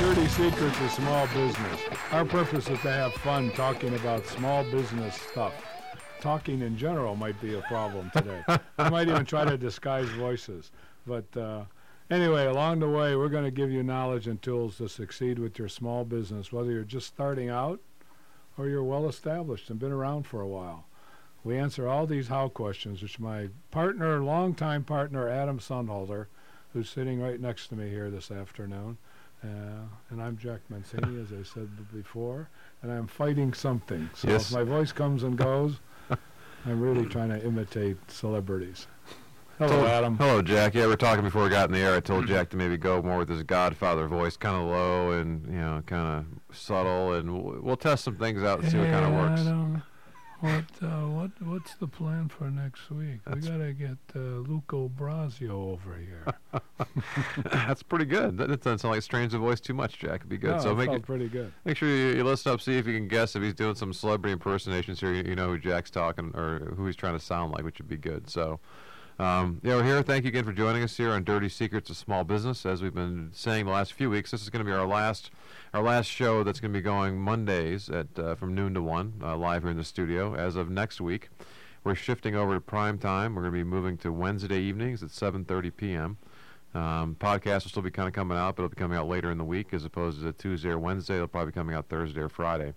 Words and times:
Dirty 0.00 0.26
Secrets 0.28 0.80
of 0.80 0.90
Small 0.92 1.26
Business. 1.26 1.80
Our 2.10 2.24
purpose 2.24 2.70
is 2.70 2.80
to 2.80 2.90
have 2.90 3.12
fun 3.12 3.50
talking 3.50 3.94
about 3.94 4.26
small 4.26 4.64
business 4.64 5.14
stuff. 5.14 5.52
Talking 6.22 6.62
in 6.62 6.78
general 6.78 7.14
might 7.16 7.38
be 7.38 7.52
a 7.52 7.60
problem 7.62 8.10
today. 8.16 8.42
I 8.78 8.88
might 8.88 9.08
even 9.08 9.26
try 9.26 9.44
to 9.44 9.58
disguise 9.58 10.08
voices. 10.08 10.70
But 11.06 11.36
uh, 11.36 11.64
anyway, 12.10 12.46
along 12.46 12.78
the 12.78 12.88
way, 12.88 13.14
we're 13.14 13.28
going 13.28 13.44
to 13.44 13.50
give 13.50 13.70
you 13.70 13.82
knowledge 13.82 14.26
and 14.26 14.40
tools 14.40 14.78
to 14.78 14.88
succeed 14.88 15.38
with 15.38 15.58
your 15.58 15.68
small 15.68 16.06
business, 16.06 16.50
whether 16.50 16.70
you're 16.72 16.82
just 16.82 17.08
starting 17.08 17.50
out 17.50 17.78
or 18.56 18.68
you're 18.68 18.82
well 18.82 19.06
established 19.06 19.68
and 19.68 19.78
been 19.78 19.92
around 19.92 20.22
for 20.22 20.40
a 20.40 20.48
while. 20.48 20.86
We 21.44 21.58
answer 21.58 21.86
all 21.86 22.06
these 22.06 22.28
how 22.28 22.48
questions, 22.48 23.02
which 23.02 23.20
my 23.20 23.50
partner, 23.70 24.22
longtime 24.22 24.84
partner, 24.84 25.28
Adam 25.28 25.58
Sonnhalter, 25.58 26.28
who's 26.72 26.88
sitting 26.88 27.20
right 27.20 27.38
next 27.38 27.66
to 27.68 27.76
me 27.76 27.90
here 27.90 28.08
this 28.08 28.30
afternoon, 28.30 28.96
uh, 29.44 29.48
and 30.10 30.22
I'm 30.22 30.36
Jack 30.36 30.60
Mencini, 30.72 31.22
as 31.22 31.32
I 31.32 31.42
said 31.42 31.68
before, 31.92 32.48
and 32.82 32.92
I'm 32.92 33.06
fighting 33.06 33.52
something. 33.54 34.10
So 34.14 34.28
Yes. 34.28 34.50
if 34.50 34.56
my 34.56 34.62
voice 34.64 34.92
comes 34.92 35.22
and 35.22 35.36
goes, 35.36 35.80
I'm 36.66 36.80
really 36.80 37.06
trying 37.06 37.30
to 37.30 37.42
imitate 37.44 37.96
celebrities. 38.10 38.86
Hello, 39.58 39.70
Told- 39.72 39.86
Adam. 39.88 40.16
Hello, 40.18 40.42
Jack. 40.42 40.74
Yeah, 40.74 40.82
we 40.82 40.88
were 40.88 40.96
talking 40.96 41.22
before 41.24 41.42
we 41.44 41.48
got 41.50 41.68
in 41.68 41.74
the 41.74 41.80
air. 41.80 41.94
I 41.94 42.00
told 42.00 42.26
Jack 42.26 42.48
to 42.50 42.56
maybe 42.56 42.76
go 42.78 43.02
more 43.02 43.18
with 43.18 43.28
his 43.28 43.42
Godfather 43.42 44.06
voice, 44.08 44.36
kind 44.36 44.56
of 44.56 44.62
low 44.68 45.12
and 45.12 45.44
you 45.46 45.58
know, 45.58 45.82
kind 45.86 46.24
of 46.50 46.56
subtle, 46.56 47.14
and 47.14 47.32
we'll, 47.32 47.60
we'll 47.62 47.76
test 47.76 48.04
some 48.04 48.16
things 48.16 48.42
out 48.42 48.60
and 48.60 48.70
see 48.70 48.78
what 48.78 48.90
kind 48.90 49.04
of 49.06 49.12
Yeah, 49.12 49.70
works. 49.74 49.80
What 50.40 50.64
uh, 50.80 51.06
what 51.08 51.30
what's 51.42 51.74
the 51.74 51.86
plan 51.86 52.28
for 52.28 52.50
next 52.50 52.90
week? 52.90 53.20
That's- 53.26 53.44
we 53.44 53.50
gotta 53.50 53.72
get 53.74 53.98
uh, 54.16 54.18
Luco 54.48 54.88
Brasio 54.88 55.50
over 55.50 55.98
here. 55.98 56.24
That's 57.52 57.82
pretty 57.82 58.06
good. 58.06 58.38
That, 58.38 58.48
that 58.48 58.62
doesn't 58.62 58.78
sound 58.78 58.94
like 58.94 59.02
strains 59.02 59.34
of 59.34 59.42
voice 59.42 59.60
too 59.60 59.74
much, 59.74 59.98
Jack. 59.98 60.20
It'd 60.20 60.30
be 60.30 60.38
good. 60.38 60.56
No, 60.56 60.58
so 60.60 60.70
it 60.70 60.76
make 60.76 60.90
it, 60.90 61.02
pretty 61.02 61.28
good. 61.28 61.52
make 61.66 61.76
sure 61.76 61.88
you, 61.88 62.16
you 62.16 62.24
listen 62.24 62.52
up, 62.52 62.62
see 62.62 62.78
if 62.78 62.86
you 62.86 62.94
can 62.94 63.06
guess 63.06 63.36
if 63.36 63.42
he's 63.42 63.52
doing 63.52 63.74
some 63.74 63.92
celebrity 63.92 64.32
impersonations 64.32 64.98
here. 65.00 65.12
You, 65.12 65.24
you 65.24 65.36
know 65.36 65.48
who 65.48 65.58
Jack's 65.58 65.90
talking 65.90 66.32
or 66.34 66.72
who 66.74 66.86
he's 66.86 66.96
trying 66.96 67.18
to 67.18 67.24
sound 67.24 67.52
like, 67.52 67.62
which 67.64 67.78
would 67.78 67.88
be 67.88 67.98
good. 67.98 68.30
So. 68.30 68.60
Um, 69.20 69.60
yeah, 69.62 69.74
we're 69.76 69.84
here. 69.84 70.02
Thank 70.02 70.24
you 70.24 70.28
again 70.28 70.46
for 70.46 70.52
joining 70.52 70.82
us 70.82 70.96
here 70.96 71.10
on 71.10 71.24
Dirty 71.24 71.50
Secrets 71.50 71.90
of 71.90 71.98
Small 71.98 72.24
Business. 72.24 72.64
As 72.64 72.80
we've 72.80 72.94
been 72.94 73.28
saying 73.34 73.66
the 73.66 73.70
last 73.70 73.92
few 73.92 74.08
weeks, 74.08 74.30
this 74.30 74.40
is 74.40 74.48
going 74.48 74.64
to 74.64 74.70
be 74.70 74.74
our 74.74 74.86
last, 74.86 75.30
our 75.74 75.82
last 75.82 76.06
show 76.06 76.42
that's 76.42 76.58
going 76.58 76.72
to 76.72 76.78
be 76.78 76.82
going 76.82 77.20
Mondays 77.20 77.90
at 77.90 78.18
uh, 78.18 78.34
from 78.34 78.54
noon 78.54 78.72
to 78.72 78.80
one, 78.80 79.20
uh, 79.22 79.36
live 79.36 79.60
here 79.60 79.72
in 79.72 79.76
the 79.76 79.84
studio. 79.84 80.34
As 80.34 80.56
of 80.56 80.70
next 80.70 81.02
week, 81.02 81.28
we're 81.84 81.94
shifting 81.94 82.34
over 82.34 82.54
to 82.54 82.62
prime 82.62 82.96
time. 82.96 83.34
We're 83.34 83.42
going 83.42 83.52
to 83.52 83.58
be 83.58 83.64
moving 83.64 83.98
to 83.98 84.10
Wednesday 84.10 84.58
evenings 84.58 85.02
at 85.02 85.10
7:30 85.10 85.76
p.m. 85.76 86.16
Um, 86.74 87.14
podcast 87.20 87.64
will 87.64 87.70
still 87.72 87.82
be 87.82 87.90
kind 87.90 88.08
of 88.08 88.14
coming 88.14 88.38
out, 88.38 88.56
but 88.56 88.62
it'll 88.62 88.70
be 88.70 88.80
coming 88.80 88.96
out 88.96 89.06
later 89.06 89.30
in 89.30 89.36
the 89.36 89.44
week 89.44 89.74
as 89.74 89.84
opposed 89.84 90.22
to 90.22 90.32
Tuesday 90.32 90.70
or 90.70 90.78
Wednesday. 90.78 91.16
It'll 91.16 91.28
probably 91.28 91.50
be 91.50 91.56
coming 91.56 91.76
out 91.76 91.90
Thursday 91.90 92.22
or 92.22 92.30
Friday 92.30 92.72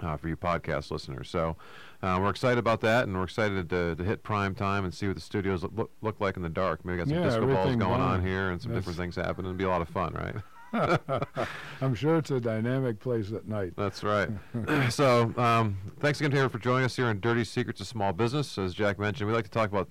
uh, 0.00 0.16
for 0.16 0.28
you 0.28 0.36
podcast 0.36 0.90
listeners. 0.90 1.28
So 1.28 1.56
uh, 2.02 2.18
we're 2.20 2.30
excited 2.30 2.58
about 2.58 2.80
that, 2.82 3.04
and 3.04 3.16
we're 3.16 3.24
excited 3.24 3.68
to, 3.70 3.94
to 3.94 4.04
hit 4.04 4.22
prime 4.22 4.54
time 4.54 4.84
and 4.84 4.92
see 4.92 5.06
what 5.06 5.16
the 5.16 5.22
studios 5.22 5.62
look, 5.62 5.90
look, 6.02 6.20
like 6.20 6.36
in 6.36 6.42
the 6.42 6.48
dark. 6.48 6.84
Maybe 6.84 6.98
got 6.98 7.08
some 7.08 7.16
Yeah, 7.16 7.24
disco 7.24 7.46
balls 7.46 7.76
going 7.76 8.00
on 8.00 8.24
here 8.24 8.50
and 8.50 8.60
some 8.60 8.72
different 8.74 8.98
things 8.98 9.16
happening. 9.16 9.46
It'll 9.46 9.58
be 9.58 9.64
a 9.64 9.68
lot 9.68 9.82
of 9.82 9.88
fun, 9.88 10.14
right? 10.14 10.36
I'm 11.80 11.94
sure 11.94 12.16
it's 12.16 12.32
a 12.32 12.40
dynamic 12.40 12.98
place 12.98 13.32
at 13.32 13.46
night. 13.46 13.74
That's 13.76 14.02
right. 14.02 14.28
so, 14.90 15.32
um, 15.36 15.78
thanks 16.00 16.20
again, 16.20 16.32
Taylor, 16.32 16.48
for 16.48 16.58
joining 16.58 16.84
us 16.84 16.96
here 16.96 17.06
on 17.06 17.20
Dirty 17.20 17.44
Secrets 17.44 17.80
of 17.80 17.86
Small 17.86 18.12
Business. 18.12 18.58
As 18.58 18.74
Jack 18.74 18.98
mentioned, 18.98 19.28
we 19.28 19.34
like 19.34 19.44
to 19.44 19.50
talk 19.50 19.70
about 19.70 19.88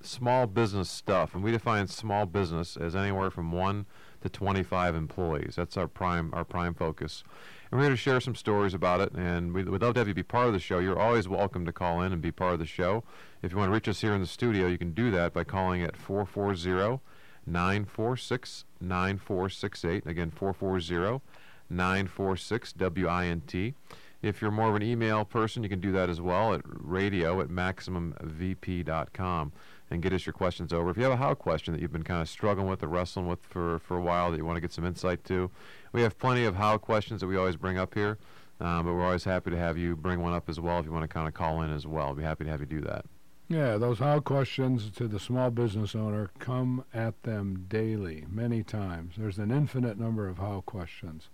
small 0.00 0.46
business 0.46 0.90
stuff, 0.90 1.34
and 1.34 1.44
we 1.44 1.52
define 1.52 1.86
small 1.86 2.26
business 2.26 2.76
as 2.76 2.96
anywhere 2.96 3.30
from 3.30 3.52
one 3.52 3.86
to 4.22 4.28
25 4.28 4.94
employees. 4.94 5.54
That's 5.56 5.76
our 5.76 5.86
prime 5.86 6.30
our 6.32 6.44
prime 6.44 6.74
focus. 6.74 7.24
And 7.72 7.80
we're 7.80 7.86
here 7.86 7.94
to 7.94 7.96
share 7.96 8.20
some 8.20 8.34
stories 8.34 8.74
about 8.74 9.00
it, 9.00 9.14
and 9.14 9.54
we'd, 9.54 9.66
we'd 9.66 9.80
love 9.80 9.94
to 9.94 10.00
have 10.00 10.06
you 10.06 10.12
be 10.12 10.22
part 10.22 10.46
of 10.46 10.52
the 10.52 10.60
show. 10.60 10.78
You're 10.78 10.98
always 10.98 11.26
welcome 11.26 11.64
to 11.64 11.72
call 11.72 12.02
in 12.02 12.12
and 12.12 12.20
be 12.20 12.30
part 12.30 12.52
of 12.52 12.58
the 12.58 12.66
show. 12.66 13.02
If 13.40 13.50
you 13.50 13.56
want 13.56 13.70
to 13.70 13.72
reach 13.72 13.88
us 13.88 14.02
here 14.02 14.12
in 14.12 14.20
the 14.20 14.26
studio, 14.26 14.66
you 14.66 14.76
can 14.76 14.92
do 14.92 15.10
that 15.12 15.32
by 15.32 15.44
calling 15.44 15.82
at 15.82 15.96
440 15.96 17.00
946 17.46 18.66
9468. 18.78 20.06
Again, 20.06 20.30
440 20.30 21.22
946 21.70 22.74
WINT. 22.78 23.74
If 24.20 24.42
you're 24.42 24.50
more 24.50 24.68
of 24.68 24.74
an 24.74 24.82
email 24.82 25.24
person, 25.24 25.62
you 25.62 25.70
can 25.70 25.80
do 25.80 25.92
that 25.92 26.10
as 26.10 26.20
well 26.20 26.52
at 26.52 26.60
radio 26.66 27.40
at 27.40 27.48
maximumvp.com 27.48 29.52
and 29.92 30.02
get 30.02 30.12
us 30.12 30.26
your 30.26 30.32
questions 30.32 30.72
over. 30.72 30.90
If 30.90 30.96
you 30.96 31.04
have 31.04 31.12
a 31.12 31.16
how 31.16 31.34
question 31.34 31.72
that 31.74 31.80
you've 31.80 31.92
been 31.92 32.02
kind 32.02 32.22
of 32.22 32.28
struggling 32.28 32.66
with 32.66 32.82
or 32.82 32.88
wrestling 32.88 33.26
with 33.26 33.40
for, 33.42 33.78
for 33.78 33.96
a 33.96 34.00
while 34.00 34.30
that 34.30 34.36
you 34.36 34.44
want 34.44 34.56
to 34.56 34.60
get 34.60 34.72
some 34.72 34.86
insight 34.86 35.24
to, 35.24 35.50
we 35.92 36.02
have 36.02 36.18
plenty 36.18 36.44
of 36.44 36.56
how 36.56 36.78
questions 36.78 37.20
that 37.20 37.26
we 37.26 37.36
always 37.36 37.56
bring 37.56 37.78
up 37.78 37.94
here. 37.94 38.18
Um, 38.60 38.84
but 38.84 38.94
we're 38.94 39.04
always 39.04 39.24
happy 39.24 39.50
to 39.50 39.56
have 39.56 39.76
you 39.76 39.96
bring 39.96 40.20
one 40.20 40.32
up 40.32 40.48
as 40.48 40.60
well 40.60 40.78
if 40.78 40.86
you 40.86 40.92
want 40.92 41.02
to 41.02 41.08
kind 41.08 41.26
of 41.26 41.34
call 41.34 41.62
in 41.62 41.72
as 41.72 41.86
well. 41.86 42.08
We'd 42.08 42.18
be 42.18 42.22
happy 42.22 42.44
to 42.44 42.50
have 42.50 42.60
you 42.60 42.66
do 42.66 42.80
that. 42.82 43.04
Yeah, 43.48 43.76
those 43.76 43.98
how 43.98 44.20
questions 44.20 44.90
to 44.92 45.08
the 45.08 45.18
small 45.18 45.50
business 45.50 45.94
owner 45.94 46.30
come 46.38 46.84
at 46.94 47.22
them 47.24 47.66
daily, 47.68 48.24
many 48.30 48.62
times. 48.62 49.14
There's 49.18 49.38
an 49.38 49.50
infinite 49.50 49.98
number 49.98 50.28
of 50.28 50.38
how 50.38 50.62
questions. 50.64 51.28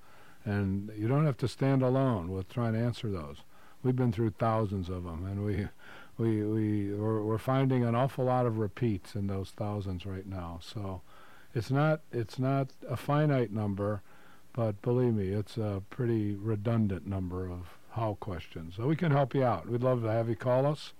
And 0.44 0.90
you 0.96 1.06
don't 1.06 1.26
have 1.26 1.36
to 1.38 1.48
stand 1.48 1.82
alone 1.82 2.32
with 2.32 2.48
trying 2.48 2.72
to 2.72 2.80
answer 2.80 3.10
those. 3.10 3.42
We've 3.82 3.94
been 3.94 4.10
through 4.10 4.30
thousands 4.30 4.88
of 4.88 5.04
them, 5.04 5.24
and 5.26 5.44
we, 5.44 5.68
we, 6.18 6.42
we, 6.42 6.92
we're, 6.92 7.22
we're 7.22 7.38
finding 7.38 7.84
an 7.84 7.94
awful 7.94 8.24
lot 8.24 8.44
of 8.44 8.58
repeats 8.58 9.14
in 9.14 9.28
those 9.28 9.50
thousands 9.56 10.04
right 10.04 10.26
now. 10.26 10.58
So 10.60 11.00
it's 11.54 11.70
not, 11.70 12.00
it's 12.12 12.38
not 12.38 12.70
a 12.88 12.96
finite 12.96 13.52
number, 13.52 14.02
but 14.52 14.82
believe 14.82 15.14
me, 15.14 15.28
it's 15.28 15.56
a 15.56 15.82
pretty 15.90 16.34
redundant 16.34 17.06
number 17.06 17.48
of 17.48 17.78
how 17.92 18.16
questions. 18.20 18.74
So 18.76 18.86
we 18.86 18.96
can 18.96 19.12
help 19.12 19.34
you 19.34 19.44
out. 19.44 19.68
We'd 19.68 19.82
love 19.82 20.02
to 20.02 20.10
have 20.10 20.28
you 20.28 20.36
call 20.36 20.66
us 20.66 20.92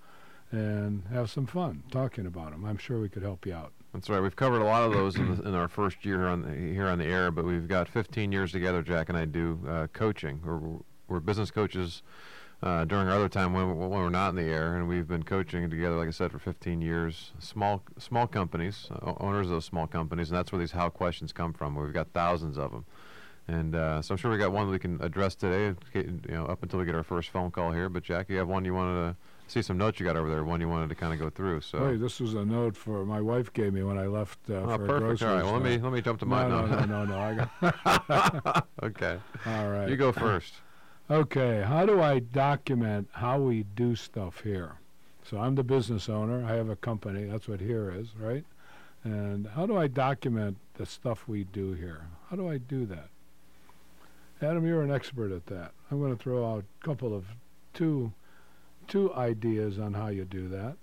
and 0.51 1.03
have 1.13 1.31
some 1.31 1.47
fun 1.47 1.83
talking 1.91 2.25
about 2.25 2.53
them. 2.53 2.65
I'm 2.65 2.79
sure 2.79 3.01
we 3.01 3.09
could 3.09 3.23
help 3.23 3.45
you 3.45 3.53
out. 3.53 3.73
That's 3.93 4.09
right. 4.09 4.21
We've 4.21 4.37
covered 4.37 4.61
a 4.61 4.65
lot 4.65 4.85
of 4.85 4.93
those 4.93 5.17
in, 5.17 5.37
the, 5.37 5.49
in 5.49 5.55
our 5.55 5.69
first 5.69 6.05
year 6.05 6.29
on 6.29 6.43
the, 6.43 6.55
here 6.55 6.87
on 6.87 6.99
the 6.99 7.07
air, 7.07 7.31
but 7.31 7.45
we've 7.45 7.67
got 7.67 7.89
15 7.89 8.31
years 8.31 8.53
together. 8.53 8.83
Jack 8.83 9.09
and 9.09 9.19
I 9.19 9.25
do 9.25 9.59
uh, 9.69 9.87
coaching. 9.93 10.41
We're, 10.45 10.79
we're 11.09 11.21
business 11.21 11.51
coaches 11.51 12.03
uh, 12.63 12.85
during 12.85 13.09
our 13.09 13.15
other 13.15 13.29
time 13.29 13.53
when, 13.53 13.77
when 13.77 13.91
we're 13.91 14.11
not 14.11 14.31
in 14.31 14.37
the 14.37 14.43
air, 14.43 14.77
and 14.77 14.89
we've 14.89 15.07
been 15.07 15.23
coaching 15.23 15.69
together, 15.71 15.97
like 15.97 16.09
I 16.09 16.13
said, 16.13 16.33
for 16.33 16.39
15 16.39 16.81
years. 16.81 17.33
Small 17.39 17.83
small 17.99 18.27
companies, 18.27 18.89
uh, 18.91 19.13
owners 19.19 19.47
of 19.47 19.53
those 19.53 19.65
small 19.65 19.87
companies, 19.87 20.31
and 20.31 20.39
that's 20.39 20.51
where 20.51 20.59
these 20.59 20.73
how 20.73 20.89
questions 20.89 21.33
come 21.33 21.53
from. 21.53 21.75
We've 21.77 21.93
got 21.93 22.09
thousands 22.13 22.59
of 22.59 22.73
them. 22.73 22.85
And 23.47 23.75
uh, 23.75 24.03
so 24.03 24.13
I'm 24.13 24.19
sure 24.19 24.31
we 24.31 24.37
got 24.37 24.53
one 24.53 24.67
that 24.67 24.73
we 24.73 24.79
can 24.79 25.01
address 25.03 25.35
today, 25.35 25.75
you 25.95 26.21
know, 26.29 26.45
up 26.47 26.63
until 26.63 26.79
we 26.81 26.85
get 26.85 26.95
our 26.95 27.03
first 27.03 27.31
phone 27.31 27.51
call 27.51 27.73
here. 27.73 27.89
But 27.89 28.03
Jack, 28.03 28.29
you 28.29 28.37
have 28.37 28.49
one 28.49 28.65
you 28.67 28.75
wanted 28.75 29.11
to 29.11 29.17
see 29.47 29.63
some 29.63 29.79
notes 29.79 29.99
you 29.99 30.05
got 30.05 30.17
over 30.17 30.29
there, 30.29 30.45
one 30.45 30.61
you 30.61 30.69
wanted 30.69 30.91
to 30.91 30.95
kind 30.95 31.15
of 31.15 31.19
go 31.19 31.31
through. 31.31 31.63
So. 31.63 31.79
Hey, 31.89 31.97
this 31.97 32.21
is 32.21 32.35
a 32.35 32.45
note 32.45 32.77
for 32.77 33.07
my 33.07 33.23
wife 33.23 33.51
gave 33.55 33.73
me 33.73 33.83
when 33.83 33.97
I 33.97 34.07
left 34.07 34.39
uh, 34.51 34.55
Oh, 34.55 34.67
for 34.67 34.75
a 34.75 34.79
perfect. 34.87 35.01
grocery 35.01 35.29
All 35.29 35.35
right. 35.37 35.45
Well, 35.45 35.53
let 35.55 35.63
me 35.63 35.79
let 35.79 35.93
me 35.93 36.03
jump 36.03 36.19
to 36.21 36.27
no, 36.27 36.31
mine 36.31 36.51
no, 36.51 36.67
no, 36.67 36.85
no, 36.85 37.05
no. 37.07 37.19
I 37.19 37.35
got 37.63 38.67
okay. 38.83 39.19
all 39.47 39.69
right. 39.71 39.89
You 39.89 39.97
go 39.97 40.13
first. 40.13 40.53
Okay, 41.11 41.63
how 41.67 41.87
do 41.87 42.03
I 42.03 42.19
document 42.19 43.09
how 43.13 43.41
we 43.41 43.63
do 43.63 43.97
stuff 43.97 44.43
here? 44.43 44.75
So 45.25 45.39
I'm 45.39 45.55
the 45.55 45.63
business 45.63 46.07
owner. 46.07 46.45
I 46.45 46.53
have 46.57 46.69
a 46.69 46.77
company. 46.77 47.25
That's 47.25 47.49
what 47.49 47.61
here 47.61 47.91
is, 47.91 48.09
right? 48.15 48.45
And 49.05 49.47
how 49.47 49.65
do 49.65 49.75
I 49.75 49.87
document 49.87 50.59
the 50.75 50.85
stuff 50.85 51.27
we 51.27 51.45
do 51.45 51.73
here? 51.73 52.09
How 52.29 52.37
do 52.37 52.47
I 52.47 52.59
do 52.59 52.85
that? 52.87 53.09
Adam, 54.43 54.67
you're 54.67 54.83
an 54.83 54.91
expert 54.91 55.33
at 55.33 55.47
that. 55.47 55.73
I'm 55.91 55.99
going 55.99 56.15
to 56.15 56.23
throw 56.23 56.47
out 56.47 56.65
a 56.65 56.85
couple 56.85 57.17
of 57.17 57.25
two 57.73 58.13
two 58.87 59.13
ideas 59.15 59.79
on 59.79 59.95
how 59.95 60.09
you 60.09 60.27
do 60.27 60.47
that. 60.49 60.77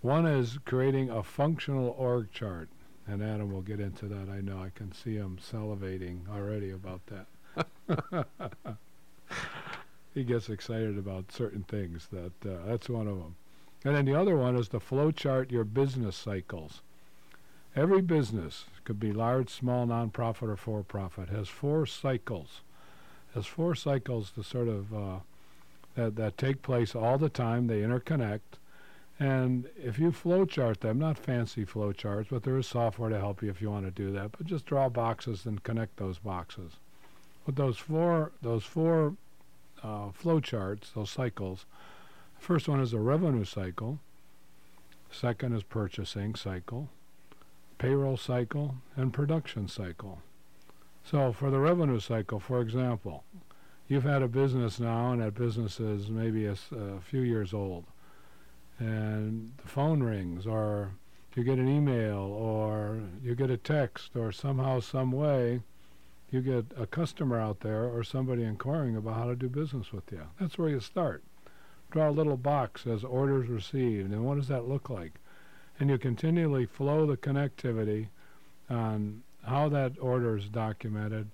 One 0.00 0.24
is 0.24 0.58
creating 0.64 1.10
a 1.10 1.22
functional 1.22 1.94
org 1.98 2.32
chart, 2.32 2.70
and 3.06 3.22
Adam 3.22 3.52
will 3.52 3.60
get 3.60 3.80
into 3.80 4.06
that. 4.06 4.30
I 4.30 4.40
know 4.40 4.62
I 4.62 4.70
can 4.74 4.92
see 4.92 5.16
him 5.16 5.38
salivating 5.42 6.26
already 6.30 6.70
about 6.70 7.02
that. 7.06 8.26
he 10.14 10.24
gets 10.24 10.48
excited 10.48 10.98
about 10.98 11.32
certain 11.32 11.62
things. 11.64 12.08
That 12.12 12.32
uh, 12.50 12.66
that's 12.66 12.88
one 12.88 13.08
of 13.08 13.18
them. 13.18 13.36
And 13.84 13.96
then 13.96 14.04
the 14.04 14.14
other 14.14 14.36
one 14.36 14.56
is 14.56 14.68
to 14.68 14.80
flow 14.80 15.10
chart 15.10 15.50
your 15.50 15.64
business 15.64 16.16
cycles. 16.16 16.82
Every 17.74 18.02
business 18.02 18.66
could 18.84 19.00
be 19.00 19.12
large, 19.12 19.48
small, 19.48 19.86
nonprofit, 19.86 20.48
or 20.48 20.56
for-profit 20.56 21.30
has 21.30 21.48
four 21.48 21.86
cycles. 21.86 22.60
Has 23.34 23.46
four 23.46 23.74
cycles 23.74 24.30
to 24.32 24.44
sort 24.44 24.68
of 24.68 24.94
uh, 24.94 25.18
that 25.94 26.16
that 26.16 26.36
take 26.36 26.62
place 26.62 26.94
all 26.94 27.16
the 27.16 27.30
time. 27.30 27.66
They 27.66 27.80
interconnect, 27.80 28.58
and 29.18 29.68
if 29.82 29.98
you 29.98 30.12
flow 30.12 30.44
chart 30.44 30.82
them, 30.82 30.98
not 30.98 31.18
fancy 31.18 31.64
flow 31.64 31.92
charts, 31.92 32.28
but 32.30 32.42
there 32.42 32.58
is 32.58 32.66
software 32.66 33.08
to 33.08 33.18
help 33.18 33.42
you 33.42 33.48
if 33.48 33.62
you 33.62 33.70
want 33.70 33.86
to 33.86 33.90
do 33.90 34.12
that. 34.12 34.32
But 34.32 34.46
just 34.46 34.66
draw 34.66 34.90
boxes 34.90 35.46
and 35.46 35.62
connect 35.62 35.96
those 35.96 36.18
boxes. 36.18 36.72
With 37.46 37.56
those 37.56 37.78
four 37.78 38.32
those 38.42 38.64
four 38.64 39.14
uh, 39.82 40.10
flow 40.12 40.40
charts, 40.40 40.90
those 40.94 41.10
cycles. 41.10 41.66
First 42.38 42.68
one 42.68 42.80
is 42.80 42.92
a 42.92 42.98
revenue 42.98 43.44
cycle. 43.44 43.98
Second 45.10 45.54
is 45.54 45.62
purchasing 45.62 46.34
cycle, 46.34 46.88
payroll 47.78 48.16
cycle, 48.16 48.76
and 48.96 49.12
production 49.12 49.68
cycle. 49.68 50.20
So 51.04 51.32
for 51.32 51.50
the 51.50 51.58
revenue 51.58 52.00
cycle, 52.00 52.40
for 52.40 52.60
example, 52.60 53.24
you've 53.88 54.04
had 54.04 54.22
a 54.22 54.28
business 54.28 54.80
now, 54.80 55.12
and 55.12 55.20
that 55.20 55.34
business 55.34 55.80
is 55.80 56.08
maybe 56.08 56.46
a 56.46 56.56
few 57.00 57.20
years 57.20 57.52
old, 57.52 57.84
and 58.78 59.52
the 59.62 59.68
phone 59.68 60.02
rings, 60.02 60.46
or 60.46 60.92
you 61.34 61.44
get 61.44 61.58
an 61.58 61.68
email, 61.68 62.18
or 62.18 63.00
you 63.22 63.34
get 63.34 63.50
a 63.50 63.56
text, 63.56 64.16
or 64.16 64.32
somehow, 64.32 64.80
some 64.80 65.12
way, 65.12 65.60
you 66.32 66.40
get 66.40 66.64
a 66.78 66.86
customer 66.86 67.38
out 67.38 67.60
there 67.60 67.84
or 67.84 68.02
somebody 68.02 68.42
inquiring 68.42 68.96
about 68.96 69.16
how 69.16 69.26
to 69.26 69.36
do 69.36 69.48
business 69.48 69.92
with 69.92 70.10
you. 70.10 70.22
That's 70.40 70.56
where 70.56 70.70
you 70.70 70.80
start. 70.80 71.22
Draw 71.90 72.08
a 72.08 72.10
little 72.10 72.38
box 72.38 72.86
as 72.86 73.04
orders 73.04 73.48
received, 73.48 74.10
and 74.10 74.24
what 74.24 74.36
does 74.36 74.48
that 74.48 74.66
look 74.66 74.88
like? 74.88 75.12
And 75.78 75.90
you 75.90 75.98
continually 75.98 76.64
flow 76.64 77.04
the 77.04 77.18
connectivity 77.18 78.08
on 78.70 79.22
how 79.44 79.68
that 79.68 79.92
order 80.00 80.38
is 80.38 80.46
documented, 80.46 81.30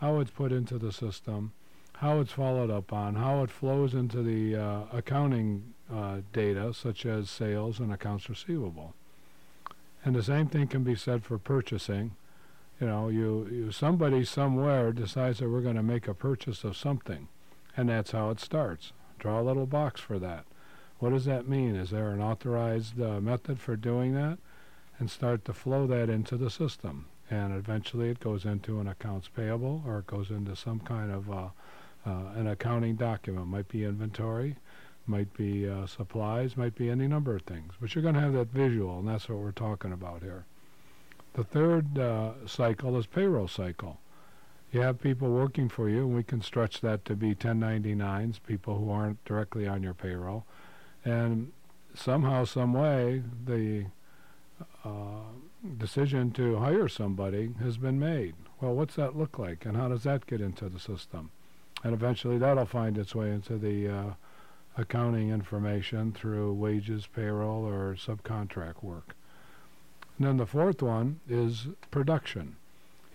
how 0.00 0.18
it's 0.18 0.32
put 0.32 0.50
into 0.50 0.78
the 0.78 0.92
system, 0.92 1.52
how 1.98 2.18
it's 2.18 2.32
followed 2.32 2.70
up 2.70 2.92
on, 2.92 3.14
how 3.14 3.44
it 3.44 3.50
flows 3.50 3.94
into 3.94 4.22
the 4.22 4.56
uh, 4.56 4.82
accounting 4.92 5.74
uh, 5.92 6.18
data, 6.32 6.74
such 6.74 7.06
as 7.06 7.30
sales 7.30 7.78
and 7.78 7.92
accounts 7.92 8.28
receivable. 8.28 8.94
And 10.04 10.16
the 10.16 10.22
same 10.22 10.48
thing 10.48 10.66
can 10.66 10.82
be 10.82 10.96
said 10.96 11.24
for 11.24 11.38
purchasing. 11.38 12.16
You 12.80 12.86
know, 12.86 13.08
you, 13.08 13.46
you 13.52 13.72
somebody 13.72 14.24
somewhere 14.24 14.92
decides 14.92 15.38
that 15.38 15.50
we're 15.50 15.60
going 15.60 15.76
to 15.76 15.82
make 15.82 16.08
a 16.08 16.14
purchase 16.14 16.64
of 16.64 16.78
something, 16.78 17.28
and 17.76 17.90
that's 17.90 18.12
how 18.12 18.30
it 18.30 18.40
starts. 18.40 18.92
Draw 19.18 19.38
a 19.38 19.42
little 19.42 19.66
box 19.66 20.00
for 20.00 20.18
that. 20.18 20.46
What 20.98 21.10
does 21.10 21.26
that 21.26 21.46
mean? 21.46 21.76
Is 21.76 21.90
there 21.90 22.10
an 22.10 22.22
authorized 22.22 23.00
uh, 23.00 23.20
method 23.20 23.60
for 23.60 23.76
doing 23.76 24.14
that? 24.14 24.38
And 24.98 25.10
start 25.10 25.44
to 25.46 25.52
flow 25.52 25.86
that 25.86 26.10
into 26.10 26.36
the 26.36 26.50
system. 26.50 27.06
And 27.30 27.54
eventually 27.54 28.10
it 28.10 28.20
goes 28.20 28.44
into 28.44 28.80
an 28.80 28.88
accounts 28.88 29.28
payable 29.28 29.82
or 29.86 30.00
it 30.00 30.06
goes 30.06 30.30
into 30.30 30.56
some 30.56 30.80
kind 30.80 31.10
of 31.10 31.30
uh, 31.30 31.48
uh, 32.06 32.32
an 32.34 32.46
accounting 32.46 32.96
document. 32.96 33.46
Might 33.46 33.68
be 33.68 33.84
inventory, 33.84 34.56
might 35.06 35.32
be 35.34 35.68
uh, 35.68 35.86
supplies, 35.86 36.56
might 36.56 36.74
be 36.74 36.90
any 36.90 37.06
number 37.06 37.34
of 37.34 37.42
things. 37.42 37.72
But 37.80 37.94
you're 37.94 38.02
going 38.02 38.14
to 38.14 38.20
have 38.20 38.34
that 38.34 38.48
visual, 38.48 38.98
and 38.98 39.08
that's 39.08 39.28
what 39.28 39.38
we're 39.38 39.52
talking 39.52 39.92
about 39.92 40.22
here. 40.22 40.44
The 41.34 41.44
third 41.44 41.98
uh, 41.98 42.32
cycle 42.46 42.98
is 42.98 43.06
payroll 43.06 43.48
cycle. 43.48 44.00
You 44.72 44.80
have 44.82 45.00
people 45.00 45.30
working 45.30 45.68
for 45.68 45.88
you, 45.88 46.00
and 46.00 46.14
we 46.14 46.22
can 46.22 46.42
stretch 46.42 46.80
that 46.80 47.04
to 47.06 47.16
be 47.16 47.34
1099s, 47.34 48.40
people 48.46 48.78
who 48.78 48.90
aren't 48.90 49.24
directly 49.24 49.66
on 49.66 49.82
your 49.82 49.94
payroll. 49.94 50.44
And 51.04 51.52
somehow, 51.94 52.44
some 52.44 52.72
way, 52.72 53.22
the 53.44 53.86
uh, 54.84 55.22
decision 55.78 56.30
to 56.32 56.58
hire 56.58 56.88
somebody 56.88 57.54
has 57.60 57.78
been 57.78 57.98
made. 57.98 58.34
Well, 58.60 58.74
what's 58.74 58.96
that 58.96 59.16
look 59.16 59.38
like, 59.38 59.64
and 59.64 59.76
how 59.76 59.88
does 59.88 60.02
that 60.04 60.26
get 60.26 60.40
into 60.40 60.68
the 60.68 60.78
system? 60.78 61.30
And 61.82 61.94
eventually, 61.94 62.38
that'll 62.38 62.66
find 62.66 62.98
its 62.98 63.14
way 63.14 63.30
into 63.30 63.56
the 63.56 63.88
uh, 63.88 64.14
accounting 64.76 65.30
information 65.30 66.12
through 66.12 66.52
wages, 66.52 67.06
payroll, 67.06 67.64
or 67.64 67.94
subcontract 67.94 68.82
work. 68.82 69.16
And 70.20 70.28
then 70.28 70.36
the 70.36 70.44
fourth 70.44 70.82
one 70.82 71.20
is 71.26 71.68
production. 71.90 72.56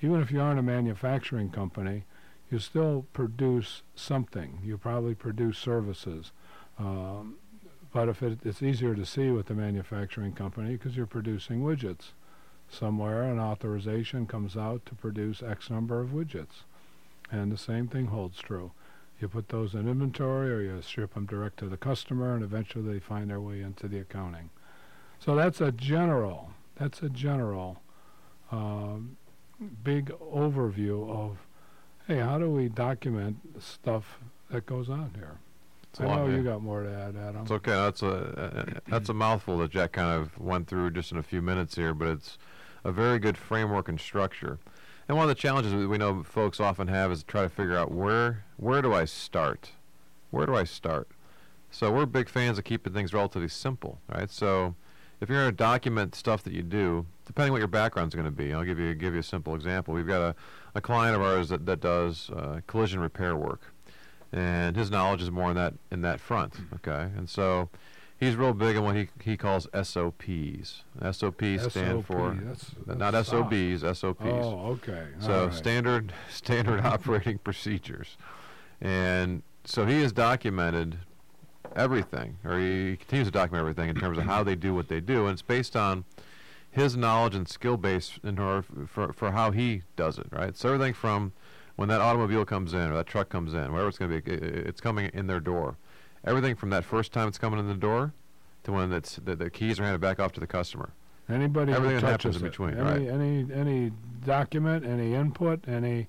Even 0.02 0.22
if 0.22 0.32
you 0.32 0.42
aren't 0.42 0.58
a 0.58 0.64
manufacturing 0.64 1.52
company, 1.52 2.06
you 2.50 2.58
still 2.58 3.06
produce 3.14 3.84
something. 3.94 4.58
You 4.64 4.80
probably 4.80 5.14
produce 5.14 5.60
services. 5.60 6.32
Um, 6.80 7.36
but 7.94 8.10
if 8.10 8.24
it, 8.24 8.40
it's 8.44 8.64
easier 8.64 8.96
to 8.96 9.06
see 9.06 9.30
with 9.30 9.46
the 9.46 9.54
manufacturing 9.54 10.34
company 10.34 10.72
because 10.72 10.98
you're 10.98 11.06
producing 11.06 11.62
widgets. 11.62 12.14
Somewhere 12.72 13.22
an 13.22 13.38
authorization 13.40 14.26
comes 14.26 14.58
out 14.58 14.84
to 14.88 14.96
produce 14.96 15.44
X 15.44 15.70
number 15.70 16.02
of 16.02 16.10
widgets. 16.10 16.64
And 17.32 17.52
the 17.52 17.58
same 17.58 17.88
thing 17.88 18.08
holds 18.08 18.40
true. 18.40 18.72
You 19.22 19.28
put 19.28 19.50
those 19.50 19.76
in 19.76 19.88
inventory 19.88 20.52
or 20.52 20.60
you 20.60 20.82
ship 20.82 21.14
them 21.14 21.28
direct 21.28 21.60
to 21.60 21.70
the 21.70 21.78
customer 21.78 22.34
and 22.34 22.44
eventually 22.44 22.92
they 22.92 23.00
find 23.00 23.30
their 23.30 23.40
way 23.40 23.62
into 23.62 23.88
the 23.88 24.00
accounting. 24.00 24.50
So 25.20 25.36
that's 25.36 25.62
a 25.62 25.72
general, 25.72 26.55
that's 26.76 27.02
a 27.02 27.10
general 27.10 27.82
um, 28.52 29.18
big 29.84 30.12
overview 30.20 31.10
of, 31.10 31.38
hey, 32.08 32.20
how 32.20 32.38
do 32.38 32.50
we 32.50 32.70
document 32.70 33.38
stuff 33.60 34.20
that 34.50 34.66
goes 34.66 34.90
on 34.90 35.12
here? 35.16 35.40
It's 35.92 36.02
a 36.02 36.08
I 36.08 36.16
know 36.16 36.28
you 36.28 36.44
got 36.44 36.62
more 36.62 36.84
to 36.84 36.90
add, 36.90 37.16
Adam. 37.16 37.44
It's 37.44 37.52
okay. 37.52 37.72
That's 37.72 38.02
a 38.02 38.08
uh, 38.08 38.80
that's 38.88 39.10
a 39.10 39.14
mouthful 39.26 39.58
that 39.60 39.72
Jack 39.72 39.94
kind 39.94 40.10
of 40.10 40.38
went 40.38 40.68
through 40.68 40.92
just 40.92 41.12
in 41.12 41.18
a 41.18 41.24
few 41.24 41.42
minutes 41.42 41.76
here, 41.76 41.94
but 41.94 42.10
it's 42.10 42.38
a 42.84 42.92
very 42.92 43.18
good 43.18 43.38
framework 43.38 43.88
and 43.88 44.00
structure. 44.00 44.60
And 45.08 45.18
one 45.18 45.24
of 45.24 45.30
the 45.30 45.40
challenges 45.40 45.72
that 45.72 45.88
we 45.88 45.98
know 45.98 46.24
folks 46.24 46.60
often 46.60 46.90
have 46.90 47.12
is 47.12 47.20
to 47.20 47.26
try 47.26 47.44
to 47.44 47.50
figure 47.50 47.78
out 47.78 47.92
where 47.92 48.44
where 48.58 48.82
do 48.82 48.94
I 48.94 49.06
start? 49.06 49.72
Where 50.32 50.46
do 50.46 50.56
I 50.56 50.66
start? 50.66 51.08
So 51.72 51.92
we're 51.92 52.06
big 52.06 52.28
fans 52.28 52.58
of 52.58 52.66
keeping 52.66 52.92
things 52.92 53.14
relatively 53.14 53.48
simple, 53.48 54.00
right? 54.10 54.30
So 54.30 54.76
if 55.22 55.30
you're 55.30 55.40
going 55.40 55.52
to 55.52 55.56
document 55.56 56.16
stuff 56.16 56.44
that 56.44 56.54
you 56.54 56.62
do, 56.62 57.06
depending 57.26 57.52
what 57.52 57.60
your 57.60 57.68
background's 57.68 58.16
going 58.16 58.26
to 58.26 58.32
be, 58.32 58.54
I'll 58.54 58.64
give 58.64 58.80
you 58.80 58.94
give 58.94 59.14
you 59.14 59.20
a 59.20 59.24
simple 59.24 59.56
example. 59.56 59.94
We've 59.94 60.08
got 60.08 60.22
a, 60.22 60.36
a 60.76 60.82
client 60.82 61.16
of 61.16 61.22
ours 61.22 61.50
that, 61.50 61.66
that 61.66 61.80
does 61.80 62.30
uh, 62.32 62.62
collision 62.68 63.00
repair 63.00 63.36
work, 63.36 63.74
and 64.32 64.76
his 64.76 64.92
knowledge 64.92 65.22
is 65.22 65.32
more 65.32 65.50
in 65.50 65.56
that 65.56 65.74
in 65.92 66.02
that 66.02 66.20
front. 66.20 66.56
Okay, 66.76 67.10
and 67.18 67.30
so 67.30 67.70
he's 68.20 68.36
real 68.36 68.54
big 68.54 68.76
on 68.76 68.84
what 68.84 68.96
he 68.96 69.08
he 69.22 69.38
calls 69.38 69.68
SOPs. 69.74 70.84
SOPs 71.12 71.72
stand 71.72 71.72
SOP, 71.72 72.06
for 72.06 72.34
that's- 72.36 72.72
not 72.86 73.12
that's 73.12 73.30
soft. 73.30 73.52
SOBs, 73.54 73.98
SOPs. 73.98 74.22
Oh, 74.22 74.78
okay. 74.84 75.08
So 75.20 75.46
right. 75.46 75.54
standard 75.54 76.14
standard 76.30 76.82
operating 76.86 77.38
procedures, 77.40 78.18
and 78.82 79.44
so 79.64 79.86
he 79.86 80.02
has 80.02 80.12
documented 80.12 81.00
everything, 81.76 82.38
or 82.44 82.58
he 82.60 82.98
continues 82.98 83.28
to 83.28 83.32
document 83.32 83.62
everything 83.62 83.90
in 83.90 83.96
terms 83.96 84.18
of 84.18 84.26
how 84.26 84.44
they 84.44 84.56
do 84.56 84.74
what 84.74 84.88
they 84.88 85.00
do, 85.00 85.24
and 85.26 85.34
it's 85.34 85.42
based 85.42 85.76
on 85.76 86.04
his 86.72 86.98
knowledge 86.98 87.36
and 87.36 87.48
skill 87.48 87.78
base 87.78 88.20
in 88.24 88.38
order 88.40 88.66
for 88.88 89.14
for 89.14 89.32
how 89.32 89.52
he 89.52 89.84
does 89.96 90.18
it. 90.18 90.28
Right. 90.32 90.56
So 90.58 90.74
everything 90.74 90.94
from 90.94 91.32
when 91.76 91.90
that 91.90 92.02
automobile 92.02 92.46
comes 92.46 92.74
in 92.74 92.80
or 92.92 92.94
that 92.98 93.06
truck 93.08 93.30
comes 93.30 93.54
in, 93.54 93.72
whatever 93.72 93.90
it's 93.90 93.98
going 93.98 94.12
to 94.12 94.22
be, 94.22 94.32
i- 94.32 94.36
i- 94.36 94.68
it's 94.68 94.80
coming 94.82 95.10
in 95.14 95.28
their 95.28 95.40
door. 95.42 95.76
Everything 96.24 96.56
from 96.56 96.70
that 96.72 96.84
first 96.86 97.12
time 97.12 97.28
it's 97.28 97.38
coming 97.38 97.60
in 97.60 97.68
the 97.68 97.74
door 97.76 98.14
to 98.64 98.72
when 98.72 98.92
it's 98.94 99.18
the, 99.18 99.36
the 99.36 99.50
keys 99.50 99.80
are 99.80 99.84
handed 99.84 100.02
back 100.02 100.20
off 100.20 100.32
to 100.34 100.40
the 100.40 100.48
customer. 100.48 100.90
Anybody 101.30 101.72
who 101.72 101.78
everything 101.78 102.00
that 102.02 102.10
happens 102.12 102.36
in 102.38 102.46
it, 102.46 102.50
between, 102.50 102.74
any, 102.78 103.10
any 103.10 103.48
any 103.54 103.92
document, 104.26 104.86
any 104.86 105.14
input, 105.16 105.68
any 105.68 106.08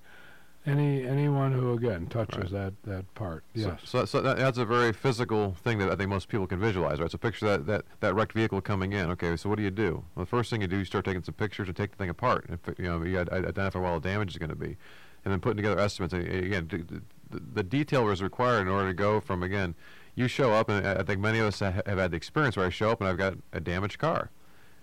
any 0.66 1.06
anyone 1.06 1.52
who 1.52 1.72
again 1.72 2.06
touches 2.06 2.50
that 2.50 2.74
that 2.84 3.12
part. 3.14 3.44
Yes. 3.54 3.80
So, 3.84 4.00
so, 4.00 4.04
so 4.04 4.20
that, 4.22 4.36
that's 4.36 4.58
a 4.58 4.64
very 4.64 4.92
physical 4.92 5.54
thing 5.62 5.78
that 5.78 5.90
I 5.90 5.96
think 5.96 6.10
most 6.10 6.28
people 6.28 6.46
can 6.46 6.58
visualize, 6.58 7.00
right? 7.00 7.10
So 7.10 7.18
picture 7.18 7.46
that, 7.46 7.66
that, 7.66 7.84
that 8.00 8.14
wrecked 8.14 8.32
vehicle 8.32 8.60
coming 8.60 8.92
in. 8.92 9.10
Okay, 9.12 9.36
so 9.36 9.48
what 9.48 9.56
do 9.56 9.62
you 9.62 9.70
do? 9.70 10.04
Well, 10.14 10.24
the 10.24 10.30
first 10.30 10.50
thing 10.50 10.60
you 10.62 10.66
do, 10.66 10.78
you 10.78 10.84
start 10.84 11.04
taking 11.04 11.22
some 11.22 11.34
pictures 11.34 11.68
and 11.68 11.76
take 11.76 11.92
the 11.92 11.96
thing 11.96 12.10
apart. 12.10 12.46
And, 12.48 12.58
you 12.78 12.84
know, 12.84 13.02
you 13.02 13.18
identify 13.18 13.78
where 13.78 13.88
all 13.88 14.00
the 14.00 14.08
damage 14.08 14.30
is 14.30 14.38
going 14.38 14.50
to 14.50 14.56
be. 14.56 14.76
And 15.24 15.32
then 15.32 15.40
putting 15.40 15.56
together 15.56 15.80
estimates. 15.80 16.12
And 16.14 16.26
again, 16.28 16.66
d- 16.66 16.78
d- 16.78 17.00
the, 17.30 17.40
the 17.54 17.62
detail 17.62 18.08
is 18.10 18.22
required 18.22 18.60
in 18.62 18.68
order 18.68 18.88
to 18.88 18.94
go 18.94 19.20
from, 19.20 19.42
again, 19.42 19.74
you 20.14 20.28
show 20.28 20.52
up, 20.52 20.68
and 20.68 20.86
I 20.86 21.00
I 21.00 21.02
think 21.02 21.20
many 21.20 21.40
of 21.40 21.46
us 21.46 21.58
ha- 21.60 21.82
have 21.84 21.98
had 21.98 22.12
the 22.12 22.16
experience 22.16 22.56
where 22.56 22.66
I 22.66 22.70
show 22.70 22.90
up 22.90 23.00
and 23.00 23.08
I've 23.08 23.18
got 23.18 23.34
a 23.52 23.60
damaged 23.60 23.98
car. 23.98 24.30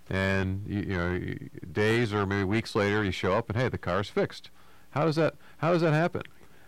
And, 0.09 0.65
you, 0.67 0.81
you 0.81 0.97
know, 0.97 1.33
days 1.71 2.13
or 2.13 2.25
maybe 2.25 2.43
weeks 2.43 2.75
later, 2.75 3.03
you 3.03 3.11
show 3.11 3.33
up 3.33 3.49
and, 3.49 3.57
hey, 3.57 3.69
the 3.69 3.77
car's 3.77 4.09
fixed. 4.09 4.49
How 4.93 5.05
does 5.05 5.15
that, 5.15 5.35
how 5.57 5.71
does 5.71 5.81
that 5.81 5.93
happen? 5.93 6.23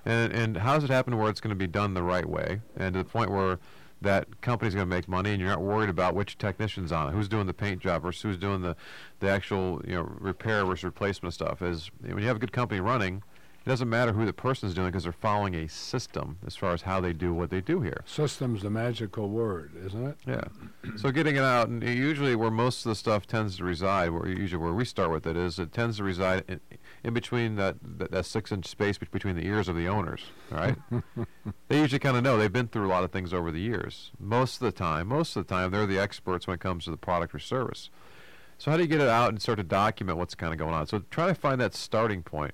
And, 0.06 0.34
and 0.34 0.58
how 0.58 0.76
does 0.76 0.84
it 0.84 0.90
happen 0.90 1.18
where 1.18 1.30
it's 1.30 1.40
going 1.40 1.50
to 1.50 1.56
be 1.56 1.68
done 1.68 1.94
the 1.94 2.04
right 2.04 2.28
way 2.28 2.62
and 2.76 2.94
to 2.94 3.00
the 3.00 3.10
point 3.10 3.32
where 3.32 3.60
that 4.02 4.42
company's 4.42 4.76
going 4.76 4.88
to 4.88 4.96
make 4.96 5.08
money 5.08 5.32
and 5.32 5.40
you're 5.40 5.50
not 5.50 5.62
worried 5.62 5.90
about 5.90 6.16
which 6.16 6.38
technician's 6.38 6.92
on 6.92 7.10
it, 7.10 7.12
who's 7.14 7.28
doing 7.28 7.48
the 7.48 7.54
paint 7.54 7.82
job 7.82 8.04
versus 8.04 8.22
who's 8.22 8.38
doing 8.38 8.62
the, 8.62 8.76
the 9.20 9.30
actual 9.30 9.82
you 9.86 9.96
know 9.96 10.04
repair 10.20 10.66
versus 10.66 10.84
replacement 10.84 11.34
stuff. 11.34 11.62
Is 11.62 11.90
when 12.02 12.20
you 12.20 12.28
have 12.28 12.38
a 12.38 12.40
good 12.40 12.52
company 12.52 12.80
running, 12.80 13.24
it 13.66 13.70
doesn't 13.70 13.90
matter 13.90 14.14
who 14.14 14.26
the 14.26 14.34
person's 14.34 14.76
doing 14.76 14.90
because 14.90 15.04
they're 15.04 15.12
following 15.12 15.56
a 15.56 15.68
system 15.68 16.38
as 16.46 16.56
far 16.56 16.74
as 16.74 16.84
how 16.84 17.02
they 17.02 17.14
do 17.14 17.34
what 17.34 17.50
they 17.50 17.62
do 17.62 17.82
here. 17.82 18.04
System's 18.06 18.62
the 18.62 18.70
magical 18.70 19.28
word, 19.28 19.72
isn't 19.86 20.06
it? 20.06 20.18
Yeah. 20.28 20.44
so 20.98 21.12
getting 21.12 21.36
it 21.36 21.42
out, 21.42 21.68
and 21.70 21.82
usually 21.82 22.36
where 22.36 22.52
most 22.52 22.86
of 22.86 22.90
the 22.90 22.96
stuff 22.96 23.26
tends 23.26 23.58
to 23.58 23.64
reside, 23.64 24.10
where 24.10 24.28
usually 24.28 24.64
where 24.64 24.74
we 24.74 24.86
start 24.86 25.10
with 25.10 25.26
it 25.26 25.36
is, 25.36 25.58
it 25.58 25.74
tends 25.74 25.98
to 25.98 26.04
reside 26.04 26.44
in, 26.48 26.60
in 27.04 27.16
between 27.16 27.56
that, 27.56 27.78
that, 27.82 28.12
that 28.12 28.26
six-inch 28.28 28.68
space 28.68 29.00
between 29.00 29.36
the 29.36 29.46
ears 29.46 29.68
of 29.68 29.76
the 29.76 29.88
owners. 29.88 30.22
Right. 30.52 30.76
they 31.68 31.80
usually 31.80 31.98
kind 31.98 32.16
of 32.16 32.24
know 32.24 32.38
they've 32.38 32.54
been 32.54 32.68
through 32.68 32.86
a 32.86 32.94
lot 32.94 33.04
of 33.04 33.12
things 33.12 33.34
over 33.34 33.52
the 33.52 33.60
years. 33.60 34.12
Most 34.20 34.62
of 34.62 34.66
the 34.66 34.72
time, 34.72 35.08
most 35.08 35.36
of 35.36 35.48
the 35.48 35.52
time, 35.52 35.72
they're 35.72 35.88
the 35.88 35.98
experts 35.98 36.46
when 36.46 36.54
it 36.54 36.60
comes 36.60 36.86
to 36.86 36.92
the 36.92 36.98
product 36.98 37.34
or 37.34 37.40
service. 37.40 37.90
So 38.60 38.70
how 38.70 38.78
do 38.78 38.84
you 38.84 38.90
get 38.90 39.02
it 39.02 39.10
out 39.10 39.30
and 39.30 39.42
start 39.42 39.58
to 39.58 39.64
document 39.64 40.20
what's 40.20 40.36
kind 40.36 40.54
of 40.54 40.60
going 40.60 40.74
on? 40.74 40.86
So 40.88 41.04
try 41.10 41.28
to 41.28 41.36
find 41.36 41.60
that 41.62 41.74
starting 41.74 42.22
point. 42.22 42.54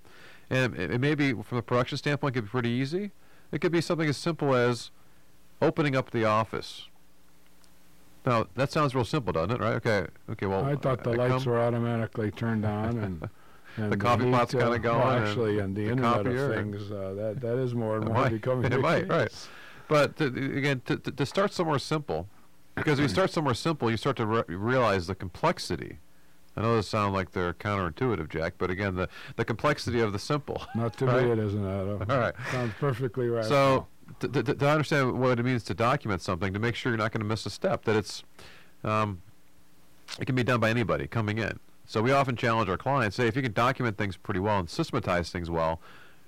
And 0.51 0.75
it, 0.77 0.91
it 0.91 1.01
may 1.01 1.15
be, 1.15 1.33
from 1.33 1.57
a 1.57 1.61
production 1.61 1.97
standpoint, 1.97 2.35
it 2.35 2.39
could 2.39 2.45
be 2.45 2.49
pretty 2.51 2.69
easy. 2.69 3.11
It 3.51 3.61
could 3.61 3.71
be 3.71 3.81
something 3.81 4.07
as 4.07 4.17
simple 4.17 4.53
as 4.53 4.91
opening 5.61 5.95
up 5.95 6.11
the 6.11 6.25
office. 6.25 6.87
Now 8.25 8.45
that 8.55 8.71
sounds 8.71 8.93
real 8.93 9.05
simple, 9.05 9.33
doesn't 9.33 9.51
it? 9.51 9.59
Right? 9.59 9.73
Okay. 9.75 10.05
Okay. 10.29 10.45
Well, 10.45 10.63
I 10.63 10.75
thought 10.75 11.03
the 11.03 11.11
I 11.11 11.27
lights 11.27 11.45
were 11.45 11.59
automatically 11.59 12.29
turned 12.29 12.65
on, 12.65 12.99
and 12.99 13.29
And 13.77 13.91
the 13.91 13.97
coffee 13.97 14.25
heat, 14.25 14.33
pot's 14.33 14.53
uh, 14.53 14.59
kind 14.59 14.75
of 14.75 14.81
going. 14.81 14.99
Well, 14.99 15.09
and 15.11 15.25
actually, 15.25 15.59
and 15.59 15.75
the 15.75 15.85
the 15.85 15.91
Internet 15.91 16.27
of. 16.27 16.53
Things, 16.55 16.91
uh, 16.91 17.13
that 17.13 17.41
that 17.41 17.57
is 17.57 17.73
more 17.73 17.97
and 17.97 18.05
more 18.07 18.15
might- 18.15 18.31
becoming 18.31 18.71
it 18.71 18.79
might, 18.79 19.07
right. 19.07 19.47
But 19.87 20.17
to, 20.17 20.25
again, 20.25 20.81
to, 20.85 20.97
to, 20.97 21.11
to 21.11 21.25
start 21.25 21.53
somewhere 21.53 21.79
simple, 21.79 22.27
because 22.75 22.99
if 22.99 23.03
you 23.03 23.09
start 23.19 23.31
somewhere 23.31 23.53
simple, 23.53 23.89
you 23.91 23.97
start 23.97 24.17
to 24.17 24.25
re- 24.25 24.43
realize 24.47 25.07
the 25.07 25.15
complexity. 25.15 25.99
I 26.55 26.61
know 26.61 26.75
those 26.75 26.87
sound 26.87 27.13
like 27.13 27.31
they're 27.31 27.53
counterintuitive, 27.53 28.29
Jack, 28.29 28.55
but 28.57 28.69
again, 28.69 28.95
the, 28.95 29.07
the 29.37 29.45
complexity 29.45 30.01
of 30.01 30.11
the 30.11 30.19
simple. 30.19 30.61
Not 30.75 30.97
to 30.97 31.05
Right. 31.05 31.25
me, 31.25 31.31
it 31.31 31.39
isn't, 31.39 31.65
Adam. 31.65 32.05
All 32.09 32.19
right. 32.19 32.33
Sounds 32.51 32.73
perfectly 32.79 33.29
right. 33.29 33.45
So, 33.45 33.87
to, 34.19 34.27
to, 34.27 34.43
to 34.43 34.69
understand 34.69 35.13
what 35.19 35.39
it 35.39 35.43
means 35.43 35.63
to 35.65 35.73
document 35.73 36.21
something, 36.21 36.51
to 36.53 36.59
make 36.59 36.75
sure 36.75 36.91
you're 36.91 36.97
not 36.97 37.11
going 37.13 37.21
to 37.21 37.27
miss 37.27 37.45
a 37.45 37.49
step, 37.49 37.85
that 37.85 37.95
it's, 37.95 38.23
um, 38.83 39.21
it 40.19 40.25
can 40.25 40.35
be 40.35 40.43
done 40.43 40.59
by 40.59 40.69
anybody 40.69 41.07
coming 41.07 41.37
in. 41.37 41.57
So 41.85 42.01
we 42.01 42.11
often 42.11 42.35
challenge 42.35 42.69
our 42.69 42.77
clients, 42.77 43.15
say, 43.15 43.27
if 43.27 43.35
you 43.35 43.41
can 43.41 43.53
document 43.53 43.97
things 43.97 44.17
pretty 44.17 44.39
well 44.41 44.59
and 44.59 44.69
systematize 44.69 45.29
things 45.29 45.49
well, 45.49 45.79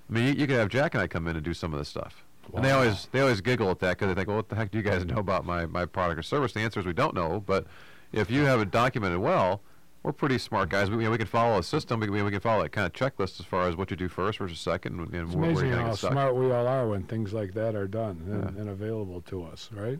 I 0.09 0.13
mean, 0.13 0.25
you, 0.25 0.33
you 0.41 0.47
could 0.47 0.57
have 0.57 0.69
Jack 0.69 0.93
and 0.93 1.01
I 1.03 1.07
come 1.07 1.27
in 1.27 1.35
and 1.35 1.43
do 1.43 1.53
some 1.53 1.73
of 1.73 1.79
this 1.79 1.89
stuff. 1.89 2.23
And 2.53 2.63
they 2.65 2.71
always 2.71 3.07
they 3.13 3.21
always 3.21 3.39
giggle 3.39 3.71
at 3.71 3.79
that 3.79 3.91
because 3.97 4.09
they 4.09 4.13
think, 4.15 4.27
well, 4.27 4.35
what 4.37 4.49
the 4.49 4.55
heck 4.55 4.69
do 4.71 4.77
you 4.77 4.83
guys 4.83 5.05
know 5.05 5.15
about 5.17 5.45
my, 5.45 5.65
my 5.65 5.85
product 5.85 6.19
or 6.19 6.23
service? 6.23 6.51
The 6.51 6.59
answer 6.59 6.81
is 6.81 6.85
we 6.85 6.91
don't 6.91 7.15
know. 7.15 7.41
But 7.45 7.65
if 8.11 8.29
you 8.29 8.43
have 8.43 8.59
it 8.59 8.69
documented 8.69 9.19
well, 9.19 9.61
we're 10.03 10.11
pretty 10.11 10.37
smart 10.37 10.69
guys. 10.69 10.89
We, 10.89 10.97
you 10.97 11.03
know, 11.03 11.11
we 11.11 11.17
can 11.17 11.27
follow 11.27 11.57
a 11.57 11.63
system. 11.63 11.99
We, 12.01 12.07
can- 12.07 12.25
we 12.25 12.31
can 12.31 12.39
follow 12.41 12.63
that 12.63 12.71
kind 12.73 12.85
of 12.85 12.93
checklist 12.93 13.39
as 13.39 13.45
far 13.45 13.67
as 13.67 13.75
what 13.75 13.89
you 13.89 13.97
do 13.97 14.09
first 14.09 14.39
versus 14.39 14.59
second, 14.59 14.99
and, 14.99 15.13
it's 15.13 15.33
where, 15.33 15.49
amazing 15.51 15.71
how 15.71 15.95
smart 15.95 16.35
we 16.35 16.51
all 16.51 16.67
are 16.67 16.87
when 16.87 17.03
things 17.03 17.33
like 17.33 17.53
that 17.53 17.73
are 17.75 17.87
done 17.87 18.21
and, 18.29 18.55
Yeah. 18.55 18.61
and 18.61 18.69
available 18.69 19.21
to 19.21 19.43
us, 19.45 19.69
right? 19.71 19.99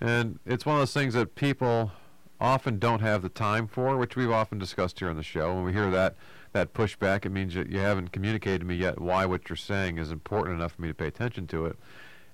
And 0.00 0.38
it's 0.46 0.64
one 0.66 0.76
of 0.76 0.80
those 0.80 0.94
things 0.94 1.14
that 1.14 1.34
people 1.34 1.92
often 2.40 2.78
don't 2.78 3.00
have 3.00 3.22
the 3.22 3.28
time 3.28 3.68
for, 3.68 3.96
which 3.96 4.16
we've 4.16 4.30
often 4.30 4.58
discussed 4.58 4.98
here 4.98 5.08
on 5.10 5.16
the 5.16 5.22
show. 5.22 5.54
When 5.54 5.64
we 5.64 5.72
hear 5.72 5.90
that 5.90 6.16
that 6.52 6.74
pushback, 6.74 7.24
it 7.24 7.30
means 7.30 7.54
that 7.54 7.70
you 7.70 7.78
haven't 7.78 8.12
communicated 8.12 8.58
to 8.60 8.66
me 8.66 8.74
yet 8.74 9.00
why 9.00 9.24
what 9.26 9.48
you're 9.48 9.56
saying 9.56 9.96
is 9.98 10.10
important 10.10 10.58
enough 10.58 10.72
for 10.72 10.82
me 10.82 10.88
to 10.88 10.94
pay 10.94 11.06
attention 11.06 11.46
to 11.46 11.64
it. 11.66 11.78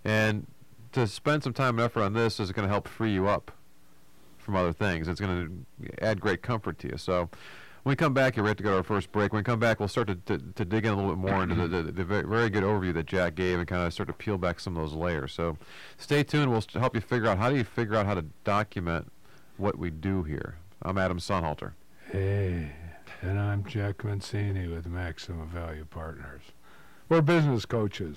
And 0.05 0.47
to 0.93 1.07
spend 1.07 1.45
some 1.45 1.53
time 1.53 1.79
and 1.79 1.85
effort 1.85 2.03
on 2.03 2.15
this 2.15 2.41
is 2.41 2.51
going 2.53 2.67
to 2.67 2.73
help 2.73 2.89
free 2.89 3.13
you 3.13 3.29
up 3.29 3.53
from 4.49 4.57
other 4.57 4.73
things. 4.73 5.09
It's 5.09 5.21
going 5.21 5.67
to 5.79 6.03
add 6.03 6.23
great 6.23 6.41
comfort 6.41 6.79
to 6.79 6.89
you. 6.89 6.97
So 6.97 7.29
when 7.83 7.93
we 7.93 7.97
come 7.97 8.15
back 8.15 8.35
you're 8.35 8.47
ready 8.47 8.57
to 8.57 8.63
go 8.63 8.71
to 8.71 8.77
our 8.79 8.83
first 8.83 9.13
break. 9.13 9.31
When 9.31 9.41
we 9.41 9.45
come 9.45 9.61
back, 9.61 9.79
we'll 9.79 9.91
start 9.91 10.09
to, 10.09 10.15
to, 10.15 10.39
to 10.39 10.65
dig 10.65 10.87
in 10.87 10.93
a 10.95 10.97
little 10.97 11.11
bit 11.11 11.19
more 11.19 11.43
into 11.43 11.55
the, 11.55 11.83
the, 11.83 11.93
the 11.93 12.03
very 12.03 12.49
good 12.49 12.63
overview 12.63 12.95
that 12.95 13.05
Jack 13.05 13.35
gave 13.35 13.59
and 13.59 13.69
kind 13.69 13.87
of 13.87 13.93
start 13.93 14.07
to 14.07 14.15
peel 14.15 14.39
back 14.39 14.59
some 14.59 14.75
of 14.75 14.83
those 14.83 14.95
layers. 14.95 15.35
So 15.35 15.59
stay 15.99 16.23
tuned. 16.23 16.51
We'll 16.51 16.63
help 16.73 16.95
you 16.95 17.03
figure 17.03 17.29
out 17.29 17.37
how 17.37 17.51
do 17.51 17.57
you 17.57 17.65
figure 17.65 17.95
out 17.95 18.07
how 18.07 18.15
to 18.15 18.25
document 18.45 19.13
what 19.59 19.77
we 19.79 19.91
do 19.91 20.23
here. 20.23 20.57
I'm 20.81 20.97
Adam 20.97 21.19
Sonnhalter. 21.19 21.73
Hey, 22.11 22.73
and 23.21 23.39
I'm 23.39 23.65
Jack 23.65 23.99
Mencini 23.99 24.75
with 24.75 24.87
Maximum 24.87 25.47
Value 25.49 25.85
Partners. 25.85 26.41
We're 27.11 27.21
business 27.21 27.67
coaches, 27.67 28.17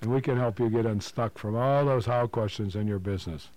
and 0.00 0.10
we 0.10 0.22
can 0.22 0.38
help 0.38 0.58
you 0.58 0.70
get 0.70 0.86
unstuck 0.86 1.36
from 1.36 1.54
all 1.54 1.84
those 1.84 2.06
how 2.06 2.28
questions 2.28 2.76
in 2.76 2.86
your 2.86 2.98
business. 2.98 3.50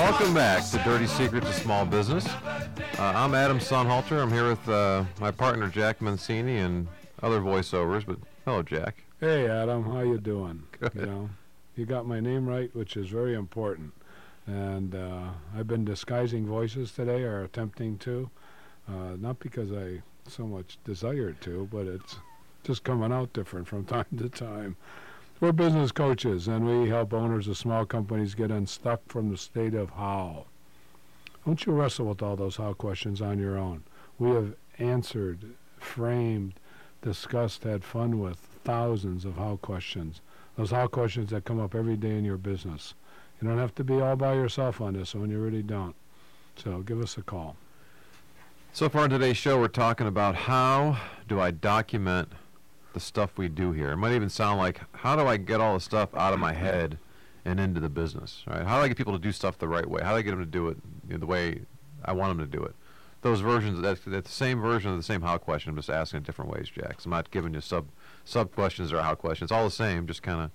Welcome 0.00 0.32
back 0.32 0.64
to 0.70 0.78
Dirty 0.78 1.06
Secrets 1.06 1.46
of 1.46 1.54
Small 1.56 1.84
Business. 1.84 2.26
Uh, 2.26 3.12
I'm 3.14 3.34
Adam 3.34 3.58
Sonnhalter. 3.58 4.18
I'm 4.22 4.32
here 4.32 4.48
with 4.48 4.66
uh, 4.66 5.04
my 5.20 5.30
partner 5.30 5.68
Jack 5.68 5.98
Mencini 5.98 6.64
and 6.64 6.88
other 7.22 7.38
voiceovers. 7.42 8.06
But 8.06 8.16
hello, 8.46 8.62
Jack. 8.62 9.04
Hey, 9.20 9.46
Adam, 9.46 9.84
how 9.84 10.00
you 10.00 10.16
doing? 10.16 10.62
Good. 10.80 10.92
You 10.94 11.04
know, 11.04 11.30
you 11.76 11.84
got 11.84 12.06
my 12.06 12.18
name 12.18 12.48
right, 12.48 12.74
which 12.74 12.96
is 12.96 13.10
very 13.10 13.34
important. 13.34 13.92
And 14.46 14.94
uh, 14.94 15.32
I've 15.54 15.66
been 15.68 15.84
disguising 15.84 16.46
voices 16.46 16.92
today, 16.92 17.22
or 17.24 17.44
attempting 17.44 17.98
to, 17.98 18.30
uh, 18.88 19.16
not 19.18 19.38
because 19.38 19.70
I 19.70 20.00
so 20.26 20.46
much 20.46 20.78
desired 20.82 21.42
to, 21.42 21.68
but 21.70 21.86
it's 21.86 22.16
just 22.64 22.84
coming 22.84 23.12
out 23.12 23.34
different 23.34 23.68
from 23.68 23.84
time 23.96 24.06
to 24.16 24.30
time. 24.30 24.78
We're 25.40 25.52
business 25.52 25.90
coaches, 25.90 26.48
and 26.48 26.66
we 26.66 26.90
help 26.90 27.14
owners 27.14 27.48
of 27.48 27.56
small 27.56 27.86
companies 27.86 28.34
get 28.34 28.50
unstuck 28.50 29.00
from 29.08 29.30
the 29.30 29.38
state 29.38 29.72
of 29.72 29.88
how. 29.88 30.44
Don't 31.46 31.64
you 31.64 31.72
wrestle 31.72 32.04
with 32.04 32.22
all 32.22 32.36
those 32.36 32.56
how 32.56 32.74
questions 32.74 33.22
on 33.22 33.38
your 33.38 33.56
own. 33.56 33.84
We 34.18 34.32
have 34.32 34.54
answered, 34.78 35.54
framed, 35.78 36.60
discussed, 37.00 37.64
had 37.64 37.84
fun 37.84 38.20
with 38.20 38.36
thousands 38.64 39.24
of 39.24 39.36
how 39.36 39.56
questions. 39.62 40.20
Those 40.56 40.72
how 40.72 40.88
questions 40.88 41.30
that 41.30 41.46
come 41.46 41.58
up 41.58 41.74
every 41.74 41.96
day 41.96 42.18
in 42.18 42.24
your 42.26 42.36
business. 42.36 42.92
You 43.40 43.48
don't 43.48 43.56
have 43.56 43.74
to 43.76 43.84
be 43.84 43.98
all 43.98 44.16
by 44.16 44.34
yourself 44.34 44.82
on 44.82 44.92
this 44.92 45.14
one, 45.14 45.30
you 45.30 45.38
really 45.38 45.62
don't. 45.62 45.96
So 46.56 46.80
give 46.80 47.00
us 47.00 47.16
a 47.16 47.22
call. 47.22 47.56
So 48.74 48.90
far 48.90 49.06
in 49.06 49.10
today's 49.10 49.38
show, 49.38 49.58
we're 49.58 49.68
talking 49.68 50.06
about 50.06 50.34
how 50.34 50.98
do 51.26 51.40
I 51.40 51.50
document 51.50 52.28
the 52.92 53.00
stuff 53.00 53.36
we 53.36 53.48
do 53.48 53.72
here. 53.72 53.90
It 53.92 53.96
might 53.96 54.12
even 54.12 54.28
sound 54.28 54.58
like 54.58 54.80
how 54.96 55.16
do 55.16 55.26
I 55.26 55.36
get 55.36 55.60
all 55.60 55.74
the 55.74 55.80
stuff 55.80 56.14
out 56.14 56.32
of 56.32 56.40
my 56.40 56.52
head 56.52 56.98
and 57.44 57.58
into 57.58 57.80
the 57.80 57.88
business, 57.88 58.42
right? 58.46 58.64
How 58.66 58.78
do 58.78 58.84
I 58.84 58.88
get 58.88 58.96
people 58.96 59.12
to 59.12 59.18
do 59.18 59.32
stuff 59.32 59.58
the 59.58 59.68
right 59.68 59.88
way? 59.88 60.02
How 60.02 60.12
do 60.12 60.16
I 60.16 60.22
get 60.22 60.30
them 60.30 60.40
to 60.40 60.46
do 60.46 60.68
it 60.68 60.76
you 61.08 61.14
know, 61.14 61.20
the 61.20 61.26
way 61.26 61.62
I 62.04 62.12
want 62.12 62.36
them 62.36 62.46
to 62.46 62.56
do 62.58 62.62
it? 62.64 62.74
Those 63.22 63.40
versions, 63.40 63.80
that's, 63.82 64.00
that's 64.06 64.28
the 64.28 64.34
same 64.34 64.60
version 64.60 64.90
of 64.90 64.96
the 64.96 65.02
same 65.02 65.20
how 65.20 65.36
question. 65.38 65.70
I'm 65.70 65.76
just 65.76 65.90
asking 65.90 66.18
in 66.18 66.22
different 66.22 66.50
ways, 66.50 66.68
Jack. 66.68 67.00
So 67.00 67.06
I'm 67.06 67.10
not 67.10 67.30
giving 67.30 67.54
you 67.54 67.60
sub 67.60 67.88
sub 68.24 68.54
questions 68.54 68.92
or 68.92 69.02
how 69.02 69.14
questions. 69.14 69.50
It's 69.50 69.52
all 69.52 69.64
the 69.64 69.70
same, 69.70 70.06
just 70.06 70.22
kind 70.22 70.40
of 70.40 70.50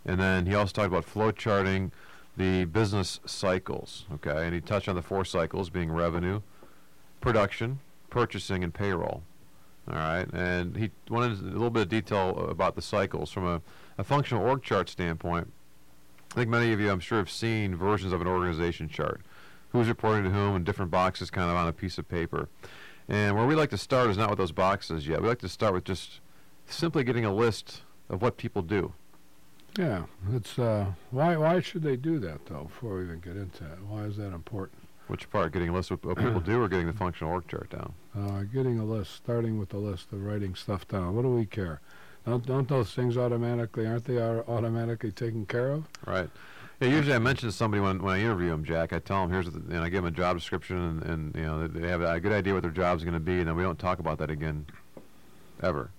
and 0.05 0.19
then 0.19 0.45
he 0.45 0.53
also 0.53 0.71
talked 0.71 0.88
about 0.88 1.03
flow 1.03 1.31
charting 1.31 1.91
the 2.38 2.65
business 2.65 3.19
cycles, 3.25 4.05
okay? 4.13 4.45
And 4.45 4.53
he 4.53 4.62
touched 4.62 4.88
on 4.88 4.95
the 4.95 5.01
four 5.01 5.25
cycles 5.25 5.71
being 5.71 5.91
revenue, 5.91 6.41
production, 7.21 7.79
purchasing, 8.09 8.63
and 8.63 8.74
payroll. 8.74 9.24
All 9.89 9.95
right, 9.95 10.27
and 10.33 10.75
he 10.75 10.91
wanted 11.09 11.39
a 11.39 11.43
little 11.43 11.69
bit 11.69 11.83
of 11.83 11.89
detail 11.89 12.47
about 12.50 12.75
the 12.75 12.81
cycles 12.81 13.31
from 13.31 13.45
a, 13.45 13.62
a 13.97 14.03
functional 14.03 14.45
org 14.45 14.62
chart 14.62 14.89
standpoint. 14.89 15.53
I 16.31 16.36
think 16.36 16.50
many 16.50 16.74
of 16.74 16.79
you, 16.79 16.91
I'm 16.91 17.00
sure, 17.00 17.19
have 17.19 17.31
seen 17.31 17.74
versions 17.75 18.12
of 18.12 18.19
an 18.19 18.27
organization 18.27 18.89
chart. 18.89 19.21
Who's 19.71 19.88
reporting 19.88 20.25
to 20.25 20.29
whom 20.29 20.55
in 20.55 20.63
different 20.63 20.91
boxes 20.91 21.29
kind 21.29 21.50
of 21.50 21.55
on 21.55 21.67
a 21.67 21.74
piece 21.74 21.97
of 21.97 22.07
paper. 22.07 22.50
And 23.07 23.36
where 23.36 23.45
we 23.45 23.55
like 23.55 23.69
to 23.69 23.77
start 23.77 24.09
is 24.09 24.17
not 24.17 24.29
with 24.29 24.39
those 24.39 24.51
boxes 24.51 25.07
yet. 25.07 25.21
We 25.21 25.27
like 25.27 25.39
to 25.39 25.50
start 25.50 25.74
with 25.74 25.86
just 25.86 26.19
simply 26.65 27.03
getting 27.03 27.25
a 27.25 27.33
list 27.33 27.81
of 28.09 28.21
what 28.21 28.38
people 28.38 28.62
do. 28.62 28.93
Yeah, 29.77 30.03
it's 30.33 30.57
uh, 30.57 30.93
why 31.12 31.38
why 31.38 31.59
should 31.59 31.83
they 31.83 31.95
do 31.95 32.17
that 32.19 32.45
though? 32.47 32.63
Before 32.63 32.97
we 32.97 33.03
even 33.03 33.19
get 33.19 33.36
into 33.36 33.63
it, 33.63 33.79
why 33.88 34.03
is 34.03 34.17
that 34.17 34.33
important? 34.33 34.81
Which 35.07 35.29
part? 35.29 35.53
Getting 35.53 35.69
a 35.69 35.73
list 35.73 35.91
of 35.91 36.03
what 36.03 36.17
people 36.17 36.39
do 36.41 36.61
or 36.61 36.67
getting 36.67 36.87
the 36.87 36.93
functional 36.93 37.31
org 37.31 37.47
chart 37.47 37.69
down? 37.69 37.93
Uh, 38.15 38.43
getting 38.43 38.79
a 38.79 38.83
list, 38.83 39.13
starting 39.15 39.57
with 39.57 39.69
the 39.69 39.77
list 39.77 40.11
of 40.11 40.21
writing 40.23 40.53
stuff 40.55 40.87
down. 40.87 41.15
What 41.15 41.21
do 41.21 41.29
we 41.29 41.45
care? 41.45 41.79
Don't 42.25 42.45
don't 42.45 42.67
those 42.67 42.93
things 42.93 43.17
automatically 43.17 43.87
aren't 43.87 44.03
they 44.03 44.19
automatically 44.19 45.11
taken 45.13 45.45
care 45.45 45.71
of? 45.71 45.85
Right. 46.05 46.29
Yeah, 46.81 46.89
usually 46.89 47.15
I 47.15 47.19
mention 47.19 47.47
to 47.49 47.55
somebody 47.55 47.81
when, 47.81 48.03
when 48.03 48.15
I 48.15 48.19
interview 48.19 48.49
them, 48.49 48.63
Jack, 48.63 48.93
I 48.93 48.99
tell 48.99 49.21
them, 49.21 49.31
here's, 49.31 49.49
the, 49.49 49.57
and 49.57 49.77
I 49.79 49.89
give 49.89 50.03
them 50.03 50.13
a 50.13 50.15
job 50.15 50.37
description, 50.37 50.77
and, 50.77 51.05
and 51.05 51.35
you 51.35 51.41
know, 51.41 51.67
they 51.67 51.87
have 51.87 52.01
a 52.01 52.19
good 52.19 52.31
idea 52.33 52.53
what 52.53 52.61
their 52.61 52.71
job's 52.71 53.03
going 53.03 53.15
to 53.15 53.19
be, 53.19 53.39
and 53.39 53.47
then 53.47 53.55
we 53.55 53.63
don't 53.63 53.79
talk 53.79 53.97
about 53.97 54.19
that 54.19 54.29
again, 54.29 54.63
ever, 55.63 55.89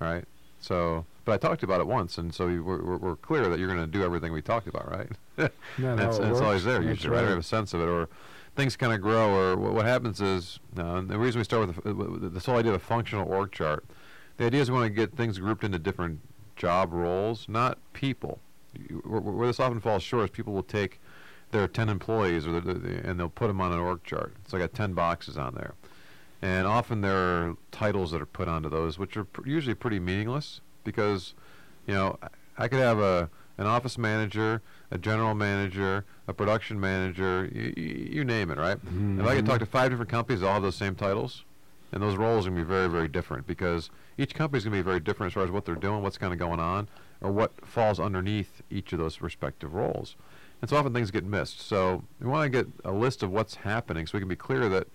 right? 0.00 0.26
So, 0.60 1.06
but 1.24 1.32
I 1.32 1.38
talked 1.38 1.62
about 1.62 1.80
it 1.80 1.86
once, 1.86 2.18
and 2.18 2.34
so 2.34 2.46
we, 2.46 2.60
we're, 2.60 2.82
we're- 2.82 2.98
we're 2.98 3.16
clear 3.16 3.48
that 3.48 3.58
you're 3.58 3.68
going 3.68 3.80
to 3.80 3.86
do 3.86 4.04
everything 4.04 4.32
we 4.32 4.42
talked 4.42 4.66
about, 4.66 4.90
right? 4.90 5.08
Isn't 5.38 5.52
that 5.78 5.96
That's, 5.96 6.18
how 6.18 6.24
it 6.24 6.30
it's 6.30 6.40
always 6.40 6.64
there 6.64 6.82
right? 6.82 7.04
Or 7.06 7.10
right. 7.10 7.24
have 7.28 7.38
a 7.38 7.42
sense 7.42 7.72
of 7.72 7.80
it, 7.80 7.88
or 7.88 8.10
things 8.58 8.74
kind 8.76 8.92
of 8.92 9.00
grow, 9.00 9.30
or 9.30 9.56
what, 9.56 9.72
what 9.72 9.86
happens 9.86 10.20
is, 10.20 10.58
uh, 10.76 11.00
the 11.02 11.16
reason 11.16 11.38
we 11.38 11.44
start 11.44 11.68
with, 11.68 11.84
the, 11.84 11.94
with 11.94 12.34
this 12.34 12.44
whole 12.44 12.56
idea 12.56 12.72
of 12.72 12.82
a 12.82 12.84
functional 12.84 13.32
org 13.32 13.52
chart, 13.52 13.84
the 14.36 14.46
idea 14.46 14.60
is 14.60 14.68
we 14.68 14.76
want 14.76 14.86
to 14.86 14.90
get 14.90 15.16
things 15.16 15.38
grouped 15.38 15.62
into 15.62 15.78
different 15.78 16.18
job 16.56 16.92
roles, 16.92 17.48
not 17.48 17.78
people. 17.92 18.40
Where, 19.04 19.20
where 19.20 19.46
this 19.46 19.60
often 19.60 19.78
falls 19.78 20.02
short 20.02 20.24
is 20.24 20.30
people 20.30 20.54
will 20.54 20.64
take 20.64 21.00
their 21.52 21.68
10 21.68 21.88
employees 21.88 22.48
or 22.48 22.60
the, 22.60 22.74
the, 22.74 23.08
and 23.08 23.20
they'll 23.20 23.28
put 23.28 23.46
them 23.46 23.60
on 23.60 23.72
an 23.72 23.78
org 23.78 24.02
chart. 24.02 24.34
So 24.48 24.56
I 24.56 24.60
got 24.60 24.74
10 24.74 24.92
boxes 24.92 25.38
on 25.38 25.54
there. 25.54 25.74
And 26.42 26.66
often 26.66 27.00
there 27.00 27.16
are 27.16 27.56
titles 27.70 28.10
that 28.10 28.20
are 28.20 28.26
put 28.26 28.48
onto 28.48 28.68
those, 28.68 28.98
which 28.98 29.16
are 29.16 29.24
pr- 29.24 29.48
usually 29.48 29.74
pretty 29.74 30.00
meaningless 30.00 30.60
because, 30.82 31.34
you 31.86 31.94
know, 31.94 32.18
I- 32.20 32.28
I 32.64 32.66
could 32.66 32.80
have 32.80 32.98
a 32.98 33.30
an 33.56 33.66
office 33.66 33.98
manager, 33.98 34.62
a 34.90 34.98
general 34.98 35.34
manager, 35.34 36.04
a 36.26 36.32
production 36.32 36.80
manager, 36.80 37.50
you, 37.52 37.72
you 37.76 38.24
name 38.24 38.50
it, 38.50 38.58
right? 38.58 38.76
If 38.76 38.82
I 38.82 38.86
could 38.86 39.44
mm-hmm. 39.44 39.46
talk 39.46 39.58
to 39.60 39.66
five 39.66 39.90
different 39.90 40.10
companies 40.10 40.42
all 40.42 40.54
have 40.54 40.62
those 40.62 40.76
same 40.76 40.94
titles, 40.94 41.44
and 41.92 42.02
those 42.02 42.16
roles 42.16 42.46
are 42.46 42.50
going 42.50 42.62
to 42.62 42.66
be 42.66 42.68
very, 42.68 42.88
very 42.88 43.08
different 43.08 43.46
because 43.46 43.90
each 44.16 44.34
company 44.34 44.58
is 44.58 44.64
going 44.64 44.72
to 44.72 44.78
be 44.78 44.82
very 44.82 45.00
different 45.00 45.30
as 45.30 45.34
far 45.34 45.44
as 45.44 45.50
what 45.50 45.64
they're 45.64 45.74
doing, 45.74 46.02
what's 46.02 46.18
kind 46.18 46.32
of 46.32 46.38
going 46.38 46.60
on, 46.60 46.88
or 47.20 47.30
what 47.32 47.66
falls 47.66 47.98
underneath 47.98 48.62
each 48.70 48.92
of 48.92 48.98
those 48.98 49.20
respective 49.20 49.74
roles. 49.74 50.16
And 50.60 50.68
so 50.68 50.76
often 50.76 50.92
things 50.92 51.10
get 51.10 51.24
missed. 51.24 51.60
So 51.60 52.04
we 52.20 52.26
want 52.26 52.52
to 52.52 52.64
get 52.64 52.72
a 52.84 52.92
list 52.92 53.22
of 53.22 53.30
what's 53.30 53.56
happening 53.56 54.06
so 54.06 54.18
we 54.18 54.20
can 54.20 54.28
be 54.28 54.36
clear 54.36 54.68
that 54.68 54.88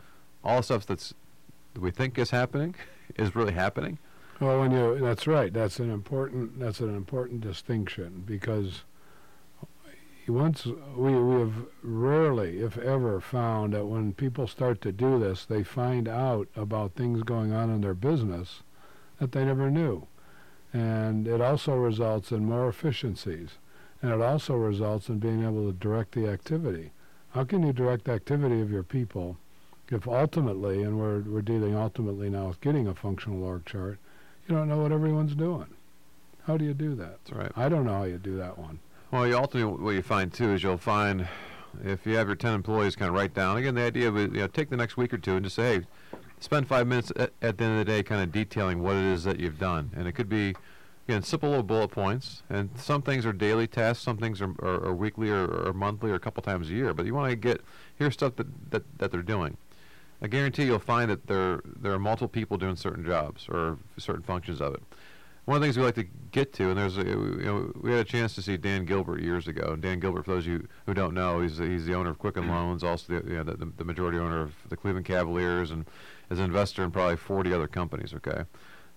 all 0.43 0.57
the 0.57 0.63
stuff 0.63 0.85
that's 0.85 1.13
that 1.73 1.81
we 1.81 1.89
think 1.89 2.17
is 2.19 2.29
happening 2.29 2.75
is 3.15 3.35
really 3.35 3.53
happening. 3.53 3.97
Well, 4.39 4.59
when 4.59 4.71
you 4.71 4.99
that's 4.99 5.25
right. 5.25 5.53
That's 5.53 5.79
an 5.79 5.89
important 5.89 6.59
that's 6.59 6.79
an 6.79 6.95
important 6.95 7.41
distinction 7.41 8.23
because 8.25 8.83
once 10.27 10.65
we 10.65 11.13
we 11.13 11.39
have 11.39 11.65
rarely, 11.81 12.59
if 12.59 12.77
ever, 12.77 13.19
found 13.19 13.73
that 13.73 13.85
when 13.85 14.13
people 14.13 14.47
start 14.47 14.81
to 14.81 14.91
do 14.91 15.19
this, 15.19 15.45
they 15.45 15.63
find 15.63 16.07
out 16.07 16.47
about 16.55 16.93
things 16.93 17.23
going 17.23 17.51
on 17.51 17.69
in 17.69 17.81
their 17.81 17.93
business 17.93 18.63
that 19.19 19.31
they 19.31 19.45
never 19.45 19.69
knew, 19.69 20.07
and 20.73 21.27
it 21.27 21.41
also 21.41 21.75
results 21.75 22.31
in 22.31 22.45
more 22.45 22.67
efficiencies, 22.67 23.57
and 24.01 24.11
it 24.11 24.21
also 24.21 24.55
results 24.55 25.09
in 25.09 25.19
being 25.19 25.43
able 25.43 25.67
to 25.67 25.77
direct 25.77 26.13
the 26.13 26.27
activity. 26.27 26.91
How 27.31 27.43
can 27.43 27.65
you 27.65 27.73
direct 27.73 28.05
the 28.05 28.13
activity 28.13 28.61
of 28.61 28.71
your 28.71 28.83
people 28.83 29.37
if 29.89 30.07
ultimately, 30.07 30.81
and 30.81 30.99
we're 30.99 31.19
we're 31.19 31.41
dealing 31.41 31.75
ultimately 31.75 32.29
now 32.29 32.47
with 32.47 32.61
getting 32.61 32.87
a 32.87 32.95
functional 32.95 33.43
org 33.43 33.65
chart, 33.65 33.99
you 34.47 34.55
don't 34.55 34.69
know 34.69 34.79
what 34.79 34.91
everyone's 34.91 35.35
doing. 35.35 35.67
How 36.45 36.57
do 36.57 36.65
you 36.65 36.73
do 36.73 36.95
that? 36.95 37.23
That's 37.23 37.31
right. 37.31 37.51
I 37.55 37.69
don't 37.69 37.85
know 37.85 37.93
how 37.93 38.03
you 38.03 38.17
do 38.17 38.37
that 38.37 38.57
one. 38.57 38.79
Well, 39.13 39.27
you 39.27 39.37
ultimately 39.37 39.71
what 39.71 39.91
you 39.91 40.01
find 40.01 40.33
too 40.33 40.53
is 40.55 40.63
you'll 40.63 40.79
find 40.79 41.27
if 41.83 42.03
you 42.03 42.15
have 42.15 42.25
your 42.25 42.35
ten 42.35 42.55
employees 42.55 42.95
kind 42.95 43.09
of 43.09 43.13
write 43.13 43.35
down 43.35 43.57
again 43.57 43.75
the 43.75 43.83
idea 43.83 44.07
of 44.07 44.17
you 44.17 44.27
know 44.29 44.47
take 44.47 44.71
the 44.71 44.75
next 44.75 44.97
week 44.97 45.13
or 45.13 45.19
two 45.19 45.35
and 45.35 45.43
just 45.43 45.55
say, 45.55 45.81
hey, 45.81 45.85
spend 46.39 46.67
five 46.67 46.87
minutes 46.87 47.11
at, 47.15 47.29
at 47.39 47.59
the 47.59 47.63
end 47.63 47.79
of 47.79 47.85
the 47.85 47.85
day 47.85 48.01
kind 48.01 48.23
of 48.23 48.31
detailing 48.31 48.81
what 48.81 48.95
it 48.95 49.03
is 49.03 49.23
that 49.25 49.39
you've 49.39 49.59
done, 49.59 49.91
and 49.95 50.07
it 50.07 50.13
could 50.13 50.29
be 50.29 50.55
again 51.07 51.21
simple 51.21 51.49
little 51.49 51.61
bullet 51.61 51.89
points, 51.89 52.41
and 52.49 52.71
some 52.75 53.03
things 53.03 53.23
are 53.23 53.33
daily 53.33 53.67
tasks, 53.67 54.03
some 54.03 54.17
things 54.17 54.41
are, 54.41 54.55
are, 54.63 54.85
are 54.85 54.95
weekly 54.95 55.29
or, 55.29 55.45
or 55.45 55.73
monthly 55.73 56.09
or 56.09 56.15
a 56.15 56.19
couple 56.19 56.41
times 56.41 56.71
a 56.71 56.73
year, 56.73 56.91
but 56.91 57.05
you 57.05 57.13
want 57.13 57.29
to 57.29 57.35
get 57.35 57.61
here's 57.99 58.13
stuff 58.13 58.35
that, 58.37 58.71
that 58.71 58.97
that 58.97 59.11
they're 59.11 59.21
doing. 59.21 59.57
I 60.23 60.27
guarantee 60.27 60.65
you'll 60.65 60.79
find 60.79 61.11
that 61.11 61.27
there 61.27 61.61
there 61.63 61.91
are 61.93 61.99
multiple 61.99 62.29
people 62.29 62.57
doing 62.57 62.77
certain 62.77 63.05
jobs 63.05 63.45
or 63.47 63.77
certain 63.99 64.23
functions 64.23 64.59
of 64.59 64.73
it 64.73 64.81
one 65.45 65.57
of 65.57 65.61
the 65.61 65.65
things 65.65 65.77
we 65.77 65.83
like 65.83 65.95
to 65.95 66.07
get 66.31 66.53
to, 66.53 66.69
and 66.69 66.77
there's 66.77 66.97
a, 66.97 67.03
you 67.03 67.43
know, 67.43 67.71
we 67.81 67.91
had 67.91 67.99
a 67.99 68.05
chance 68.05 68.33
to 68.35 68.41
see 68.41 68.55
Dan 68.55 68.85
Gilbert 68.85 69.21
years 69.21 69.47
ago. 69.47 69.75
Dan 69.75 69.99
Gilbert, 69.99 70.23
for 70.23 70.35
those 70.35 70.45
of 70.45 70.53
you 70.53 70.67
who 70.85 70.93
don't 70.93 71.13
know, 71.13 71.41
he's 71.41 71.57
he's 71.57 71.85
the 71.85 71.93
owner 71.93 72.09
of 72.09 72.17
Quicken 72.17 72.47
Loans, 72.47 72.83
also 72.83 73.19
the, 73.19 73.29
you 73.29 73.35
know, 73.35 73.43
the, 73.43 73.71
the 73.77 73.83
majority 73.83 74.17
owner 74.17 74.41
of 74.41 74.53
the 74.69 74.77
Cleveland 74.77 75.05
Cavaliers, 75.05 75.71
and 75.71 75.85
is 76.29 76.39
an 76.39 76.45
investor 76.45 76.83
in 76.83 76.91
probably 76.91 77.17
40 77.17 77.53
other 77.53 77.67
companies. 77.67 78.13
Okay, 78.13 78.43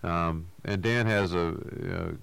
um, 0.05 0.47
and 0.65 0.83
Dan 0.83 1.07
has 1.07 1.35
a, 1.35 1.59
you 1.83 1.89
know, 1.89 2.17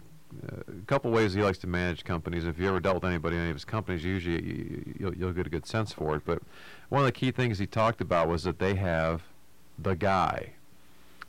a 0.70 0.86
couple 0.88 1.12
ways 1.12 1.34
he 1.34 1.44
likes 1.44 1.58
to 1.60 1.68
manage 1.68 2.06
companies. 2.06 2.46
If 2.46 2.58
you 2.58 2.68
ever 2.70 2.80
dealt 2.80 2.96
with 2.96 3.06
anybody 3.06 3.36
in 3.36 3.42
any 3.42 3.51
of 3.51 3.58
his 3.58 3.65
companies, 3.65 4.06
usually 4.06 4.42
you, 4.42 4.96
you'll, 5.00 5.15
you'll 5.15 5.34
get 5.34 5.48
a 5.48 5.50
good 5.50 5.65
sense 5.65 5.92
for 5.92 6.15
it. 6.15 6.24
But 6.25 6.42
one 6.88 7.01
of 7.01 7.06
the 7.06 7.12
key 7.12 7.32
things 7.32 7.60
he 7.60 7.68
talked 7.68 8.00
about 8.00 8.30
was 8.30 8.44
that 8.44 8.60
they 8.60 8.75
have 8.75 9.24
the 9.77 9.96
guy 9.96 10.53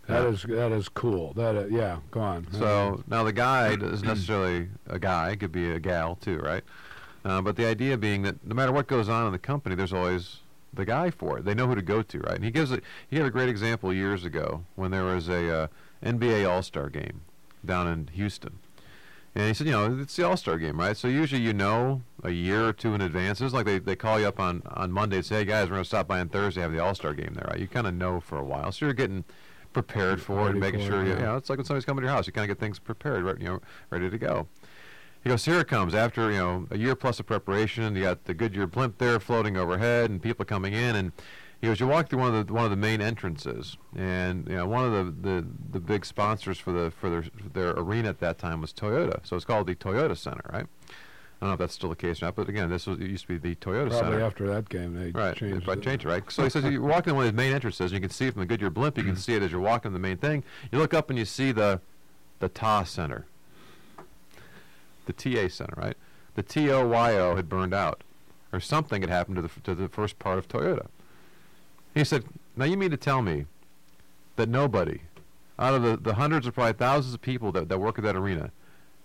that 0.06 0.25
is 0.26 0.42
that 0.42 0.73
is 0.73 0.88
cool. 0.88 1.32
That 1.34 1.54
is, 1.54 1.73
yeah, 1.73 1.99
go 2.11 2.20
on. 2.20 2.46
So 2.52 3.02
now 3.06 3.25
the 3.25 3.32
guy 3.32 3.75
isn't 3.75 4.02
necessarily 4.02 4.68
a 4.87 4.99
guy; 4.99 5.30
it 5.30 5.40
could 5.40 5.52
be 5.52 5.70
a 5.70 5.80
gal 5.80 6.16
too, 6.16 6.38
right? 6.38 6.62
Uh, 7.25 7.40
but 7.40 7.56
the 7.56 7.64
idea 7.66 7.96
being 7.96 8.23
that 8.23 8.44
no 8.46 8.54
matter 8.54 8.73
what 8.73 8.87
goes 8.87 9.08
on 9.08 9.26
in 9.26 9.32
the 9.32 9.38
company, 9.38 9.75
there's 9.75 9.92
always 9.92 10.38
the 10.73 10.84
guy 10.84 11.11
for 11.11 11.38
it. 11.38 11.44
They 11.44 11.54
know 11.54 11.66
who 11.66 11.75
to 11.75 11.82
go 11.82 12.02
to, 12.02 12.18
right? 12.20 12.37
And 12.37 12.44
he 12.44 12.50
gives 12.50 12.70
it. 12.70 12.84
He 13.08 13.16
gave 13.16 13.25
a 13.25 13.30
great 13.30 13.49
example 13.49 13.92
years 13.92 14.25
ago 14.25 14.64
when 14.75 14.90
there 14.90 15.04
was 15.04 15.28
a 15.28 15.62
uh, 15.62 15.66
NBA 16.04 16.49
All 16.49 16.62
Star 16.62 16.90
game 16.90 17.23
down 17.64 17.88
in 17.88 18.08
Houston, 18.08 18.58
and 19.34 19.49
he 19.49 19.54
said, 19.54 19.66
you 19.66 19.73
know, 19.73 20.00
it's 20.00 20.14
the 20.16 20.25
All 20.25 20.37
Star 20.37 20.58
game, 20.58 20.78
right? 20.78 20.96
So 20.96 21.08
usually 21.08 21.40
you 21.40 21.54
know 21.54 22.02
a 22.23 22.30
year 22.30 22.69
or 22.69 22.73
two 22.75 22.95
in 22.95 23.00
advance. 23.00 23.40
It's 23.40 23.54
like 23.54 23.64
they, 23.64 23.78
they 23.78 23.97
call 23.97 24.21
you 24.21 24.28
up 24.28 24.38
on 24.38 24.62
on 24.67 24.93
Monday 24.93 25.17
and 25.17 25.26
say, 25.26 25.36
hey 25.36 25.45
guys, 25.47 25.71
we're 25.71 25.76
gonna 25.76 25.84
stop 25.86 26.08
by 26.08 26.21
on 26.21 26.28
Thursday, 26.28 26.60
have 26.60 26.73
the 26.73 26.78
All 26.80 26.95
Star 26.95 27.14
game 27.14 27.32
there, 27.34 27.47
right? 27.49 27.58
You 27.58 27.69
kind 27.69 27.86
of 27.86 27.95
know 27.95 28.21
for 28.21 28.36
a 28.36 28.45
while, 28.45 28.71
so 28.71 28.84
you're 28.84 28.95
getting 28.95 29.25
prepared 29.75 30.23
for 30.23 30.47
it 30.47 30.52
and 30.52 30.60
making 30.60 30.80
sure, 30.80 31.02
it, 31.02 31.08
you, 31.08 31.15
you 31.15 31.21
know, 31.21 31.37
it's 31.37 31.50
like 31.50 31.58
when 31.58 31.67
somebody's 31.67 31.84
coming 31.84 32.00
to 32.00 32.06
your 32.06 32.15
house, 32.15 32.26
you 32.26 32.32
kind 32.32 32.50
of 32.50 32.56
get 32.56 32.58
things 32.58 32.78
prepared, 32.78 33.25
right, 33.25 33.39
you 33.39 33.45
know, 33.45 33.60
ready 33.91 34.08
to 34.08 34.17
go. 34.17 34.47
He 35.23 35.30
goes, 35.30 35.45
here 35.45 35.60
it 35.60 35.69
comes. 35.69 35.95
After 35.95 36.30
you 36.30 36.37
know 36.37 36.67
a 36.71 36.76
year 36.76 36.95
plus 36.95 37.19
of 37.19 37.26
preparation, 37.26 37.97
you 37.97 38.02
got 38.02 38.25
the 38.25 38.34
Goodyear 38.34 38.67
blimp 38.67 38.99
there 38.99 39.19
floating 39.19 39.56
overhead, 39.56 40.10
and 40.10 40.23
people 40.23 40.45
coming 40.45 40.75
in. 40.75 40.97
And 40.97 41.13
he 41.63 41.67
goes, 41.67 41.80
you 41.80 41.87
walk 41.87 42.10
through 42.10 42.19
one 42.19 42.34
of 42.34 42.47
the 42.47 42.52
one 42.52 42.65
of 42.65 42.71
the 42.71 42.76
main 42.76 43.00
entrances, 43.00 43.78
and 43.97 44.47
you 44.47 44.56
know 44.56 44.67
one 44.67 44.84
of 44.84 44.93
the, 44.93 45.30
the, 45.30 45.47
the 45.73 45.80
big 45.80 46.04
sponsors 46.04 46.58
for 46.58 46.73
the 46.73 46.91
for 46.91 47.08
their 47.08 47.25
their 47.54 47.71
arena 47.71 48.10
at 48.10 48.21
that 48.21 48.37
time 48.37 48.60
was 48.60 48.75
Toyota. 48.75 49.26
So 49.26 49.34
it's 49.34 49.47
called 49.47 49.67
the 49.67 49.75
Toyota 49.75 50.15
Center, 50.15 50.45
right? 50.52 50.67
I 51.40 51.47
don't 51.47 51.50
know 51.50 51.54
if 51.54 51.58
that's 51.58 51.75
still 51.75 51.90
the 51.90 51.97
case 51.97 52.23
or 52.23 52.26
not, 52.26 52.36
but 52.36 52.49
again, 52.49 52.70
this 52.70 52.86
was 52.86 52.99
it 53.00 53.10
used 53.10 53.26
to 53.26 53.38
be 53.38 53.38
the 53.38 53.54
Toyota 53.56 53.90
Probably 53.90 54.12
Center. 54.12 54.20
after 54.23 54.47
that 54.47 54.68
game, 54.68 54.94
they 54.94 55.10
right, 55.10 55.36
changed 55.36 55.68
it. 55.68 55.82
changed 55.82 56.04
it, 56.04 56.08
right? 56.08 56.23
So 56.30 56.44
he 56.44 56.50
says 56.50 56.64
you're 56.64 56.80
walking 56.80 57.10
in 57.10 57.16
one 57.16 57.26
of 57.26 57.32
the 57.32 57.36
main 57.36 57.52
entrances, 57.52 57.92
and 57.92 57.92
you 57.92 58.00
can 58.00 58.10
see 58.10 58.30
from 58.30 58.40
the 58.40 58.47
Goodyear 58.47 58.70
blimp, 58.70 58.97
you 58.97 59.02
can 59.02 59.12
mm-hmm. 59.12 59.20
see 59.20 59.34
it 59.34 59.42
as 59.42 59.50
you're 59.50 59.60
walking 59.60 59.92
the 59.92 59.99
main 59.99 60.16
thing. 60.16 60.44
You 60.73 60.78
look 60.78 60.94
up 60.94 61.10
and 61.10 61.18
you 61.18 61.25
see 61.25 61.52
the 61.52 61.80
the 62.40 62.49
TA 62.49 62.84
Center, 62.84 63.26
the 65.06 65.12
TA 65.12 65.49
Center, 65.49 65.75
right? 65.76 65.97
The 66.34 66.42
TOYO 66.42 67.36
had 67.36 67.49
burned 67.49 67.75
out, 67.75 68.02
or 68.52 68.60
something 68.60 69.02
had 69.02 69.10
happened 69.10 69.36
to 69.36 69.42
the 69.42 69.50
to 69.64 69.75
the 69.75 69.88
first 69.88 70.18
part 70.18 70.38
of 70.38 70.49
Toyota. 70.49 70.86
He 71.94 72.04
said, 72.04 72.25
"Now 72.56 72.64
you 72.64 72.76
mean 72.76 72.90
to 72.90 72.97
tell 72.97 73.23
me 73.23 73.47
that 74.36 74.49
nobody, 74.49 75.00
out 75.58 75.75
of 75.75 75.82
the, 75.82 75.97
the 75.97 76.14
hundreds 76.14 76.47
or 76.47 76.52
probably 76.52 76.73
thousands 76.73 77.14
of 77.14 77.20
people 77.20 77.52
that, 77.52 77.68
that 77.68 77.78
work 77.78 77.99
at 77.99 78.04
that 78.04 78.16
arena, 78.16 78.50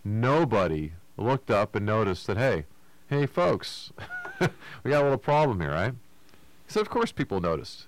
nobody 0.04 0.94
looked 1.22 1.52
up 1.52 1.76
and 1.76 1.86
noticed 1.86 2.28
that, 2.28 2.38
hey, 2.38 2.66
hey, 3.10 3.26
folks, 3.26 3.92
we 4.40 4.92
got 4.92 5.02
a 5.02 5.04
little 5.04 5.18
problem 5.18 5.60
here, 5.62 5.72
right? 5.72 5.94
He 6.66 6.74
said, 6.74 6.82
of 6.82 6.90
course 6.90 7.12
people 7.12 7.42
noticed. 7.42 7.88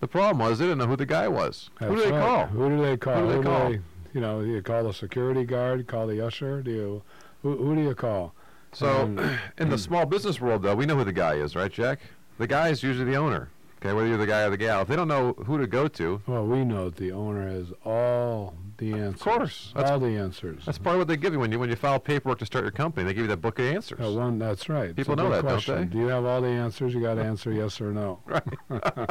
The 0.00 0.08
problem 0.08 0.38
was 0.38 0.58
they 0.58 0.66
didn't 0.66 0.78
know 0.78 0.86
who 0.86 0.96
the 0.96 1.06
guy 1.06 1.26
was. 1.28 1.70
That's 1.80 1.90
who 1.90 1.96
do 1.96 2.02
they 2.04 2.12
right. 2.12 2.20
call? 2.20 2.46
Who 2.46 2.68
do 2.68 2.82
they 2.82 2.96
call? 2.96 3.20
Who 3.20 3.32
do 3.32 3.38
they 3.38 3.42
call? 3.42 3.72
you 3.72 4.20
know, 4.20 4.42
do 4.42 4.48
you 4.48 4.62
call 4.62 4.84
the 4.84 4.92
security 4.92 5.44
guard? 5.44 5.86
Call 5.86 6.06
the 6.06 6.24
usher? 6.24 6.62
Do 6.62 6.70
you? 6.70 7.02
Who, 7.42 7.56
who 7.56 7.74
do 7.74 7.82
you 7.82 7.94
call? 7.94 8.34
So, 8.72 9.02
Um, 9.02 9.18
in 9.58 9.70
the 9.70 9.78
small 9.78 10.04
business 10.06 10.40
world, 10.40 10.62
though, 10.62 10.74
we 10.74 10.86
know 10.86 10.96
who 10.96 11.04
the 11.04 11.12
guy 11.12 11.34
is, 11.34 11.56
right, 11.56 11.72
Jack? 11.72 12.00
The 12.38 12.46
guy 12.46 12.68
is 12.68 12.82
usually 12.82 13.10
the 13.10 13.16
owner. 13.16 13.48
Okay, 13.86 13.94
whether 13.94 14.08
you're 14.08 14.18
the 14.18 14.26
guy 14.26 14.42
or 14.42 14.50
the 14.50 14.56
gal. 14.56 14.82
If 14.82 14.88
they 14.88 14.96
don't 14.96 15.06
know 15.06 15.34
who 15.46 15.58
to 15.58 15.66
go 15.68 15.86
to, 15.86 16.20
Well, 16.26 16.44
we 16.44 16.64
know 16.64 16.86
that 16.86 16.96
the 16.96 17.12
owner 17.12 17.48
has 17.48 17.68
all 17.84 18.54
the 18.78 18.92
answers. 18.94 19.14
Of 19.14 19.20
course. 19.20 19.72
That's- 19.76 19.92
all 19.92 20.00
the 20.00 20.16
answers. 20.16 20.64
that's 20.66 20.78
part 20.78 20.96
of 20.96 20.98
what 20.98 21.08
they 21.08 21.16
give 21.16 21.32
you 21.32 21.38
when 21.38 21.52
you 21.52 21.60
when 21.60 21.70
you 21.70 21.76
file 21.76 22.00
paperwork 22.00 22.40
to 22.40 22.46
start 22.46 22.64
your 22.64 22.72
company. 22.72 23.06
They 23.06 23.14
give 23.14 23.22
you 23.22 23.28
that 23.28 23.36
book 23.36 23.60
of 23.60 23.66
answers. 23.66 24.00
Uh, 24.04 24.10
one, 24.18 24.40
that's 24.40 24.68
right. 24.68 24.94
People 24.94 25.14
know 25.14 25.30
that, 25.30 25.46
don't 25.46 25.64
they? 25.64 25.84
Do 25.84 25.98
you 25.98 26.08
have 26.08 26.24
all 26.24 26.40
the 26.40 26.48
answers? 26.48 26.94
You 26.94 27.00
got 27.00 27.14
to 27.14 27.22
answer 27.22 27.52
yes 27.52 27.80
or 27.80 27.92
no. 27.92 28.20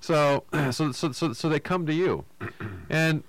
So, 0.00 0.44
so, 0.70 0.92
so, 0.92 1.12
so, 1.12 1.32
so 1.34 1.48
they 1.50 1.60
come 1.60 1.84
to 1.84 1.92
you, 1.92 2.24
and 2.88 3.22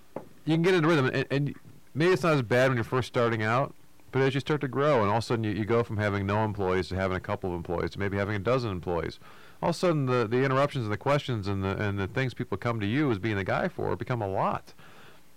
you 0.46 0.54
can 0.56 0.62
get 0.62 0.76
into 0.76 0.88
rhythm. 0.88 1.08
And, 1.08 1.26
and 1.30 1.56
maybe 1.94 2.14
it's 2.14 2.24
not 2.24 2.34
as 2.34 2.42
bad 2.42 2.70
when 2.70 2.78
you're 2.78 2.84
first 2.86 3.08
starting 3.10 3.44
out, 3.44 3.74
but 4.12 4.22
as 4.22 4.34
you 4.34 4.40
start 4.40 4.62
to 4.62 4.68
grow, 4.70 5.02
and 5.02 5.10
all 5.10 5.18
of 5.18 5.24
a 5.24 5.26
sudden 5.26 5.44
you, 5.44 5.52
you 5.52 5.66
go 5.66 5.84
from 5.84 5.98
having 5.98 6.26
no 6.26 6.46
employees 6.46 6.88
to 6.90 6.96
having 6.96 7.18
a 7.18 7.20
couple 7.20 7.50
of 7.50 7.56
employees 7.56 7.92
to 7.92 8.00
maybe 8.00 8.18
having 8.18 8.36
a 8.36 8.40
dozen 8.40 8.72
employees. 8.72 9.20
All 9.62 9.70
of 9.72 9.76
a 9.76 9.78
sudden, 9.80 10.06
the, 10.06 10.26
the 10.28 10.44
interruptions 10.44 10.86
and 10.86 10.92
the 10.94 10.98
questions 10.98 11.48
and 11.48 11.64
the 11.64 11.76
and 11.78 12.00
the 12.00 12.08
things 12.08 12.34
people 12.34 12.58
come 12.58 12.80
to 12.80 12.86
you 12.86 13.12
as 13.12 13.20
being 13.20 13.36
the 13.36 13.44
guy 13.44 13.68
for 13.68 13.96
become 13.96 14.22
a 14.22 14.28
lot. 14.28 14.74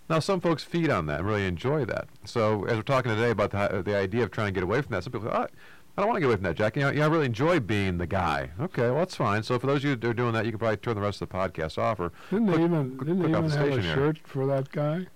Now, 0.09 0.19
some 0.19 0.41
folks 0.41 0.63
feed 0.63 0.91
on 0.91 1.07
that 1.07 1.21
and 1.21 1.29
really 1.29 1.47
enjoy 1.47 1.85
that. 1.87 2.09
So, 2.25 2.65
as 2.65 2.77
we're 2.77 2.83
talking 2.83 3.13
today 3.15 3.31
about 3.31 3.51
the, 3.53 3.83
the 3.83 3.97
idea 3.97 4.23
of 4.25 4.31
trying 4.31 4.49
to 4.49 4.53
get 4.53 4.63
away 4.63 4.83
from 4.83 4.93
that, 4.93 5.05
some 5.05 5.13
people 5.13 5.29
say, 5.31 5.35
oh, 5.37 5.47
I 5.97 6.01
don't 6.01 6.07
want 6.09 6.17
to 6.17 6.21
get 6.21 6.27
away 6.27 6.35
from 6.37 6.43
that, 6.45 6.57
Jack. 6.57 6.77
You 6.77 6.83
know, 6.83 6.91
yeah, 6.91 7.05
I 7.05 7.09
really 7.09 7.27
enjoy 7.27 7.61
being 7.61 7.99
the 7.99 8.07
guy. 8.07 8.51
Okay, 8.61 8.83
well, 8.83 8.97
that's 8.99 9.15
fine. 9.17 9.43
So, 9.43 9.59
for 9.59 9.67
those 9.69 9.79
of 9.79 9.85
you 9.85 9.97
that 9.97 10.07
are 10.09 10.13
doing 10.13 10.33
that, 10.35 10.45
you 10.45 10.51
can 10.53 10.59
probably 10.59 10.77
turn 10.79 10.97
the 10.97 11.01
rest 11.03 11.23
of 11.23 11.29
the 11.29 11.35
podcast 11.35 11.79
off 11.79 11.99
or 12.01 12.13
Didn't 12.31 12.47
they 12.47 12.63
even 12.63 12.97
click- 12.97 13.09
didn't 13.09 13.19
they 13.23 13.29
click 13.29 13.37
off 13.37 13.45
even 13.45 13.51
the 13.51 13.57
have 13.59 13.79
a 13.79 13.83
here. 13.83 13.95
shirt 13.95 14.19
for 14.25 14.47
that 14.47 14.71
guy? 14.73 15.07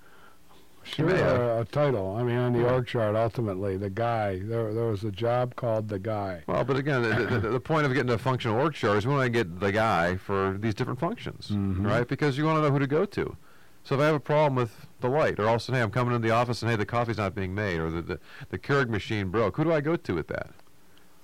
May 0.99 1.20
or 1.20 1.61
a 1.61 1.64
title. 1.64 2.16
I 2.16 2.22
mean, 2.22 2.37
on 2.38 2.53
the 2.53 2.68
org 2.68 2.87
chart, 2.87 3.16
ultimately, 3.16 3.77
the 3.77 3.90
guy. 3.90 4.38
There, 4.38 4.72
there 4.72 4.87
was 4.87 5.05
a 5.05 5.11
job 5.11 5.57
called 5.57 5.88
the 5.88 5.99
guy. 5.99 6.42
Well, 6.46 6.64
but 6.64 6.77
again, 6.77 7.03
the, 7.03 7.38
the, 7.38 7.49
the 7.51 7.61
point 7.61 7.87
of 7.87 7.92
getting 7.94 8.11
a 8.12 8.18
functional 8.18 8.59
org 8.59 8.75
chart 8.75 8.99
is 8.99 9.07
we 9.07 9.12
want 9.14 9.25
to 9.25 9.31
get 9.31 9.61
the 9.61 9.72
guy 9.72 10.16
for 10.16 10.57
these 10.59 10.75
different 10.75 11.01
functions, 11.01 11.49
Mhm. 11.49 11.85
right? 11.87 12.07
Because 12.07 12.38
you 12.38 12.44
want 12.44 12.59
to 12.59 12.62
know 12.62 12.70
who 12.70 12.79
to 12.79 12.87
go 12.87 13.05
to. 13.05 13.37
So 13.85 13.94
if 13.94 14.01
I 14.01 14.07
have 14.07 14.14
a 14.16 14.20
problem 14.20 14.57
with 14.57 14.87
the 15.01 15.09
light, 15.09 15.38
or 15.38 15.46
also, 15.49 15.72
hey, 15.72 15.81
I'm 15.81 15.90
coming 15.90 16.14
into 16.14 16.27
the 16.27 16.35
office 16.35 16.61
and 16.62 16.70
hey, 16.70 16.77
the 16.77 16.87
coffee's 16.87 17.18
not 17.18 17.35
being 17.35 17.55
made, 17.55 17.79
or 17.79 17.90
the 17.90 18.03
the, 18.03 18.18
the 18.51 18.59
Keurig 18.59 18.88
machine 18.88 19.29
broke, 19.31 19.57
who 19.57 19.64
do 19.64 19.72
I 19.72 19.81
go 19.81 19.96
to 19.96 20.14
with 20.14 20.27
that? 20.29 20.51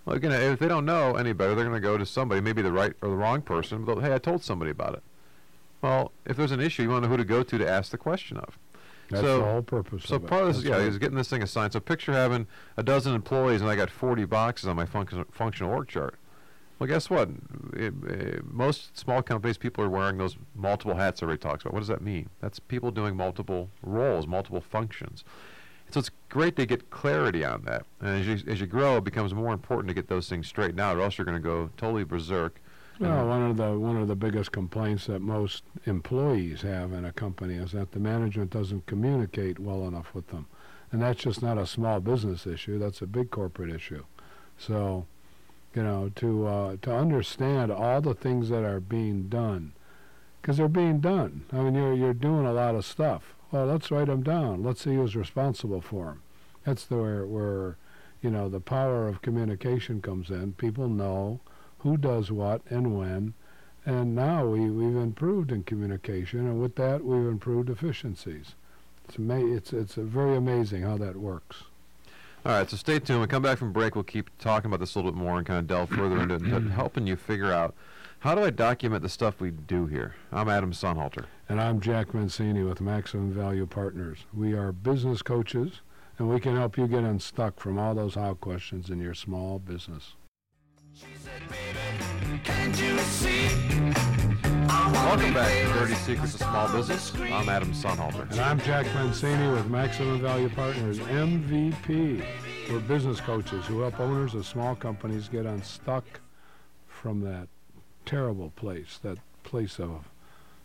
Well, 0.04 0.16
again, 0.16 0.32
if 0.32 0.58
they 0.58 0.68
don't 0.68 0.84
know 0.84 1.14
any 1.16 1.32
better, 1.32 1.54
they're 1.54 1.64
going 1.64 1.80
to 1.80 1.80
go 1.80 1.96
to 1.96 2.04
somebody, 2.06 2.40
maybe 2.40 2.62
the 2.62 2.72
right 2.72 2.92
or 3.02 3.08
the 3.08 3.14
wrong 3.16 3.40
person. 3.42 3.84
But 3.84 4.00
hey, 4.00 4.12
I 4.14 4.18
told 4.18 4.42
somebody 4.42 4.70
about 4.72 4.94
it. 4.94 5.02
Well, 5.80 6.12
if 6.24 6.36
there's 6.36 6.52
an 6.52 6.60
issue, 6.60 6.82
you 6.84 6.88
want 6.90 7.02
to 7.04 7.08
know 7.08 7.12
who 7.12 7.16
to 7.18 7.24
go 7.24 7.42
to 7.42 7.58
to 7.58 7.68
ask 7.68 7.90
the 7.90 7.98
question 7.98 8.36
of. 8.36 8.58
That's 9.12 9.24
So- 9.24 9.38
the 9.38 9.44
whole 9.44 9.62
purpose 9.62 10.04
So 10.04 10.16
of 10.16 10.24
it. 10.24 10.32
of 10.32 10.46
this, 10.46 10.56
That's 10.56 10.68
yeah, 10.68 10.76
is 10.78 10.98
getting 10.98 11.16
this 11.16 11.28
thing 11.28 11.42
assigned. 11.42 11.72
So 11.74 11.80
picture 11.80 12.12
having 12.12 12.46
a 12.76 12.82
dozen 12.82 13.14
employees 13.14 13.60
and 13.60 13.70
I 13.70 13.76
got 13.76 13.90
40 13.90 14.24
boxes 14.24 14.68
on 14.68 14.76
my 14.76 14.86
function, 14.86 15.24
functional 15.30 15.72
org 15.72 15.88
chart. 15.88 16.16
Well, 16.78 16.88
guess 16.88 17.08
what? 17.08 17.28
It, 17.74 17.94
it, 18.08 18.44
most 18.52 18.98
small 18.98 19.22
companies, 19.22 19.56
people 19.56 19.84
are 19.84 19.88
wearing 19.88 20.16
those 20.18 20.36
multiple 20.54 20.96
hats 20.96 21.22
everybody 21.22 21.40
talks 21.40 21.62
about. 21.62 21.74
What 21.74 21.80
does 21.80 21.88
that 21.88 22.02
mean? 22.02 22.28
That's 22.40 22.58
people 22.58 22.90
doing 22.90 23.16
multiple 23.16 23.70
roles, 23.82 24.26
multiple 24.26 24.60
functions. 24.60 25.22
So 25.90 26.00
it's 26.00 26.10
great 26.30 26.56
to 26.56 26.64
get 26.64 26.88
clarity 26.90 27.44
on 27.44 27.62
that. 27.66 27.84
And 28.00 28.18
as 28.20 28.26
you, 28.26 28.50
as 28.50 28.60
you 28.60 28.66
grow, 28.66 28.96
it 28.96 29.04
becomes 29.04 29.34
more 29.34 29.52
important 29.52 29.88
to 29.88 29.94
get 29.94 30.08
those 30.08 30.26
things 30.28 30.46
straightened 30.48 30.80
out, 30.80 30.96
or 30.96 31.02
else 31.02 31.18
you're 31.18 31.26
going 31.26 31.36
to 31.36 31.40
go 31.40 31.68
totally 31.76 32.02
berserk. 32.04 32.61
Well, 33.02 33.26
one 33.26 33.42
of 33.42 33.56
the 33.56 33.76
one 33.76 33.96
of 33.96 34.06
the 34.06 34.14
biggest 34.14 34.52
complaints 34.52 35.06
that 35.06 35.18
most 35.22 35.64
employees 35.86 36.62
have 36.62 36.92
in 36.92 37.04
a 37.04 37.12
company 37.12 37.54
is 37.54 37.72
that 37.72 37.90
the 37.90 37.98
management 37.98 38.52
doesn't 38.52 38.86
communicate 38.86 39.58
well 39.58 39.88
enough 39.88 40.14
with 40.14 40.28
them, 40.28 40.46
and 40.92 41.02
that's 41.02 41.20
just 41.20 41.42
not 41.42 41.58
a 41.58 41.66
small 41.66 41.98
business 41.98 42.46
issue. 42.46 42.78
That's 42.78 43.02
a 43.02 43.08
big 43.08 43.32
corporate 43.32 43.74
issue. 43.74 44.04
So, 44.56 45.06
you 45.74 45.82
know, 45.82 46.12
to 46.14 46.46
uh, 46.46 46.76
to 46.82 46.94
understand 46.94 47.72
all 47.72 48.00
the 48.00 48.14
things 48.14 48.50
that 48.50 48.62
are 48.62 48.78
being 48.78 49.28
done, 49.28 49.72
because 50.40 50.58
they're 50.58 50.68
being 50.68 51.00
done. 51.00 51.44
I 51.52 51.56
mean, 51.56 51.74
you're 51.74 51.94
you're 51.94 52.14
doing 52.14 52.46
a 52.46 52.52
lot 52.52 52.76
of 52.76 52.84
stuff. 52.84 53.34
Well, 53.50 53.66
let's 53.66 53.90
write 53.90 54.06
them 54.06 54.22
down. 54.22 54.62
Let's 54.62 54.82
see 54.82 54.94
who's 54.94 55.16
responsible 55.16 55.80
for 55.80 56.04
them. 56.04 56.22
That's 56.64 56.84
the 56.84 56.98
where 56.98 57.26
where, 57.26 57.76
you 58.22 58.30
know, 58.30 58.48
the 58.48 58.60
power 58.60 59.08
of 59.08 59.22
communication 59.22 60.00
comes 60.00 60.30
in. 60.30 60.52
People 60.52 60.88
know 60.88 61.40
who 61.82 61.96
does 61.96 62.30
what 62.30 62.62
and 62.70 62.96
when. 62.96 63.34
And 63.84 64.14
now 64.14 64.46
we, 64.46 64.70
we've 64.70 64.96
improved 64.96 65.50
in 65.50 65.64
communication, 65.64 66.40
and 66.40 66.60
with 66.60 66.76
that, 66.76 67.04
we've 67.04 67.26
improved 67.26 67.68
efficiencies. 67.68 68.54
It's, 69.08 69.18
ama- 69.18 69.54
it's, 69.54 69.72
it's 69.72 69.94
very 69.94 70.36
amazing 70.36 70.82
how 70.82 70.96
that 70.98 71.16
works. 71.16 71.64
All 72.46 72.52
right, 72.52 72.70
so 72.70 72.76
stay 72.76 73.00
tuned. 73.00 73.20
When 73.20 73.28
we 73.28 73.30
come 73.30 73.42
back 73.42 73.58
from 73.58 73.72
break, 73.72 73.96
we'll 73.96 74.04
keep 74.04 74.30
talking 74.38 74.68
about 74.68 74.78
this 74.80 74.94
a 74.94 74.98
little 74.98 75.10
bit 75.10 75.18
more 75.18 75.38
and 75.38 75.46
kind 75.46 75.58
of 75.58 75.66
delve 75.66 75.90
further 75.90 76.20
into 76.20 76.36
it, 76.36 76.42
and 76.42 76.70
helping 76.72 77.06
you 77.06 77.16
figure 77.16 77.52
out 77.52 77.74
how 78.20 78.36
do 78.36 78.44
I 78.44 78.50
document 78.50 79.02
the 79.02 79.08
stuff 79.08 79.40
we 79.40 79.50
do 79.50 79.86
here. 79.86 80.14
I'm 80.30 80.48
Adam 80.48 80.72
Sonnhalter. 80.72 81.26
And 81.48 81.60
I'm 81.60 81.80
Jack 81.80 82.08
Mencini 82.08 82.68
with 82.68 82.80
Maximum 82.80 83.32
Value 83.32 83.66
Partners. 83.66 84.18
We 84.32 84.52
are 84.52 84.70
business 84.70 85.22
coaches, 85.22 85.80
and 86.18 86.28
we 86.28 86.38
can 86.38 86.54
help 86.54 86.78
you 86.78 86.86
get 86.86 87.02
unstuck 87.02 87.58
from 87.58 87.78
all 87.80 87.96
those 87.96 88.14
how 88.14 88.34
questions 88.34 88.90
in 88.90 89.00
your 89.00 89.14
small 89.14 89.58
business. 89.58 90.14
Welcome 92.44 92.84
back 95.34 95.52
to 95.52 95.72
Dirty 95.78 95.94
Secrets 95.94 96.34
of 96.34 96.40
Small 96.40 96.72
Business. 96.72 97.12
I'm 97.14 97.48
Adam 97.48 97.72
Sonnhalter. 97.72 98.28
And 98.30 98.40
I'm 98.40 98.58
Jack 98.60 98.86
Mencini 98.86 99.54
with 99.54 99.68
Maximum 99.68 100.20
Value 100.20 100.48
Partners, 100.48 100.98
MVP. 100.98 102.24
We're 102.68 102.80
business 102.80 103.20
coaches 103.20 103.64
who 103.66 103.80
help 103.80 104.00
owners 104.00 104.34
of 104.34 104.44
small 104.44 104.74
companies 104.74 105.28
get 105.28 105.46
unstuck 105.46 106.04
from 106.88 107.20
that 107.20 107.48
terrible 108.06 108.50
place, 108.56 108.98
that 109.02 109.18
place 109.44 109.78
of 109.78 110.08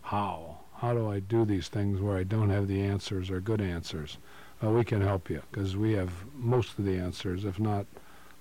how. 0.01 0.59
How 0.77 0.93
do 0.93 1.09
I 1.09 1.19
do 1.19 1.45
these 1.45 1.67
things 1.67 2.01
where 2.01 2.17
I 2.17 2.23
don't 2.23 2.49
have 2.49 2.67
the 2.67 2.81
answers 2.81 3.29
or 3.29 3.39
good 3.39 3.61
answers? 3.61 4.17
Well, 4.61 4.73
we 4.73 4.83
can 4.83 5.01
help 5.01 5.29
you 5.29 5.43
because 5.51 5.77
we 5.77 5.93
have 5.93 6.11
most 6.33 6.79
of 6.79 6.85
the 6.85 6.97
answers, 6.97 7.45
if 7.45 7.59
not 7.59 7.85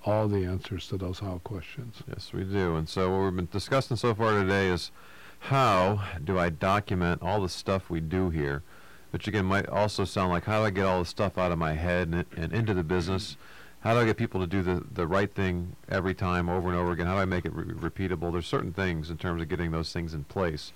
all 0.06 0.28
the 0.28 0.44
answers 0.44 0.86
to 0.88 0.96
those 0.96 1.18
how 1.18 1.40
questions. 1.42 1.96
Yes, 2.08 2.32
we 2.32 2.44
do. 2.44 2.76
And 2.76 2.88
so 2.88 3.10
what 3.10 3.24
we've 3.24 3.36
been 3.36 3.48
discussing 3.50 3.96
so 3.96 4.14
far 4.14 4.40
today 4.40 4.68
is 4.68 4.92
how 5.40 6.04
do 6.24 6.38
I 6.38 6.48
document 6.48 7.22
all 7.22 7.42
the 7.42 7.48
stuff 7.48 7.90
we 7.90 8.00
do 8.00 8.30
here? 8.30 8.62
Which 9.10 9.26
again 9.26 9.44
might 9.44 9.68
also 9.68 10.04
sound 10.04 10.30
like 10.30 10.44
how 10.44 10.60
do 10.60 10.66
I 10.66 10.70
get 10.70 10.86
all 10.86 11.00
the 11.00 11.06
stuff 11.06 11.36
out 11.36 11.52
of 11.52 11.58
my 11.58 11.72
head 11.74 12.08
and, 12.08 12.24
and 12.36 12.52
into 12.52 12.72
the 12.72 12.84
business? 12.84 13.36
How 13.80 13.94
do 13.94 14.00
I 14.00 14.04
get 14.04 14.16
people 14.16 14.40
to 14.40 14.46
do 14.46 14.62
the, 14.62 14.84
the 14.92 15.06
right 15.06 15.32
thing 15.32 15.76
every 15.88 16.14
time 16.14 16.48
over 16.48 16.68
and 16.68 16.78
over 16.78 16.92
again? 16.92 17.06
How 17.06 17.14
do 17.14 17.20
I 17.20 17.24
make 17.24 17.44
it 17.44 17.52
re- 17.52 17.90
repeatable? 17.90 18.32
There's 18.32 18.46
certain 18.46 18.72
things 18.72 19.10
in 19.10 19.16
terms 19.16 19.42
of 19.42 19.48
getting 19.48 19.70
those 19.70 19.92
things 19.92 20.14
in 20.14 20.24
place 20.24 20.72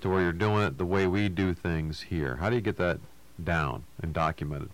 to 0.00 0.08
where 0.08 0.22
you're 0.22 0.32
doing 0.32 0.62
it 0.62 0.78
the 0.78 0.86
way 0.86 1.06
we 1.06 1.28
do 1.28 1.54
things 1.54 2.02
here. 2.02 2.36
How 2.36 2.50
do 2.50 2.56
you 2.56 2.62
get 2.62 2.76
that 2.76 3.00
down 3.42 3.84
and 4.02 4.12
documented? 4.12 4.70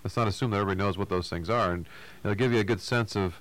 Let's 0.03 0.17
not 0.17 0.27
assume 0.27 0.51
that 0.51 0.57
everybody 0.59 0.79
knows 0.79 0.99
what 0.99 1.09
those 1.09 1.29
things 1.29 1.49
are. 1.49 1.73
And 1.73 1.87
it'll 2.25 2.35
give 2.35 2.53
you 2.53 2.59
a 2.59 2.65
good 2.65 2.81
sense 2.81 3.15
of, 3.15 3.41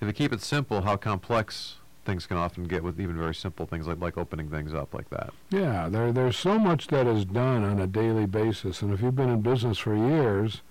if 0.00 0.06
you 0.06 0.12
keep 0.12 0.32
it 0.32 0.40
simple, 0.40 0.82
how 0.82 0.96
complex 0.96 1.76
things 2.04 2.24
can 2.26 2.38
often 2.38 2.64
get 2.64 2.82
with 2.82 2.98
even 2.98 3.18
very 3.18 3.34
simple 3.34 3.66
things 3.66 3.86
like, 3.86 4.00
like 4.00 4.16
opening 4.16 4.48
things 4.48 4.72
up 4.72 4.94
like 4.94 5.10
that. 5.10 5.30
Yeah, 5.50 5.90
there, 5.90 6.10
there's 6.10 6.38
so 6.38 6.58
much 6.58 6.86
that 6.86 7.06
is 7.06 7.26
done 7.26 7.64
on 7.64 7.78
a 7.78 7.86
daily 7.86 8.24
basis. 8.24 8.80
And 8.80 8.94
if 8.94 9.02
you've 9.02 9.16
been 9.16 9.28
in 9.28 9.42
business 9.42 9.76
for 9.76 9.94
years, 9.94 10.62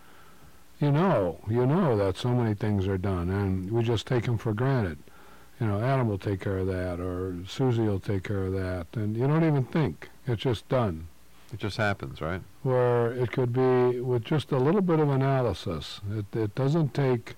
you 0.79 0.91
know, 0.91 1.39
you 1.47 1.67
know 1.67 1.95
that 1.95 2.17
so 2.17 2.29
many 2.29 2.55
things 2.55 2.87
are 2.87 2.97
done. 2.97 3.29
And 3.29 3.69
we 3.71 3.83
just 3.83 4.07
take 4.07 4.23
them 4.25 4.39
for 4.39 4.53
granted 4.53 4.97
you 5.59 5.65
know, 5.65 5.81
Adam 5.81 6.07
will 6.07 6.19
take 6.19 6.41
care 6.41 6.57
of 6.59 6.67
that, 6.67 6.99
or 6.99 7.35
Susie 7.47 7.81
will 7.81 7.99
take 7.99 8.23
care 8.23 8.45
of 8.45 8.53
that, 8.53 8.87
and 8.93 9.17
you 9.17 9.27
don't 9.27 9.43
even 9.43 9.65
think. 9.65 10.09
It's 10.27 10.41
just 10.41 10.69
done. 10.69 11.07
It 11.51 11.59
just 11.59 11.77
happens, 11.77 12.21
right? 12.21 12.41
Where 12.63 13.11
it 13.13 13.31
could 13.31 13.53
be 13.53 13.99
with 13.99 14.23
just 14.23 14.51
a 14.51 14.57
little 14.57 14.81
bit 14.81 14.99
of 14.99 15.09
analysis. 15.09 16.01
It, 16.11 16.35
it 16.37 16.55
doesn't 16.55 16.93
take, 16.93 17.35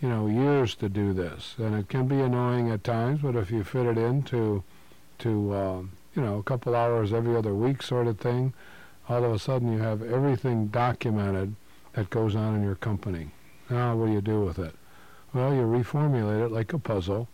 you 0.00 0.08
know, 0.08 0.26
years 0.26 0.74
to 0.76 0.88
do 0.88 1.12
this, 1.12 1.54
and 1.58 1.74
it 1.74 1.88
can 1.88 2.06
be 2.06 2.20
annoying 2.20 2.70
at 2.70 2.84
times. 2.84 3.20
But 3.22 3.36
if 3.36 3.50
you 3.50 3.64
fit 3.64 3.86
it 3.86 3.98
into, 3.98 4.62
to, 5.18 5.52
uh, 5.52 5.82
you 6.14 6.22
know, 6.22 6.38
a 6.38 6.42
couple 6.42 6.74
hours 6.74 7.12
every 7.12 7.36
other 7.36 7.54
week, 7.54 7.82
sort 7.82 8.06
of 8.06 8.18
thing, 8.18 8.54
all 9.08 9.24
of 9.24 9.32
a 9.32 9.38
sudden 9.38 9.72
you 9.72 9.80
have 9.80 10.02
everything 10.02 10.68
documented 10.68 11.54
that 11.92 12.08
goes 12.08 12.36
on 12.36 12.54
in 12.54 12.62
your 12.62 12.76
company. 12.76 13.32
Now, 13.68 13.96
what 13.96 14.06
do 14.06 14.12
you 14.12 14.20
do 14.20 14.40
with 14.40 14.58
it? 14.58 14.74
Well, 15.34 15.52
you 15.52 15.62
reformulate 15.62 16.46
it 16.46 16.52
like 16.52 16.72
a 16.72 16.78
puzzle 16.78 17.28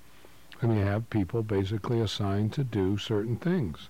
and 0.60 0.76
you 0.76 0.84
have 0.84 1.10
people 1.10 1.42
basically 1.42 2.00
assigned 2.00 2.52
to 2.54 2.64
do 2.64 2.96
certain 2.98 3.36
things. 3.36 3.88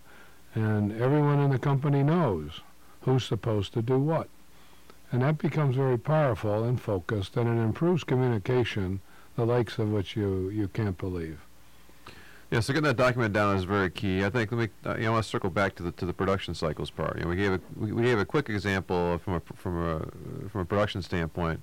And 0.54 0.92
everyone 1.00 1.40
in 1.40 1.50
the 1.50 1.58
company 1.58 2.02
knows 2.02 2.60
who's 3.02 3.24
supposed 3.24 3.72
to 3.74 3.82
do 3.82 3.98
what. 3.98 4.28
And 5.12 5.22
that 5.22 5.38
becomes 5.38 5.76
very 5.76 5.98
powerful 5.98 6.64
and 6.64 6.80
focused, 6.80 7.36
and 7.36 7.48
it 7.48 7.62
improves 7.62 8.02
communication, 8.04 9.00
the 9.36 9.44
likes 9.44 9.78
of 9.78 9.90
which 9.92 10.16
you, 10.16 10.50
you 10.50 10.68
can't 10.68 10.98
believe. 10.98 11.38
Yeah, 12.50 12.60
so 12.60 12.72
getting 12.72 12.84
that 12.84 12.96
document 12.96 13.34
down 13.34 13.56
is 13.56 13.64
very 13.64 13.90
key. 13.90 14.24
I 14.24 14.30
think 14.30 14.52
let 14.52 14.58
me, 14.58 14.68
uh, 14.84 14.96
you 14.96 15.02
know, 15.02 15.08
I 15.08 15.12
want 15.14 15.24
to 15.24 15.28
circle 15.28 15.50
back 15.50 15.74
to 15.76 15.82
the 15.82 15.90
to 15.92 16.06
the 16.06 16.12
production 16.12 16.54
cycles 16.54 16.90
part. 16.90 17.16
You 17.16 17.24
know, 17.24 17.30
we 17.30 17.36
gave 17.36 17.52
a 17.54 17.60
we, 17.76 17.90
we 17.90 18.02
gave 18.02 18.20
a 18.20 18.24
quick 18.24 18.48
example 18.48 19.18
from 19.18 19.34
a 19.34 19.40
from 19.40 19.76
a 19.76 20.48
from 20.48 20.60
a 20.60 20.64
production 20.64 21.02
standpoint 21.02 21.60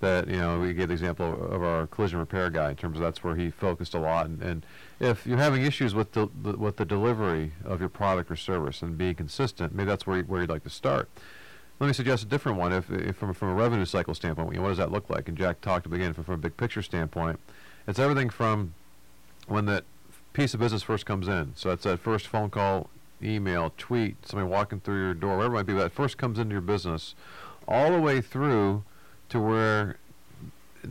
that 0.00 0.28
you 0.28 0.36
know 0.36 0.60
we 0.60 0.74
gave 0.74 0.88
the 0.88 0.94
example 0.94 1.46
of 1.50 1.62
our 1.62 1.86
collision 1.86 2.18
repair 2.18 2.50
guy 2.50 2.70
in 2.70 2.76
terms 2.76 2.96
of 2.96 3.02
that's 3.02 3.24
where 3.24 3.36
he 3.36 3.50
focused 3.50 3.94
a 3.94 3.98
lot. 3.98 4.26
And, 4.26 4.42
and 4.42 4.66
if 5.00 5.26
you're 5.26 5.38
having 5.38 5.62
issues 5.62 5.94
with 5.94 6.12
the, 6.12 6.26
with 6.26 6.76
the 6.76 6.84
delivery 6.84 7.52
of 7.64 7.80
your 7.80 7.88
product 7.88 8.30
or 8.30 8.36
service 8.36 8.82
and 8.82 8.96
being 8.98 9.14
consistent 9.14 9.74
maybe 9.74 9.88
that's 9.88 10.06
where, 10.06 10.18
you, 10.18 10.22
where 10.24 10.42
you'd 10.42 10.50
like 10.50 10.64
to 10.64 10.70
start. 10.70 11.08
Let 11.78 11.88
me 11.88 11.92
suggest 11.92 12.22
a 12.22 12.26
different 12.26 12.58
one. 12.58 12.72
If, 12.72 12.90
if 12.90 13.16
from, 13.16 13.34
from 13.34 13.48
a 13.48 13.54
revenue 13.54 13.84
cycle 13.84 14.14
standpoint 14.14 14.58
what 14.60 14.68
does 14.68 14.78
that 14.78 14.92
look 14.92 15.08
like? 15.08 15.28
And 15.28 15.36
jack 15.36 15.60
talked 15.60 15.86
again 15.86 16.12
from, 16.12 16.24
from 16.24 16.34
a 16.34 16.38
big 16.38 16.56
picture 16.56 16.82
standpoint. 16.82 17.40
It's 17.86 17.98
everything 17.98 18.30
from 18.30 18.74
when 19.46 19.66
that 19.66 19.84
piece 20.32 20.52
of 20.52 20.60
business 20.60 20.82
first 20.82 21.06
comes 21.06 21.28
in. 21.28 21.52
So 21.54 21.70
it's 21.70 21.84
that 21.84 22.00
first 22.00 22.26
phone 22.26 22.50
call 22.50 22.90
email 23.22 23.72
tweet 23.78 24.14
somebody 24.26 24.46
walking 24.46 24.78
through 24.80 25.02
your 25.02 25.14
door 25.14 25.38
whatever 25.38 25.54
it 25.54 25.56
might 25.56 25.66
be 25.66 25.72
that 25.72 25.90
first 25.90 26.18
comes 26.18 26.38
into 26.38 26.52
your 26.52 26.60
business 26.60 27.14
all 27.66 27.90
the 27.90 27.98
way 27.98 28.20
through 28.20 28.84
to 29.28 29.40
where 29.40 29.96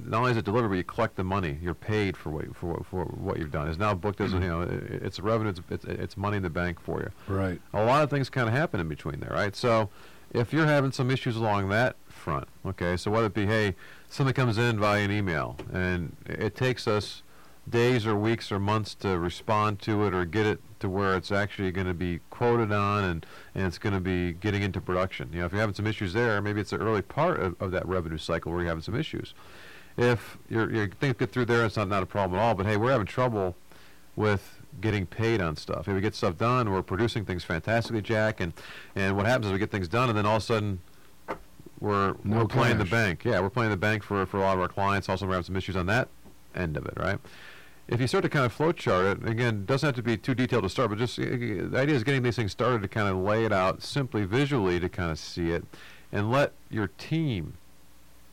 not 0.06 0.20
only 0.20 0.32
is 0.32 0.38
it 0.38 0.46
delivered, 0.46 0.70
but 0.70 0.76
you 0.76 0.84
collect 0.84 1.16
the 1.16 1.24
money. 1.24 1.58
You're 1.62 1.74
paid 1.74 2.18
for 2.18 2.30
what 2.30 2.56
for 2.56 2.68
what, 2.68 2.86
for 2.86 3.06
what 3.06 3.38
you've 3.38 3.52
done. 3.52 3.68
It's 3.68 3.80
now 3.80 3.94
booked 3.94 4.22
as 4.22 4.34
a, 4.34 4.38
you 4.38 4.48
know 4.48 4.62
it, 4.62 4.72
it's 5.04 5.20
revenue. 5.20 5.50
It's, 5.52 5.62
it's 5.70 5.86
it's 5.86 6.18
money 6.18 6.38
in 6.38 6.44
the 6.44 6.50
bank 6.50 6.80
for 6.80 7.00
you. 7.00 7.12
Right. 7.34 7.62
A 7.74 7.84
lot 7.84 8.04
of 8.04 8.10
things 8.10 8.30
kind 8.30 8.48
of 8.48 8.54
happen 8.54 8.80
in 8.80 8.88
between 8.88 9.20
there, 9.20 9.32
right? 9.32 9.56
So 9.56 9.90
if 10.34 10.52
you're 10.52 10.66
having 10.66 10.92
some 10.92 11.10
issues 11.12 11.36
along 11.36 11.70
that 11.70 11.96
front, 12.08 12.48
okay, 12.66 12.98
so 12.98 13.12
whether 13.12 13.28
it 13.28 13.34
be 13.34 13.46
hey 13.46 13.76
something 14.10 14.34
comes 14.34 14.58
in 14.58 14.80
via 14.80 15.04
an 15.04 15.12
email 15.12 15.58
and 15.72 16.16
it 16.26 16.56
takes 16.56 16.88
us 16.88 17.24
days 17.70 18.06
or 18.06 18.16
weeks 18.16 18.52
or 18.52 18.60
months 18.60 18.94
to 18.96 19.18
respond 19.18 19.80
to 19.82 20.06
it 20.06 20.14
or 20.14 20.24
get 20.26 20.46
it 20.46 20.60
to 20.80 20.90
where 20.90 21.16
it's 21.16 21.32
actually 21.32 21.72
going 21.72 21.88
to 21.88 21.94
be 21.94 22.20
quoted 22.30 22.72
on 22.72 23.04
and, 23.04 23.26
and 23.56 23.66
it's 23.66 23.78
going 23.78 23.94
to 23.94 24.00
be 24.00 24.34
getting 24.34 24.62
into 24.62 24.80
production. 24.80 25.30
You 25.34 25.40
know, 25.40 25.46
if 25.46 25.52
you're 25.52 25.62
having 25.62 25.76
some 25.76 25.88
issues 25.88 26.14
there, 26.14 26.42
maybe 26.42 26.62
it's 26.62 26.70
the 26.70 26.78
early 26.78 27.02
part 27.02 27.40
of, 27.40 27.60
of 27.62 27.72
that 27.72 27.88
revenue 27.88 28.18
cycle 28.18 28.52
where 28.52 28.62
you're 28.62 28.70
having 28.70 28.84
some 28.84 28.96
issues. 28.96 29.34
If 29.98 30.38
you're, 30.50 30.72
you 30.72 30.88
things 30.88 31.16
get 31.18 31.32
through 31.32 31.46
there, 31.46 31.66
it's 31.66 31.78
not, 31.78 31.88
not 31.88 32.04
a 32.04 32.06
problem 32.06 32.40
at 32.40 32.44
all. 32.44 32.54
But 32.54 32.66
hey, 32.66 32.78
we're 32.78 32.92
having 32.92 33.08
trouble 33.08 33.56
with 34.16 34.60
getting 34.82 35.06
paid 35.06 35.42
on 35.42 35.56
stuff. 35.56 35.88
If 35.88 35.96
we 35.96 36.02
get 36.02 36.14
stuff 36.14 36.38
done, 36.38 36.72
we're 36.72 36.84
producing 36.84 37.26
things 37.26 37.44
fantastically, 37.44 38.02
Jack, 38.02 38.42
and, 38.42 38.54
and 38.96 39.16
what 39.16 39.26
happens 39.26 39.48
is 39.48 39.54
we 39.54 39.60
get 39.60 39.72
things 39.72 39.88
done 39.88 40.10
and 40.10 40.18
then 40.18 40.26
all 40.26 40.38
of 40.38 40.44
a 40.44 40.46
sudden 40.46 40.80
we're, 41.80 42.16
No 42.24 42.40
we're 42.40 42.46
playing 42.46 42.78
the 42.78 42.86
bank. 42.86 43.24
Yeah, 43.24 43.40
we're 43.40 43.50
playing 43.50 43.72
the 43.72 43.78
bank 43.78 44.04
for, 44.04 44.26
for 44.26 44.38
a 44.38 44.42
lot 44.42 44.56
of 44.56 44.62
our 44.62 44.68
clients. 44.68 45.10
Also, 45.10 45.26
we're 45.26 45.34
having 45.34 45.46
some 45.46 45.56
issues 45.56 45.76
on 45.76 45.86
that 45.88 46.10
end 46.54 46.78
of 46.78 46.86
it, 46.86 46.94
right? 46.98 47.20
If 47.88 48.02
you 48.02 48.08
start 48.08 48.24
to 48.24 48.30
kind 48.30 48.46
of 48.46 48.54
flow 48.54 48.72
chart 48.72 49.06
it, 49.06 49.30
again, 49.30 49.56
it 49.56 49.66
doesn't 49.68 49.88
have 49.88 49.96
to 49.96 50.02
be 50.02 50.18
too 50.18 50.34
detailed 50.34 50.64
to 50.64 50.70
start, 50.70 50.90
but 50.90 50.98
just 50.98 51.20
uh, 51.20 51.24
the 51.24 51.72
idea 51.76 51.96
is 51.96 52.04
getting 52.04 52.24
these 52.24 52.36
things 52.36 52.52
started 52.52 52.82
to 52.82 52.88
kind 52.88 53.08
of 53.08 53.18
lay 53.18 53.46
it 53.46 53.52
out 53.52 53.84
simply 53.84 54.26
visually 54.26 54.80
to 54.80 54.90
kind 54.90 55.12
of 55.12 55.20
see 55.20 55.52
it, 55.52 55.64
and 56.12 56.32
let 56.32 56.54
your 56.70 56.88
team 56.98 57.58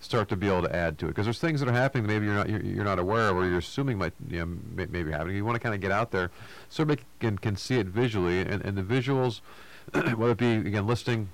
start 0.00 0.28
to 0.30 0.36
be 0.36 0.48
able 0.48 0.62
to 0.62 0.74
add 0.74 0.98
to 0.98 1.06
it 1.06 1.08
because 1.10 1.26
there's 1.26 1.38
things 1.38 1.60
that 1.60 1.68
are 1.68 1.72
happening 1.72 2.04
that 2.04 2.12
maybe 2.12 2.26
you're 2.26 2.34
not 2.34 2.48
you're, 2.48 2.62
you're 2.62 2.84
not 2.84 2.98
aware 2.98 3.28
of 3.28 3.36
or 3.36 3.46
you're 3.46 3.58
assuming 3.58 3.98
might 3.98 4.12
you 4.28 4.40
know 4.40 4.46
may, 4.74 4.86
maybe 4.86 5.12
happening. 5.12 5.36
You 5.36 5.44
want 5.44 5.56
to 5.56 5.60
kind 5.60 5.74
of 5.74 5.80
get 5.80 5.92
out 5.92 6.10
there 6.10 6.30
so 6.70 6.82
everybody 6.82 7.06
can 7.20 7.38
can 7.38 7.56
see 7.56 7.78
it 7.78 7.86
visually 7.86 8.40
and, 8.40 8.64
and 8.64 8.76
the 8.76 8.82
visuals, 8.82 9.40
whether 10.16 10.32
it 10.32 10.38
be 10.38 10.54
again 10.54 10.86
listing 10.86 11.28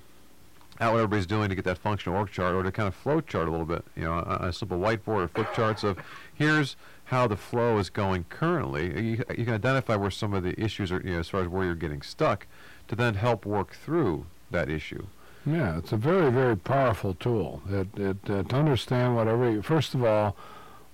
out 0.79 0.93
what 0.93 0.99
everybody's 0.99 1.25
doing 1.25 1.49
to 1.49 1.55
get 1.55 1.65
that 1.65 1.77
functional 1.77 2.17
org 2.17 2.31
chart 2.31 2.55
or 2.55 2.63
to 2.63 2.71
kind 2.71 2.87
of 2.87 2.95
flow 2.95 3.19
chart 3.21 3.47
a 3.47 3.51
little 3.51 3.65
bit, 3.65 3.83
you 3.95 4.03
know, 4.03 4.13
on 4.13 4.45
a 4.45 4.53
simple 4.53 4.77
whiteboard 4.77 5.23
or 5.23 5.27
flip 5.27 5.53
charts 5.53 5.83
of 5.83 5.97
here's 6.33 6.75
how 7.09 7.25
the 7.27 7.35
flow 7.35 7.79
is 7.79 7.89
going 7.89 8.23
currently. 8.29 8.85
You, 8.85 9.23
you 9.35 9.45
can 9.45 9.55
identify 9.55 9.95
where 9.95 10.11
some 10.11 10.33
of 10.33 10.43
the 10.43 10.59
issues 10.63 10.91
are, 10.91 11.01
you 11.03 11.13
know, 11.13 11.19
as 11.19 11.29
far 11.29 11.41
as 11.41 11.47
where 11.47 11.65
you're 11.65 11.73
getting 11.75 12.03
stuck 12.03 12.45
to 12.87 12.95
then 12.95 13.15
help 13.15 13.47
work 13.47 13.73
through 13.73 14.27
that 14.51 14.69
issue. 14.69 15.07
Yeah, 15.43 15.77
it's 15.79 15.91
a 15.91 15.97
very, 15.97 16.31
very 16.31 16.55
powerful 16.55 17.15
tool. 17.15 17.63
It, 17.67 17.87
it, 17.97 18.17
uh, 18.29 18.43
to 18.43 18.55
understand 18.55 19.15
whatever, 19.15 19.49
you- 19.51 19.63
first 19.63 19.95
of 19.95 20.03
all, 20.03 20.35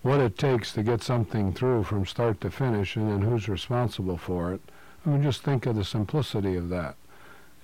what 0.04 0.21
it 0.21 0.38
takes 0.38 0.71
to 0.73 0.84
get 0.84 1.01
something 1.04 1.51
through 1.51 1.84
from 1.84 2.06
start 2.06 2.39
to 2.41 2.49
finish 2.49 2.95
and 2.95 3.10
then 3.12 3.21
who's 3.21 3.49
responsible 3.49 4.17
for 4.17 4.54
it. 4.54 4.62
I 5.06 5.10
mean, 5.10 5.21
just 5.23 5.41
think 5.41 5.65
of 5.65 5.75
the 5.75 5.84
simplicity 5.84 6.56
of 6.56 6.69
that. 6.69 6.95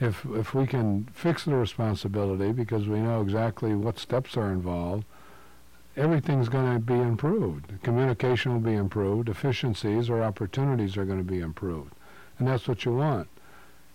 If, 0.02 0.26
if 0.26 0.54
we 0.54 0.68
can 0.68 1.08
fix 1.14 1.46
the 1.46 1.56
responsibility 1.56 2.52
because 2.52 2.86
we 2.88 3.00
know 3.00 3.22
exactly 3.22 3.76
what 3.76 3.98
steps 3.98 4.36
are 4.36 4.52
involved, 4.52 5.06
everything's 5.96 6.50
going 6.50 6.74
to 6.74 6.80
be 6.80 6.94
improved. 6.94 7.82
Communication 7.84 8.54
will 8.54 8.60
be 8.60 8.74
improved. 8.74 9.30
Efficiencies 9.30 10.10
or 10.10 10.24
opportunities 10.24 10.98
are 10.98 11.06
going 11.06 11.18
to 11.18 11.24
be 11.24 11.40
improved. 11.40 11.94
And 12.40 12.48
that's 12.48 12.68
what 12.68 12.86
you 12.86 12.94
want 12.94 13.28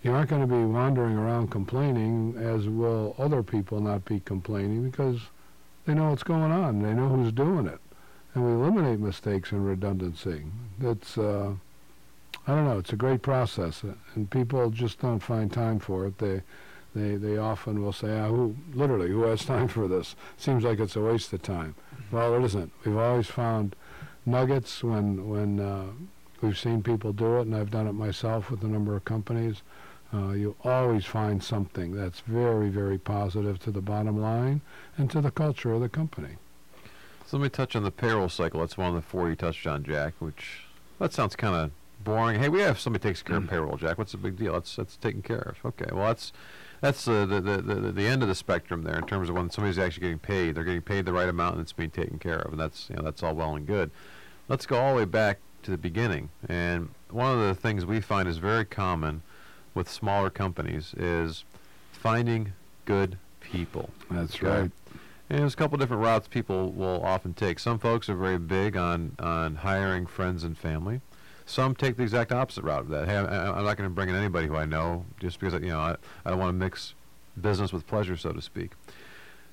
you 0.06 0.12
aren't 0.12 0.30
going 0.30 0.40
to 0.40 0.46
be 0.46 0.64
wandering 0.64 1.16
around 1.16 1.50
complaining, 1.50 2.36
as 2.38 2.68
will 2.68 3.16
other 3.18 3.42
people 3.42 3.80
not 3.80 4.04
be 4.04 4.20
complaining 4.20 4.88
because 4.88 5.20
they 5.84 5.94
know 5.94 6.10
what's 6.10 6.22
going 6.22 6.52
on. 6.52 6.80
They 6.80 6.94
know 6.94 7.08
who's 7.08 7.32
doing 7.32 7.66
it, 7.66 7.80
and 8.32 8.44
we 8.44 8.52
eliminate 8.52 9.00
mistakes 9.00 9.50
and 9.50 9.66
redundancy. 9.66 10.44
It's 10.80 11.18
uh, 11.18 11.54
I 12.46 12.54
don't 12.54 12.66
know. 12.66 12.78
It's 12.78 12.92
a 12.92 12.96
great 12.96 13.22
process, 13.22 13.82
and 14.14 14.30
people 14.30 14.70
just 14.70 15.00
don't 15.00 15.18
find 15.18 15.52
time 15.52 15.80
for 15.80 16.06
it. 16.06 16.18
They 16.18 16.42
they 16.96 17.16
they 17.16 17.36
often 17.36 17.82
will 17.82 17.92
say, 17.92 18.18
ah, 18.18 18.28
"Who 18.28 18.56
literally 18.74 19.10
who 19.10 19.22
has 19.22 19.44
time 19.44 19.68
for 19.68 19.86
this?" 19.86 20.16
Seems 20.36 20.64
like 20.64 20.80
it's 20.80 20.96
a 20.96 21.00
waste 21.00 21.32
of 21.32 21.42
time. 21.42 21.74
Well, 22.10 22.34
it 22.34 22.44
isn't. 22.44 22.72
We've 22.84 22.96
always 22.96 23.26
found 23.26 23.76
nuggets 24.24 24.82
when 24.82 25.28
when 25.28 25.60
uh, 25.60 25.86
we've 26.40 26.58
seen 26.58 26.82
people 26.82 27.12
do 27.12 27.36
it, 27.38 27.42
and 27.42 27.54
I've 27.54 27.70
done 27.70 27.86
it 27.86 27.92
myself 27.92 28.50
with 28.50 28.62
a 28.64 28.68
number 28.68 28.96
of 28.96 29.04
companies. 29.04 29.62
Uh, 30.14 30.30
you 30.32 30.56
always 30.64 31.04
find 31.04 31.42
something 31.42 31.94
that's 31.94 32.20
very, 32.20 32.68
very 32.68 32.96
positive 32.96 33.58
to 33.58 33.70
the 33.72 33.80
bottom 33.80 34.20
line 34.20 34.60
and 34.96 35.10
to 35.10 35.20
the 35.20 35.32
culture 35.32 35.72
of 35.72 35.80
the 35.80 35.88
company. 35.88 36.36
So 37.26 37.36
let 37.36 37.42
me 37.42 37.48
touch 37.48 37.74
on 37.74 37.82
the 37.82 37.90
payroll 37.90 38.28
cycle. 38.28 38.60
That's 38.60 38.78
one 38.78 38.88
of 38.88 38.94
the 38.94 39.02
four 39.02 39.28
you 39.28 39.34
touched 39.34 39.66
on, 39.66 39.82
Jack. 39.82 40.14
Which 40.20 40.62
that 41.00 41.12
sounds 41.12 41.34
kind 41.34 41.56
of 41.56 41.70
boring. 42.04 42.40
Hey, 42.40 42.48
we 42.48 42.60
have 42.60 42.78
somebody 42.78 43.02
takes 43.02 43.20
care 43.20 43.36
of 43.36 43.48
payroll, 43.48 43.76
Jack. 43.76 43.98
What's 43.98 44.12
the 44.12 44.18
big 44.18 44.36
deal? 44.36 44.52
That's 44.52 44.76
that's 44.76 44.96
taken 44.96 45.22
care 45.22 45.40
of. 45.40 45.56
Okay, 45.64 45.90
well 45.92 46.06
that's 46.06 46.32
that's 46.80 47.06
uh, 47.08 47.26
the, 47.26 47.40
the 47.40 47.62
the 47.62 47.92
the 47.92 48.06
end 48.06 48.22
of 48.22 48.28
the 48.28 48.34
spectrum 48.34 48.82
there 48.82 48.96
in 48.98 49.06
terms 49.06 49.28
of 49.28 49.34
when 49.36 49.50
somebody's 49.50 49.78
actually 49.78 50.02
getting 50.02 50.18
paid. 50.18 50.54
They're 50.54 50.64
getting 50.64 50.82
paid 50.82 51.04
the 51.06 51.12
right 51.12 51.28
amount 51.28 51.54
and 51.54 51.62
it's 51.62 51.72
being 51.72 51.90
taken 51.90 52.18
care 52.18 52.38
of, 52.38 52.52
and 52.52 52.60
that's 52.60 52.88
you 52.90 52.96
know 52.96 53.02
that's 53.02 53.22
all 53.22 53.34
well 53.34 53.54
and 53.56 53.66
good. 53.66 53.90
Let's 54.48 54.66
go 54.66 54.78
all 54.78 54.92
the 54.92 54.98
way 54.98 55.04
back 55.04 55.38
to 55.64 55.70
the 55.70 55.78
beginning. 55.78 56.28
And 56.48 56.90
one 57.10 57.32
of 57.32 57.40
the 57.46 57.54
things 57.54 57.84
we 57.84 58.00
find 58.00 58.28
is 58.28 58.38
very 58.38 58.64
common 58.64 59.22
with 59.74 59.88
smaller 59.90 60.30
companies 60.30 60.94
is 60.96 61.44
finding 61.92 62.52
good 62.84 63.18
people. 63.40 63.90
That's 64.10 64.36
Okay. 64.36 64.46
right. 64.46 64.70
And 65.28 65.40
there's 65.40 65.54
a 65.54 65.56
couple 65.56 65.76
different 65.78 66.02
routes 66.04 66.28
people 66.28 66.70
will 66.70 67.02
often 67.04 67.34
take. 67.34 67.58
Some 67.58 67.80
folks 67.80 68.08
are 68.08 68.14
very 68.14 68.38
big 68.38 68.76
on, 68.76 69.16
on 69.18 69.56
hiring 69.56 70.06
friends 70.06 70.44
and 70.44 70.56
family. 70.56 71.00
Some 71.46 71.76
take 71.76 71.96
the 71.96 72.02
exact 72.02 72.32
opposite 72.32 72.64
route 72.64 72.80
of 72.80 72.88
that. 72.88 73.06
Hey, 73.08 73.16
I, 73.16 73.52
I'm 73.52 73.64
not 73.64 73.76
going 73.76 73.88
to 73.88 73.94
bring 73.94 74.08
in 74.08 74.16
anybody 74.16 74.48
who 74.48 74.56
I 74.56 74.64
know 74.64 75.06
just 75.20 75.38
because 75.38 75.54
you 75.62 75.68
know 75.68 75.78
I, 75.78 75.96
I 76.24 76.30
don't 76.30 76.40
want 76.40 76.50
to 76.50 76.58
mix 76.58 76.94
business 77.40 77.72
with 77.72 77.86
pleasure, 77.86 78.16
so 78.16 78.32
to 78.32 78.42
speak. 78.42 78.72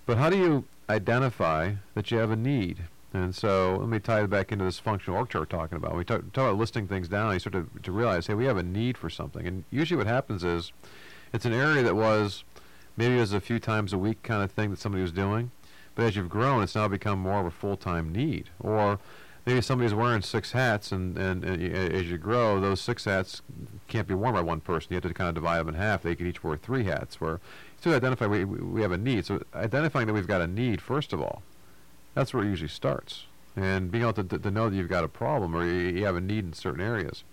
But 0.05 0.17
how 0.17 0.29
do 0.29 0.37
you 0.37 0.65
identify 0.89 1.73
that 1.93 2.11
you 2.11 2.17
have 2.17 2.31
a 2.31 2.35
need? 2.35 2.85
And 3.13 3.35
so 3.35 3.77
let 3.79 3.89
me 3.89 3.99
tie 3.99 4.23
it 4.23 4.29
back 4.31 4.51
into 4.51 4.65
this 4.65 4.79
functional 4.79 5.19
org 5.19 5.29
chart 5.29 5.41
we're 5.43 5.57
talking 5.57 5.77
about. 5.77 5.95
We 5.95 6.03
talk, 6.03 6.21
talk 6.33 6.49
about 6.49 6.57
listing 6.57 6.87
things 6.87 7.07
down. 7.07 7.31
You 7.31 7.39
start 7.39 7.53
to, 7.53 7.81
to 7.81 7.91
realize, 7.91 8.25
hey, 8.25 8.33
we 8.33 8.45
have 8.45 8.57
a 8.57 8.63
need 8.63 8.97
for 8.97 9.09
something. 9.09 9.45
And 9.45 9.63
usually 9.69 9.97
what 9.97 10.07
happens 10.07 10.43
is 10.43 10.71
it's 11.31 11.45
an 11.45 11.53
area 11.53 11.83
that 11.83 11.95
was 11.95 12.43
maybe 12.97 13.17
it 13.17 13.19
was 13.19 13.33
a 13.33 13.39
few 13.39 13.59
times 13.59 13.93
a 13.93 13.99
week 13.99 14.23
kind 14.23 14.41
of 14.43 14.51
thing 14.51 14.71
that 14.71 14.79
somebody 14.79 15.03
was 15.03 15.11
doing. 15.11 15.51
But 15.93 16.05
as 16.05 16.15
you've 16.15 16.29
grown, 16.29 16.63
it's 16.63 16.73
now 16.73 16.87
become 16.87 17.19
more 17.19 17.39
of 17.39 17.45
a 17.45 17.51
full-time 17.51 18.11
need. 18.11 18.49
Or 18.59 18.99
maybe 19.45 19.61
somebody's 19.61 19.93
wearing 19.93 20.21
six 20.21 20.51
hats, 20.51 20.91
and, 20.91 21.17
and, 21.17 21.43
and 21.43 21.75
as 21.75 22.09
you 22.09 22.17
grow, 22.17 22.59
those 22.59 22.81
six 22.81 23.05
hats 23.05 23.41
can't 23.87 24.07
be 24.07 24.13
worn 24.13 24.33
by 24.33 24.41
one 24.41 24.61
person. 24.61 24.87
You 24.91 24.95
have 24.95 25.03
to 25.03 25.13
kind 25.13 25.29
of 25.29 25.35
divide 25.35 25.59
them 25.59 25.69
in 25.69 25.73
half. 25.75 26.03
They 26.03 26.15
could 26.15 26.27
each 26.27 26.43
wear 26.43 26.57
three 26.57 26.85
hats. 26.85 27.19
Where 27.19 27.39
to 27.81 27.95
identify 27.95 28.27
we, 28.27 28.45
we 28.45 28.81
have 28.81 28.91
a 28.91 28.97
need. 28.97 29.25
So 29.25 29.43
identifying 29.53 30.07
that 30.07 30.13
we've 30.13 30.27
got 30.27 30.41
a 30.41 30.47
need, 30.47 30.81
first 30.81 31.13
of 31.13 31.21
all, 31.21 31.43
that's 32.13 32.33
where 32.33 32.43
it 32.43 32.47
usually 32.47 32.69
starts. 32.69 33.25
And 33.55 33.91
being 33.91 34.03
able 34.03 34.13
to, 34.13 34.23
to, 34.23 34.39
to 34.39 34.51
know 34.51 34.69
that 34.69 34.75
you've 34.75 34.89
got 34.89 35.03
a 35.03 35.09
problem 35.09 35.55
or 35.55 35.65
you, 35.65 35.97
you 35.97 36.05
have 36.05 36.15
a 36.15 36.21
need 36.21 36.45
in 36.45 36.53
certain 36.53 36.81
areas. 36.81 37.23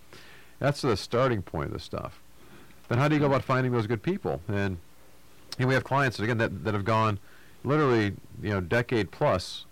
That's 0.59 0.83
the 0.83 0.97
starting 0.97 1.43
point 1.43 1.69
of 1.69 1.73
this 1.73 1.85
stuff. 1.85 2.21
Then 2.89 2.99
how 2.99 3.09
do 3.09 3.15
you 3.15 3.21
go 3.21 3.27
about 3.27 3.45
finding 3.45 3.73
those 3.73 3.87
good 3.87 4.03
people? 4.03 4.43
And 4.49 4.79
know, 5.61 5.67
we 5.67 5.75
have 5.75 5.85
clients 5.85 6.19
again 6.19 6.39
that, 6.39 6.65
that 6.65 6.75
have 6.75 6.85
gone 6.85 7.19
literally 7.65 8.15
you 8.43 8.51
know 8.51 8.61
decade 8.61 9.11
plus 9.11 9.67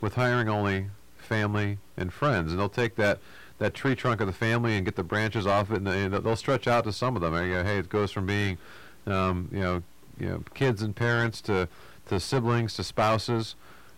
with 0.00 0.14
hiring 0.14 0.48
only 0.48 0.86
family 1.26 1.78
and 1.96 2.12
friends, 2.12 2.50
and 2.50 2.60
they'll 2.60 2.68
take 2.68 2.96
that 2.96 3.18
that 3.58 3.74
tree 3.74 3.94
trunk 3.94 4.20
of 4.20 4.26
the 4.26 4.32
family 4.32 4.76
and 4.76 4.84
get 4.84 4.96
the 4.96 5.02
branches 5.02 5.46
off 5.46 5.70
it, 5.70 5.78
and 5.78 5.86
they, 5.86 6.08
they'll 6.08 6.36
stretch 6.36 6.66
out 6.66 6.84
to 6.84 6.92
some 6.92 7.16
of 7.16 7.22
them. 7.22 7.32
And, 7.34 7.48
you 7.48 7.54
know, 7.54 7.64
hey, 7.64 7.78
it 7.78 7.88
goes 7.88 8.12
from 8.12 8.26
being 8.26 8.58
um, 9.06 9.48
you 9.52 9.60
know 9.60 9.82
you 10.18 10.28
know 10.28 10.42
kids 10.54 10.82
and 10.82 10.94
parents 10.94 11.40
to 11.42 11.68
to 12.06 12.20
siblings 12.20 12.74
to 12.74 12.84
spouses 12.84 13.54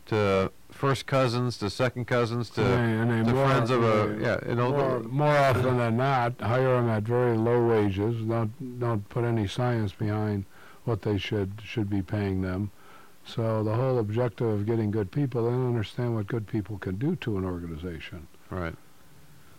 to 0.06 0.50
first 0.70 1.06
cousins 1.06 1.58
to 1.58 1.70
second 1.70 2.06
cousins 2.06 2.50
to 2.50 2.62
to 2.62 3.32
more, 3.32 3.46
friends 3.46 3.70
of 3.70 3.82
a 3.82 4.18
yeah. 4.20 4.54
More, 4.54 5.00
more 5.00 5.36
often 5.36 5.76
than 5.76 5.96
not, 5.96 6.40
hire 6.40 6.76
them 6.76 6.88
at 6.88 7.02
very 7.02 7.36
low 7.36 7.66
wages. 7.66 8.22
Don't 8.24 8.78
don't 8.78 9.08
put 9.08 9.24
any 9.24 9.46
science 9.46 9.92
behind 9.92 10.44
what 10.84 11.02
they 11.02 11.18
should 11.18 11.60
should 11.62 11.90
be 11.90 12.02
paying 12.02 12.42
them. 12.42 12.70
So 13.24 13.62
the 13.62 13.74
whole 13.74 13.98
objective 13.98 14.46
of 14.46 14.66
getting 14.66 14.90
good 14.90 15.10
people, 15.10 15.44
they 15.44 15.50
don't 15.50 15.68
understand 15.68 16.14
what 16.14 16.26
good 16.26 16.46
people 16.46 16.78
can 16.78 16.96
do 16.96 17.16
to 17.16 17.36
an 17.36 17.44
organization. 17.44 18.26
Right. 18.50 18.74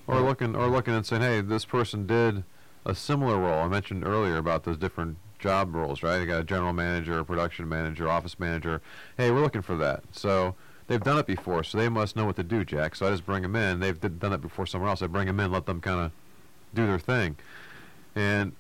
Or 0.07 0.21
looking 0.21 0.55
or 0.55 0.67
looking 0.67 0.95
and 0.95 1.05
saying, 1.05 1.21
hey, 1.21 1.41
this 1.41 1.65
person 1.65 2.07
did 2.07 2.43
a 2.85 2.95
similar 2.95 3.37
role. 3.37 3.59
I 3.59 3.67
mentioned 3.67 4.05
earlier 4.05 4.37
about 4.37 4.63
those 4.63 4.77
different 4.77 5.17
job 5.37 5.75
roles, 5.75 6.01
right? 6.01 6.19
You 6.19 6.25
got 6.25 6.41
a 6.41 6.43
general 6.43 6.73
manager, 6.73 7.19
a 7.19 7.25
production 7.25 7.69
manager, 7.69 8.09
office 8.09 8.39
manager. 8.39 8.81
Hey, 9.17 9.31
we're 9.31 9.41
looking 9.41 9.61
for 9.61 9.77
that. 9.77 10.03
So 10.11 10.55
they've 10.87 11.01
done 11.01 11.19
it 11.19 11.27
before, 11.27 11.63
so 11.63 11.77
they 11.77 11.89
must 11.89 12.15
know 12.15 12.25
what 12.25 12.35
to 12.37 12.43
do, 12.43 12.65
Jack. 12.65 12.95
So 12.95 13.07
I 13.07 13.11
just 13.11 13.25
bring 13.25 13.43
them 13.43 13.55
in. 13.55 13.79
They've 13.79 13.99
did, 13.99 14.19
done 14.19 14.33
it 14.33 14.41
before 14.41 14.65
somewhere 14.65 14.89
else. 14.89 15.01
I 15.01 15.07
bring 15.07 15.27
them 15.27 15.39
in, 15.39 15.51
let 15.51 15.65
them 15.65 15.79
kind 15.79 15.99
of 15.99 16.11
do 16.73 16.87
their 16.87 16.99
thing. 16.99 17.37
And 18.15 18.53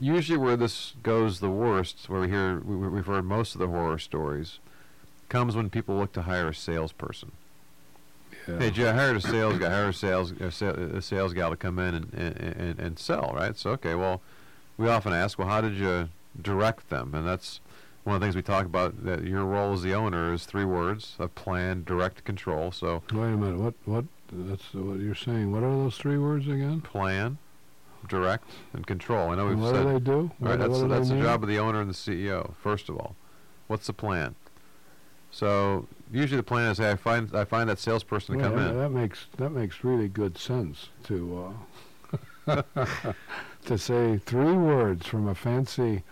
usually 0.00 0.38
where 0.38 0.56
this 0.56 0.94
goes 1.02 1.40
the 1.40 1.50
worst, 1.50 2.08
where 2.08 2.20
we 2.20 2.28
hear 2.28 2.60
we, 2.60 2.88
we've 2.88 3.06
heard 3.06 3.24
most 3.24 3.54
of 3.54 3.60
the 3.60 3.68
horror 3.68 3.98
stories, 3.98 4.58
comes 5.28 5.54
when 5.54 5.70
people 5.70 5.96
look 5.96 6.12
to 6.12 6.22
hire 6.22 6.48
a 6.48 6.54
salesperson. 6.54 7.32
Yeah. 8.48 8.58
Hey, 8.58 8.70
Jay, 8.70 8.88
I 8.88 8.92
hired 8.94 9.16
a 9.16 9.20
sales 9.20 9.58
guy, 9.58 9.68
hired 9.70 9.90
a 9.90 9.92
sales 9.92 10.32
a, 10.32 10.50
sa- 10.50 10.70
a 10.70 11.02
sales 11.02 11.34
gal 11.34 11.50
to 11.50 11.56
come 11.56 11.78
in 11.78 11.94
and, 11.94 12.14
and, 12.14 12.36
and, 12.36 12.78
and 12.80 12.98
sell, 12.98 13.32
right? 13.36 13.56
So, 13.56 13.70
okay, 13.72 13.94
well, 13.94 14.22
we 14.78 14.88
often 14.88 15.12
ask, 15.12 15.38
well, 15.38 15.48
how 15.48 15.60
did 15.60 15.74
you 15.74 16.08
direct 16.40 16.88
them? 16.88 17.14
And 17.14 17.26
that's 17.26 17.60
one 18.04 18.16
of 18.16 18.20
the 18.20 18.24
things 18.24 18.34
we 18.34 18.42
talk 18.42 18.64
about. 18.64 19.04
That 19.04 19.24
your 19.24 19.44
role 19.44 19.74
as 19.74 19.82
the 19.82 19.94
owner 19.94 20.32
is 20.32 20.46
three 20.46 20.64
words: 20.64 21.16
a 21.18 21.28
plan, 21.28 21.84
direct, 21.84 22.24
control. 22.24 22.72
So, 22.72 23.02
Wait 23.12 23.18
a 23.32 23.36
minute. 23.36 23.58
What? 23.58 23.74
What? 23.84 24.04
That's 24.32 24.72
what 24.72 25.00
you're 25.00 25.14
saying. 25.14 25.52
What 25.52 25.62
are 25.62 25.70
those 25.70 25.98
three 25.98 26.16
words 26.16 26.46
again? 26.46 26.80
plan, 26.80 27.38
direct, 28.10 28.44
and 28.74 28.86
control. 28.86 29.30
I 29.30 29.36
know 29.36 29.46
we've 29.46 29.58
what 29.58 29.74
said. 29.74 29.84
do 29.86 29.92
they 29.94 29.98
do? 30.00 30.12
All 30.12 30.28
right, 30.40 30.58
What- 30.58 30.68
that's 30.68 30.82
that's 30.82 31.08
the 31.08 31.14
mean? 31.14 31.22
job 31.24 31.42
of 31.42 31.48
the 31.48 31.58
owner 31.58 31.80
and 31.80 31.88
the 31.88 31.94
CEO. 31.94 32.52
First 32.60 32.90
of 32.90 32.96
all, 32.98 33.16
what's 33.68 33.86
the 33.86 33.94
plan? 33.94 34.34
So 35.30 35.86
usually 36.12 36.36
the 36.36 36.42
plan 36.42 36.72
is, 36.72 36.78
hey, 36.78 36.90
I 36.90 36.96
find 36.96 37.34
I 37.34 37.44
find 37.44 37.70
that 37.70 37.78
salesperson 37.78 38.34
to 38.36 38.40
Yeah, 38.42 38.48
come 38.50 38.58
that, 38.58 38.70
in. 38.72 38.78
that 38.78 38.90
makes 38.90 39.26
that 39.38 39.50
makes 39.50 39.82
really 39.84 40.08
good 40.08 40.36
sense 40.36 40.88
to 41.04 41.54
uh, 42.46 42.62
to 43.66 43.78
say 43.78 44.18
three 44.26 44.52
words 44.52 45.06
from 45.06 45.28
a 45.28 45.34
fancy 45.34 46.02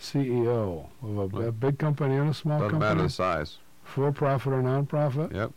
CEO 0.00 0.88
of 1.02 1.18
a, 1.18 1.26
Well, 1.26 1.48
a 1.48 1.52
big 1.52 1.78
company 1.78 2.16
and 2.16 2.30
a 2.30 2.34
small 2.34 2.58
Doesn't 2.58 2.78
matter 2.78 2.88
company, 2.94 3.06
the 3.08 3.12
size. 3.12 3.58
for 3.84 4.10
profit 4.12 4.52
or 4.54 4.62
non-profit. 4.62 5.32
Yep. 5.34 5.52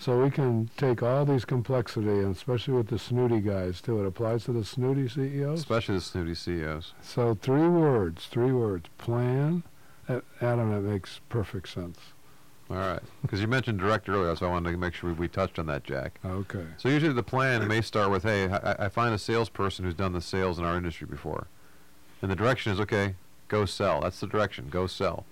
So 0.00 0.22
we 0.22 0.30
can 0.30 0.70
take 0.76 1.02
all 1.02 1.24
these 1.24 1.44
complexity, 1.44 2.08
and 2.08 2.34
especially 2.34 2.74
with 2.74 2.88
the 2.88 2.98
snooty 2.98 3.40
guys 3.40 3.80
too. 3.80 4.00
It 4.02 4.06
applies 4.06 4.44
to 4.44 4.52
the 4.52 4.64
snooty 4.64 5.08
CEOs. 5.08 5.58
Especially 5.60 5.96
the 5.96 6.00
snooty 6.00 6.34
CEOs. 6.34 6.94
So 7.02 7.34
three 7.34 7.68
words, 7.68 8.26
three 8.26 8.52
words. 8.52 8.88
Plan. 8.98 9.64
Uh, 10.08 10.20
Adam, 10.40 10.70
that 10.70 10.88
makes 10.88 11.20
perfect 11.28 11.68
sense. 11.68 11.98
All 12.70 12.76
right. 12.76 13.00
Because 13.22 13.40
you 13.40 13.48
mentioned 13.48 13.78
direct 13.78 14.08
earlier, 14.08 14.34
so 14.36 14.46
I 14.46 14.50
wanted 14.50 14.70
to 14.70 14.76
make 14.76 14.94
sure 14.94 15.10
we, 15.10 15.14
we 15.16 15.28
touched 15.28 15.58
on 15.58 15.66
that, 15.66 15.84
Jack. 15.84 16.20
Okay. 16.24 16.64
So 16.76 16.88
usually 16.88 17.12
the 17.12 17.22
plan 17.22 17.66
may 17.66 17.80
start 17.80 18.10
with, 18.10 18.22
hey, 18.22 18.48
I, 18.48 18.86
I 18.86 18.88
find 18.88 19.14
a 19.14 19.18
salesperson 19.18 19.84
who's 19.84 19.94
done 19.94 20.12
the 20.12 20.20
sales 20.20 20.58
in 20.58 20.64
our 20.64 20.76
industry 20.76 21.06
before. 21.06 21.46
And 22.20 22.30
the 22.30 22.36
direction 22.36 22.72
is, 22.72 22.80
okay, 22.80 23.14
go 23.48 23.64
sell. 23.64 24.02
That's 24.02 24.20
the 24.20 24.26
direction. 24.26 24.68
Go 24.70 24.86
sell. 24.86 25.24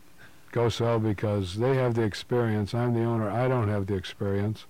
Go 0.56 0.70
sell 0.70 0.98
because 0.98 1.56
they 1.56 1.76
have 1.76 1.92
the 1.92 2.02
experience. 2.02 2.72
I'm 2.72 2.94
the 2.94 3.04
owner. 3.04 3.28
I 3.28 3.46
don't 3.46 3.68
have 3.68 3.86
the 3.86 3.94
experience. 3.94 4.64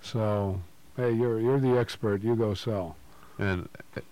So, 0.00 0.60
hey, 0.96 1.10
you're 1.10 1.40
you're 1.40 1.58
the 1.58 1.76
expert. 1.76 2.22
You 2.22 2.36
go 2.36 2.54
sell. 2.54 2.94
And 3.40 3.68
it, 3.96 4.04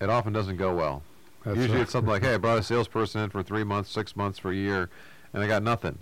it 0.00 0.08
often 0.08 0.32
doesn't 0.32 0.56
go 0.56 0.74
well. 0.74 1.02
That's 1.44 1.58
Usually 1.58 1.76
right. 1.76 1.82
it's 1.82 1.92
something 1.92 2.10
like, 2.10 2.22
hey, 2.22 2.32
I 2.32 2.36
brought 2.38 2.56
a 2.56 2.62
salesperson 2.62 3.20
in 3.20 3.28
for 3.28 3.42
three 3.42 3.64
months, 3.64 3.90
six 3.90 4.16
months, 4.16 4.38
for 4.38 4.50
a 4.50 4.54
year, 4.54 4.88
and 5.34 5.42
I 5.42 5.46
got 5.46 5.62
nothing. 5.62 5.98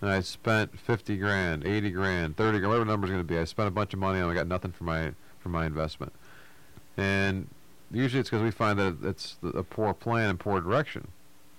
And 0.00 0.10
I 0.10 0.18
spent 0.22 0.76
50 0.76 1.18
grand, 1.18 1.64
80 1.64 1.90
grand, 1.92 2.36
30 2.36 2.58
grand, 2.58 2.68
whatever 2.68 2.84
the 2.84 2.90
number's 2.90 3.10
going 3.10 3.22
to 3.22 3.24
be. 3.24 3.38
I 3.38 3.44
spent 3.44 3.68
a 3.68 3.70
bunch 3.70 3.94
of 3.94 4.00
money 4.00 4.18
and 4.18 4.28
I 4.28 4.34
got 4.34 4.48
nothing 4.48 4.72
for 4.72 4.82
my 4.82 5.12
for 5.38 5.50
my 5.50 5.66
investment. 5.66 6.12
And 6.96 7.46
usually 7.92 8.18
it's 8.22 8.30
because 8.30 8.42
we 8.42 8.50
find 8.50 8.76
that 8.80 9.04
it's 9.04 9.36
a 9.54 9.62
poor 9.62 9.94
plan 9.94 10.30
and 10.30 10.40
poor 10.40 10.60
direction, 10.60 11.12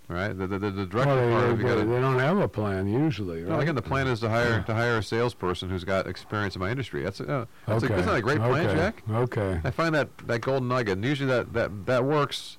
right? 0.07 0.37
The, 0.37 0.47
the, 0.47 0.59
the, 0.59 0.71
the 0.71 0.85
direction 0.85 1.15
well, 1.15 1.27
they, 1.27 1.33
part 1.33 1.49
of 1.49 1.57
they, 1.59 1.93
they, 1.93 2.01
don't 2.01 2.19
have 2.19 2.37
a 2.37 2.47
plan 2.47 2.87
usually, 2.87 3.43
right? 3.43 3.49
no, 3.49 3.59
again, 3.59 3.75
the 3.75 3.81
plan 3.81 4.07
is 4.07 4.19
to 4.21 4.29
hire 4.29 4.63
to 4.63 4.73
hire 4.73 4.97
a 4.97 5.03
salesperson 5.03 5.69
who's 5.69 5.83
got 5.83 6.07
experience 6.07 6.55
in 6.55 6.61
my 6.61 6.69
industry. 6.69 7.03
That's 7.03 7.19
uh, 7.21 7.45
that's, 7.65 7.83
okay. 7.83 7.93
a, 7.93 7.97
that's 7.97 8.07
not 8.07 8.17
a 8.17 8.21
great 8.21 8.37
plan, 8.37 8.67
okay. 8.67 8.75
Jack. 8.75 9.03
Okay. 9.09 9.61
I 9.63 9.71
find 9.71 9.93
that 9.95 10.09
that 10.27 10.39
golden 10.39 10.67
nugget, 10.67 10.93
and 10.93 11.05
usually 11.05 11.29
that 11.29 11.53
that 11.53 11.85
that 11.85 12.03
works 12.05 12.57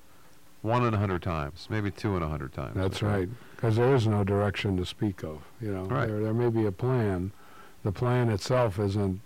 one 0.61 0.85
in 0.85 0.93
a 0.93 0.97
hundred 0.97 1.23
times, 1.23 1.67
maybe 1.69 1.89
two 1.89 2.15
in 2.17 2.23
a 2.23 2.29
hundred 2.29 2.53
times. 2.53 2.75
That's 2.75 3.01
right. 3.01 3.29
Because 3.55 3.75
there 3.77 3.95
is 3.95 4.07
no 4.07 4.23
direction 4.23 4.77
to 4.77 4.85
speak 4.85 5.23
of. 5.23 5.41
You 5.61 5.73
know, 5.73 5.83
Right. 5.83 6.07
there 6.07 6.21
there 6.21 6.33
may 6.33 6.49
be 6.49 6.65
a 6.65 6.71
plan. 6.71 7.31
The 7.83 7.91
plan 7.91 8.29
itself 8.29 8.77
isn't 8.77 9.21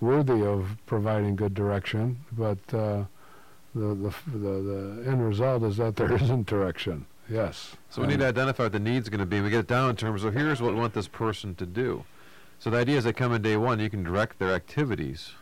worthy 0.00 0.44
of 0.44 0.76
providing 0.84 1.34
good 1.34 1.54
direction, 1.54 2.18
but 2.32 2.58
uh, 2.72 3.04
the, 3.74 3.94
the 3.94 4.14
the 4.26 4.38
the 4.38 5.04
end 5.06 5.26
result 5.26 5.62
is 5.62 5.78
that 5.78 5.96
there 5.96 6.12
isn't 6.22 6.46
direction. 6.46 7.06
Yes. 7.28 7.76
So 7.90 8.02
we 8.02 8.08
need 8.08 8.20
to 8.20 8.26
identify 8.26 8.64
what 8.64 8.72
the 8.72 8.78
need's 8.78 9.08
going 9.08 9.20
to 9.20 9.26
be. 9.26 9.40
We 9.40 9.50
get 9.50 9.60
it 9.60 9.66
down 9.66 9.90
in 9.90 9.96
terms 9.96 10.22
of 10.22 10.34
here's 10.34 10.60
what 10.60 10.74
we 10.74 10.80
want 10.80 10.94
this 10.94 11.08
person 11.08 11.54
to 11.56 11.66
do. 11.66 12.04
So 12.58 12.70
the 12.70 12.78
idea 12.78 12.98
is 12.98 13.04
they 13.04 13.12
come 13.12 13.32
in 13.32 13.42
day 13.42 13.56
one, 13.56 13.80
you 13.80 13.90
can 13.90 14.02
direct 14.02 14.38
their 14.38 14.52
activities. 14.52 15.32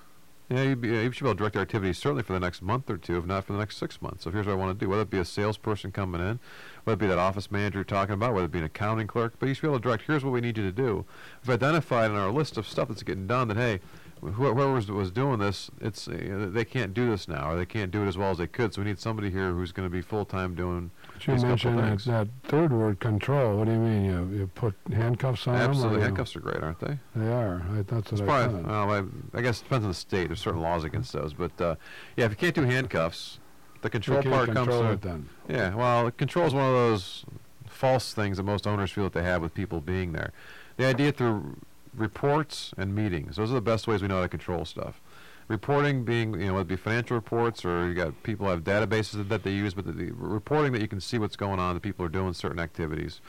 Yeah, 0.48 0.62
you, 0.62 0.76
be, 0.76 0.88
you 0.88 1.10
should 1.12 1.24
be 1.24 1.28
able 1.28 1.34
to 1.34 1.38
direct 1.38 1.54
their 1.54 1.62
activities 1.62 1.96
certainly 1.96 2.22
for 2.22 2.34
the 2.34 2.40
next 2.40 2.60
month 2.60 2.90
or 2.90 2.98
two, 2.98 3.16
if 3.16 3.24
not 3.24 3.44
for 3.44 3.54
the 3.54 3.58
next 3.58 3.76
six 3.78 4.02
months. 4.02 4.24
So 4.24 4.30
here's 4.30 4.46
what 4.46 4.52
I 4.52 4.56
want 4.56 4.78
to 4.78 4.84
do. 4.84 4.90
Whether 4.90 5.02
it 5.02 5.10
be 5.10 5.18
a 5.18 5.24
salesperson 5.24 5.90
coming 5.90 6.20
in, 6.20 6.38
whether 6.84 6.94
it 6.94 6.98
be 6.98 7.06
that 7.06 7.18
office 7.18 7.50
manager 7.50 7.78
you're 7.78 7.84
talking 7.84 8.14
about, 8.14 8.34
whether 8.34 8.44
it 8.44 8.52
be 8.52 8.58
an 8.58 8.64
accounting 8.64 9.06
clerk, 9.06 9.34
but 9.38 9.46
you 9.48 9.54
should 9.54 9.62
be 9.62 9.68
able 9.68 9.78
to 9.78 9.82
direct, 9.82 10.04
here's 10.06 10.24
what 10.24 10.32
we 10.32 10.40
need 10.40 10.58
you 10.58 10.64
to 10.64 10.72
do. 10.72 11.04
We've 11.42 11.54
identified 11.54 12.10
in 12.10 12.16
our 12.16 12.30
list 12.30 12.58
of 12.58 12.66
stuff 12.66 12.88
that's 12.88 13.02
getting 13.02 13.26
done 13.26 13.48
that, 13.48 13.56
hey, 13.56 13.80
wh- 14.20 14.32
whoever 14.32 14.72
was, 14.72 14.90
was 14.90 15.10
doing 15.10 15.38
this, 15.38 15.70
it's 15.80 16.08
uh, 16.08 16.48
they 16.50 16.64
can't 16.64 16.92
do 16.92 17.08
this 17.08 17.26
now, 17.26 17.52
or 17.52 17.56
they 17.56 17.66
can't 17.66 17.90
do 17.90 18.04
it 18.04 18.08
as 18.08 18.18
well 18.18 18.30
as 18.30 18.38
they 18.38 18.46
could. 18.46 18.74
So 18.74 18.82
we 18.82 18.88
need 18.88 18.98
somebody 18.98 19.30
here 19.30 19.52
who's 19.52 19.72
going 19.72 19.88
to 19.88 19.92
be 19.92 20.02
full-time 20.02 20.54
doing 20.54 20.90
But 21.14 21.26
you 21.26 21.34
mentioned 21.36 21.78
that, 21.78 21.98
that 22.00 22.28
third 22.44 22.72
word, 22.72 23.00
control. 23.00 23.56
What 23.58 23.66
do 23.66 23.72
you 23.72 23.78
mean? 23.78 24.04
You 24.04 24.38
you 24.38 24.46
put 24.54 24.74
handcuffs 24.92 25.46
on 25.46 25.54
them? 25.58 25.70
Absolutely, 25.70 26.00
handcuffs 26.02 26.36
are 26.36 26.40
great, 26.40 26.62
aren't 26.62 26.80
they? 26.80 26.98
They 27.16 27.32
are. 27.32 27.64
I, 27.72 27.82
that's 27.82 28.12
It's 28.12 28.20
what 28.20 28.30
I 28.30 28.46
probably, 28.48 28.62
well, 28.62 28.90
I, 29.34 29.38
I 29.38 29.42
guess 29.42 29.60
it 29.60 29.64
depends 29.64 29.84
on 29.84 29.90
the 29.90 29.94
state. 29.94 30.28
There's 30.28 30.40
certain 30.40 30.60
laws 30.60 30.84
against 30.84 31.12
those, 31.12 31.32
but 31.32 31.58
uh, 31.60 31.76
yeah, 32.16 32.26
if 32.26 32.32
you 32.32 32.36
can't 32.36 32.54
do 32.54 32.62
handcuffs, 32.62 33.38
the 33.82 33.90
control 33.90 34.22
part 34.22 34.46
comes 34.46 34.58
control 34.58 34.80
through. 34.82 34.90
it 34.92 35.02
then. 35.02 35.28
Yeah, 35.48 35.74
well, 35.74 36.10
control 36.10 36.46
is 36.46 36.54
one 36.54 36.66
of 36.66 36.72
those 36.72 37.24
false 37.66 38.12
things 38.14 38.36
that 38.36 38.42
most 38.44 38.66
owners 38.66 38.90
feel 38.90 39.04
that 39.04 39.12
they 39.12 39.22
have 39.22 39.40
with 39.42 39.54
people 39.54 39.80
being 39.80 40.12
there. 40.12 40.32
The 40.76 40.86
idea 40.86 41.12
through 41.12 41.58
reports 41.94 42.74
and 42.76 42.94
meetings; 42.94 43.36
those 43.36 43.50
are 43.50 43.54
the 43.54 43.60
best 43.60 43.86
ways 43.86 44.02
we 44.02 44.08
know 44.08 44.16
how 44.16 44.22
to 44.22 44.28
control 44.28 44.64
stuff. 44.64 45.00
Reporting 45.48 46.04
being, 46.04 46.32
you 46.40 46.46
know, 46.46 46.54
whether 46.54 46.62
it 46.62 46.68
be 46.68 46.76
financial 46.76 47.16
reports 47.16 47.64
or 47.64 47.86
you 47.86 47.94
got 47.94 48.22
people 48.22 48.48
have 48.48 48.64
databases 48.64 49.28
that 49.28 49.42
they 49.42 49.50
use, 49.52 49.74
but 49.74 49.84
the, 49.84 49.92
the 49.92 50.12
reporting 50.12 50.72
that 50.72 50.80
you 50.80 50.88
can 50.88 51.00
see 51.00 51.18
what's 51.18 51.36
going 51.36 51.60
on, 51.60 51.74
the 51.74 51.80
people 51.80 52.04
are 52.04 52.08
doing 52.08 52.32
certain 52.32 52.58
activities. 52.58 53.20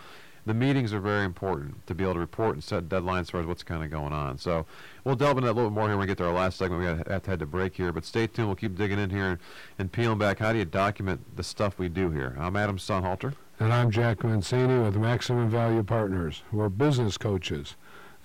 The 0.45 0.54
meetings 0.54 0.93
are 0.93 0.99
very 0.99 1.25
important 1.25 1.86
to 1.88 1.95
be 1.95 2.04
able 2.04 2.13
to 2.13 2.19
report 2.19 2.54
and 2.54 2.63
set 2.63 2.88
deadlines 2.88 3.21
as 3.21 3.30
far 3.32 3.41
as 3.41 3.47
what's 3.47 3.63
kind 3.63 3.84
of 3.84 3.89
going 3.89 4.13
on. 4.13 4.38
So 4.38 4.67
we'll 5.04 5.15
delve 5.15 5.38
into 5.38 5.47
that 5.47 5.54
a 5.54 5.56
little 5.56 5.71
bit 5.71 5.75
more 5.75 5.88
here 5.88 5.97
when 5.97 6.01
we 6.01 6.08
get 6.08 6.19
to 6.19 6.28
our 6.28 6.34
last 6.34 6.58
segment. 6.58 6.82
We 6.82 6.88
have 6.88 7.23
to 7.23 7.30
head 7.32 7.39
to 7.39 7.47
break 7.47 7.75
here, 7.75 7.91
but 7.91 8.06
stay 8.06 8.28
tuned. 8.28 8.47
We'll 8.47 8.56
keep 8.56 8.75
digging 8.75 8.99
in 8.99 9.10
here 9.10 9.25
and, 9.25 9.39
and 9.80 9.91
peeling 9.91 10.19
back. 10.19 10.38
How 10.38 10.54
do 10.54 10.60
you 10.60 10.65
document 10.65 11.36
the 11.36 11.43
stuff 11.43 11.80
we 11.80 11.89
do 11.89 12.12
here? 12.12 12.36
I'm 12.39 12.56
Adam 12.56 12.78
Sonnhalter. 12.78 13.34
And 13.60 13.73
I'm 13.73 13.89
Jack 13.89 14.19
Mencini 14.19 14.84
with 14.84 14.97
Maximum 14.97 15.49
Value 15.49 15.82
Partners. 15.82 16.43
We're 16.51 16.69
business 16.69 17.17
coaches, 17.17 17.75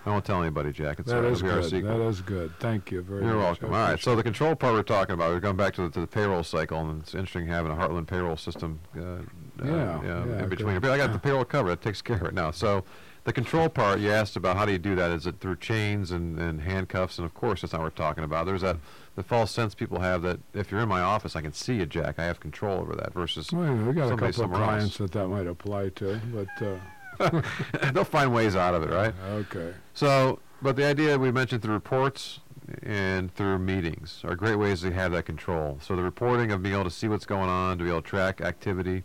I 0.06 0.10
won't 0.12 0.24
tell 0.24 0.42
anybody, 0.42 0.72
Jack. 0.72 1.00
It's 1.00 1.10
That 1.12 1.26
is 1.26 1.40
It'll 1.40 1.50
be 1.50 1.54
our 1.56 1.62
good. 1.62 1.70
secret. 1.70 1.98
That 1.98 2.02
is 2.08 2.22
good. 2.22 2.54
Thank 2.62 2.90
you 2.90 3.02
very 3.02 3.22
You're 3.26 3.36
much. 3.36 3.62
welcome. 3.62 3.74
I 3.74 3.82
All 3.82 3.88
right. 3.92 4.00
So 4.00 4.16
the 4.16 4.24
control 4.24 4.56
part 4.56 4.74
we're 4.74 4.82
talking 4.82 5.14
about, 5.14 5.32
we're 5.32 5.42
going 5.42 5.58
back 5.58 5.74
to 5.76 5.82
the, 5.84 5.90
to 5.90 6.00
the 6.00 6.08
payroll 6.08 6.42
cycle, 6.44 6.80
and 6.80 7.02
it's 7.02 7.14
interesting 7.14 7.48
having 7.48 7.72
a 7.72 7.76
Heartland 7.76 8.08
payroll 8.08 8.38
system. 8.38 8.80
Uh, 8.98 9.02
uh, 9.02 9.18
Yeah, 9.66 9.66
yeah, 9.66 10.02
yeah, 10.26 10.44
in 10.44 10.50
between. 10.50 10.74
good. 10.76 10.82
But 10.84 10.92
I 10.92 10.98
got 10.98 11.12
the 11.12 11.20
payroll 11.20 11.44
covered. 11.44 11.72
That 11.72 11.82
takes 11.82 12.02
care 12.02 12.16
of 12.16 12.24
it 12.24 12.34
now. 12.34 12.52
So 12.52 12.86
the 13.30 13.34
control 13.34 13.70
part, 13.70 14.00
you 14.00 14.10
asked 14.10 14.36
about 14.36 14.58
how 14.58 14.66
do 14.66 14.72
you 14.72 14.80
do 14.80 14.96
that? 14.96 15.12
Is 15.12 15.28
it 15.28 15.40
through 15.40 15.58
chains 15.58 16.10
and, 16.10 16.40
and 16.40 16.62
handcuffs? 16.62 17.20
And 17.20 17.26
of 17.26 17.36
course, 17.36 17.62
that's 17.62 17.74
not 17.74 17.82
what 17.84 17.94
we're 17.94 18.04
talking 18.04 18.24
about. 18.24 18.48
There's 18.48 18.62
that 18.62 18.78
the 19.16 19.22
false 19.22 19.52
sense 19.52 19.76
people 19.76 20.00
have 20.00 20.24
that 20.24 20.40
if 20.56 20.72
you're 20.72 20.82
in 20.82 20.90
my 20.90 21.02
office, 21.02 21.36
I 21.36 21.42
can 21.42 21.54
see 21.54 21.76
you, 21.76 21.86
Jack. 21.86 22.18
I 22.18 22.24
have 22.24 22.40
control 22.40 22.80
over 22.80 22.96
that. 22.96 23.14
Versus 23.14 23.52
Well, 23.52 23.72
we 23.72 23.94
got 23.94 24.08
a 24.08 24.10
couple 24.12 24.30
of 24.30 24.36
somewhere 24.36 24.64
else. 24.64 24.98
that 24.98 25.12
that 25.12 25.28
might 25.28 25.46
apply 25.46 25.90
to, 25.90 26.20
but 26.34 27.30
uh, 27.30 27.42
they'll 27.94 28.04
find 28.04 28.34
ways 28.34 28.56
out 28.56 28.74
of 28.74 28.82
it, 28.82 28.90
right? 28.90 29.14
okay. 29.30 29.76
So, 29.94 30.40
but 30.64 30.76
the 30.76 30.86
idea 30.86 31.16
we 31.20 31.32
mentioned 31.32 31.62
through 31.62 31.76
reports 31.76 32.40
and 32.82 33.32
through 33.36 33.60
meetings 33.60 34.22
are 34.24 34.36
great 34.36 34.56
ways 34.56 34.82
to 34.82 34.92
have 34.92 35.12
that 35.12 35.28
control. 35.28 35.78
So 35.84 35.96
the 35.96 36.02
reporting 36.02 36.52
of 36.52 36.64
being 36.64 36.74
able 36.74 36.86
to 36.86 36.90
see 36.90 37.08
what's 37.08 37.28
going 37.28 37.50
on, 37.50 37.78
to 37.78 37.84
be 37.84 37.92
able 37.92 38.02
to 38.02 38.10
track 38.10 38.42
activity, 38.42 39.04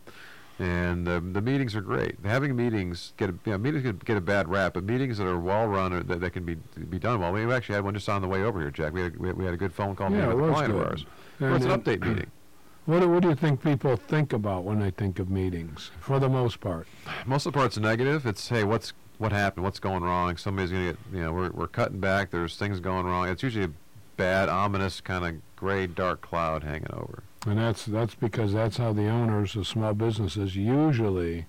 and 0.58 1.06
the, 1.06 1.20
the 1.20 1.40
meetings 1.42 1.74
are 1.74 1.80
great. 1.80 2.16
Having 2.24 2.54
meetings 2.56 3.12
get 3.16 3.30
a, 3.30 3.32
you 3.44 3.52
know, 3.52 3.58
meetings 3.58 3.82
can 3.82 3.96
get 4.04 4.16
a 4.16 4.20
bad 4.20 4.48
rap, 4.48 4.74
but 4.74 4.84
meetings 4.84 5.18
that 5.18 5.26
are 5.26 5.38
well 5.38 5.66
run 5.66 5.92
or 5.92 6.02
that, 6.04 6.20
that 6.20 6.30
can 6.30 6.44
be 6.44 6.54
be 6.88 6.98
done 6.98 7.20
well. 7.20 7.32
We 7.32 7.52
actually 7.52 7.74
had 7.74 7.84
one 7.84 7.94
just 7.94 8.08
on 8.08 8.22
the 8.22 8.28
way 8.28 8.42
over 8.42 8.60
here, 8.60 8.70
Jack. 8.70 8.92
We 8.92 9.02
had, 9.02 9.16
we 9.16 9.28
had, 9.28 9.36
we 9.36 9.44
had 9.44 9.54
a 9.54 9.56
good 9.56 9.72
phone 9.72 9.96
call 9.96 10.10
Yeah, 10.10 10.26
meeting 10.26 10.30
it 10.30 10.34
with 10.36 10.44
a 10.44 10.48
was 10.48 10.54
client 10.54 10.72
good. 10.72 10.82
of 10.82 10.88
ours. 10.88 11.06
And 11.40 11.48
Well, 11.48 11.56
it's 11.56 11.64
an 11.66 11.80
update 11.80 12.06
meeting. 12.06 12.30
What 12.86 13.00
do, 13.00 13.08
what 13.08 13.22
do 13.22 13.30
you 13.30 13.34
think 13.34 13.62
people 13.62 13.96
think 13.96 14.34
about 14.34 14.64
when 14.64 14.78
they 14.78 14.90
think 14.90 15.18
of 15.18 15.30
meetings, 15.30 15.90
for 16.00 16.18
the 16.20 16.28
most 16.28 16.60
part? 16.60 16.86
Most 17.24 17.46
of 17.46 17.54
the 17.54 17.58
part's 17.58 17.78
negative. 17.78 18.26
It's 18.26 18.46
hey, 18.50 18.62
what's 18.62 18.92
what 19.16 19.32
happened? 19.32 19.64
What's 19.64 19.78
going 19.78 20.02
wrong? 20.02 20.36
Somebody's 20.36 20.70
gonna 20.70 20.84
get 20.92 20.98
you 21.10 21.22
know 21.22 21.32
we're 21.32 21.50
we're 21.50 21.66
cutting 21.66 21.98
back. 21.98 22.30
There's 22.30 22.58
things 22.58 22.80
going 22.80 23.06
wrong. 23.06 23.26
It's 23.28 23.42
usually 23.42 23.64
a 23.64 23.70
bad, 24.16 24.48
ominous 24.48 25.00
kind 25.00 25.24
of 25.24 25.56
gray, 25.56 25.86
dark 25.86 26.20
cloud 26.20 26.62
hanging 26.62 26.92
over. 26.92 27.22
And 27.46 27.58
that's 27.58 27.84
that's 27.84 28.14
because 28.14 28.52
that's 28.52 28.78
how 28.78 28.92
the 28.92 29.08
owners 29.08 29.54
of 29.56 29.66
small 29.66 29.94
businesses 29.94 30.56
usually 30.56 31.46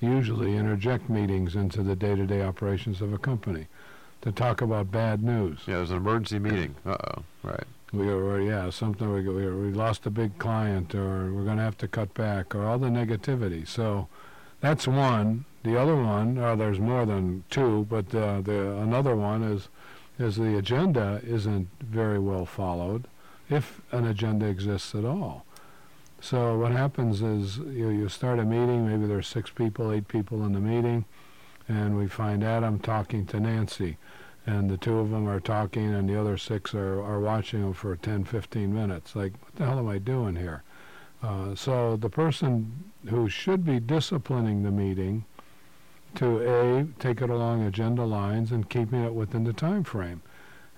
usually 0.00 0.56
interject 0.56 1.08
meetings 1.08 1.54
into 1.54 1.82
the 1.82 1.96
day-to-day 1.96 2.42
operations 2.42 3.00
of 3.00 3.12
a 3.12 3.18
company 3.18 3.68
to 4.22 4.32
talk 4.32 4.60
about 4.60 4.90
bad 4.90 5.22
news. 5.22 5.60
Yeah, 5.66 5.76
there's 5.76 5.90
an 5.90 5.98
emergency 5.98 6.38
meeting. 6.38 6.74
Uh 6.84 6.96
oh. 7.16 7.22
Right. 7.42 7.64
We 7.92 8.08
or 8.08 8.40
yeah, 8.40 8.70
something 8.70 9.12
we 9.12 9.28
we, 9.28 9.50
we 9.50 9.72
lost 9.72 10.06
a 10.06 10.10
big 10.10 10.38
client 10.38 10.94
or 10.94 11.32
we're 11.32 11.44
going 11.44 11.58
to 11.58 11.62
have 11.62 11.78
to 11.78 11.88
cut 11.88 12.14
back 12.14 12.54
or 12.54 12.66
all 12.66 12.78
the 12.78 12.88
negativity. 12.88 13.68
So 13.68 14.08
that's 14.60 14.88
one. 14.88 15.44
The 15.62 15.80
other 15.80 15.96
one, 15.96 16.36
or 16.38 16.56
there's 16.56 16.78
more 16.78 17.06
than 17.06 17.44
two, 17.48 17.86
but 17.88 18.14
uh, 18.14 18.40
the 18.40 18.76
another 18.78 19.16
one 19.16 19.42
is 19.42 19.68
is 20.18 20.36
the 20.36 20.56
agenda 20.56 21.20
isn't 21.24 21.68
very 21.80 22.18
well 22.18 22.46
followed, 22.46 23.06
if 23.50 23.80
an 23.92 24.06
agenda 24.06 24.46
exists 24.46 24.94
at 24.94 25.04
all. 25.04 25.44
So 26.20 26.58
what 26.58 26.72
happens 26.72 27.20
is 27.20 27.58
you 27.58 27.88
you 27.88 28.08
start 28.08 28.38
a 28.38 28.44
meeting. 28.44 28.88
Maybe 28.88 29.06
there's 29.06 29.26
six 29.26 29.50
people, 29.50 29.92
eight 29.92 30.08
people 30.08 30.44
in 30.44 30.52
the 30.52 30.60
meeting, 30.60 31.04
and 31.68 31.98
we 31.98 32.06
find 32.06 32.42
Adam 32.42 32.78
talking 32.78 33.26
to 33.26 33.40
Nancy 33.40 33.98
and 34.46 34.70
the 34.70 34.76
two 34.76 34.98
of 34.98 35.10
them 35.10 35.28
are 35.28 35.40
talking 35.40 35.94
and 35.94 36.08
the 36.08 36.20
other 36.20 36.36
six 36.36 36.74
are, 36.74 37.02
are 37.02 37.20
watching 37.20 37.62
them 37.62 37.72
for 37.72 37.96
10, 37.96 38.24
15 38.24 38.74
minutes. 38.74 39.16
Like, 39.16 39.32
what 39.42 39.56
the 39.56 39.64
hell 39.64 39.78
am 39.78 39.88
I 39.88 39.98
doing 39.98 40.36
here? 40.36 40.62
Uh, 41.22 41.54
so 41.54 41.96
the 41.96 42.10
person 42.10 42.84
who 43.08 43.28
should 43.28 43.64
be 43.64 43.80
disciplining 43.80 44.62
the 44.62 44.70
meeting 44.70 45.24
to 46.16 46.40
A, 46.40 46.86
take 46.98 47.20
it 47.20 47.30
along 47.30 47.62
agenda 47.62 48.04
lines 48.04 48.52
and 48.52 48.68
keeping 48.68 49.02
it 49.04 49.14
within 49.14 49.44
the 49.44 49.52
time 49.52 49.84
frame. 49.84 50.22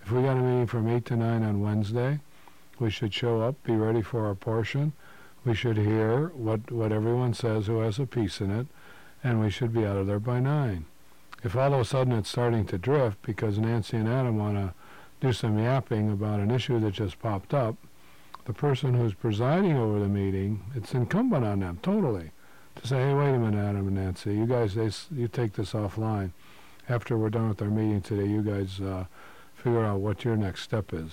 If 0.02 0.12
we 0.12 0.22
got 0.22 0.36
a 0.36 0.40
meeting 0.40 0.66
from 0.66 0.88
8 0.88 1.04
to 1.06 1.16
9 1.16 1.42
on 1.42 1.60
Wednesday, 1.60 2.20
we 2.78 2.90
should 2.90 3.12
show 3.12 3.40
up, 3.40 3.62
be 3.62 3.74
ready 3.74 4.02
for 4.02 4.26
our 4.26 4.34
portion. 4.34 4.92
We 5.44 5.54
should 5.54 5.76
hear 5.76 6.28
what, 6.28 6.70
what 6.70 6.92
everyone 6.92 7.34
says 7.34 7.66
who 7.66 7.80
has 7.80 7.98
a 7.98 8.06
piece 8.06 8.40
in 8.40 8.50
it, 8.50 8.66
and 9.24 9.40
we 9.40 9.50
should 9.50 9.72
be 9.72 9.86
out 9.86 9.96
of 9.96 10.06
there 10.06 10.20
by 10.20 10.40
9 10.40 10.86
if 11.46 11.54
all 11.54 11.74
of 11.74 11.80
a 11.80 11.84
sudden 11.84 12.12
it's 12.12 12.28
starting 12.28 12.66
to 12.66 12.78
drift 12.78 13.22
because 13.22 13.58
Nancy 13.58 13.96
and 13.96 14.08
Adam 14.08 14.36
want 14.36 14.56
to 14.56 14.74
do 15.20 15.32
some 15.32 15.58
yapping 15.58 16.10
about 16.10 16.40
an 16.40 16.50
issue 16.50 16.80
that 16.80 16.92
just 16.92 17.20
popped 17.20 17.54
up, 17.54 17.76
the 18.46 18.52
person 18.52 18.94
who's 18.94 19.14
presiding 19.14 19.76
over 19.76 19.98
the 19.98 20.08
meeting, 20.08 20.64
it's 20.74 20.92
incumbent 20.92 21.44
on 21.44 21.60
them 21.60 21.78
totally 21.82 22.32
to 22.76 22.86
say, 22.86 22.96
hey, 22.96 23.14
wait 23.14 23.34
a 23.34 23.38
minute, 23.38 23.58
Adam 23.58 23.88
and 23.88 23.96
Nancy, 23.96 24.34
you 24.34 24.46
guys, 24.46 24.74
they, 24.74 24.90
you 25.14 25.28
take 25.28 25.54
this 25.54 25.72
offline. 25.72 26.32
After 26.88 27.16
we're 27.18 27.30
done 27.30 27.48
with 27.48 27.60
our 27.60 27.68
meeting 27.68 28.00
today, 28.00 28.28
you 28.28 28.42
guys 28.42 28.80
uh, 28.80 29.06
figure 29.54 29.84
out 29.84 30.00
what 30.00 30.24
your 30.24 30.36
next 30.36 30.62
step 30.62 30.92
is. 30.92 31.12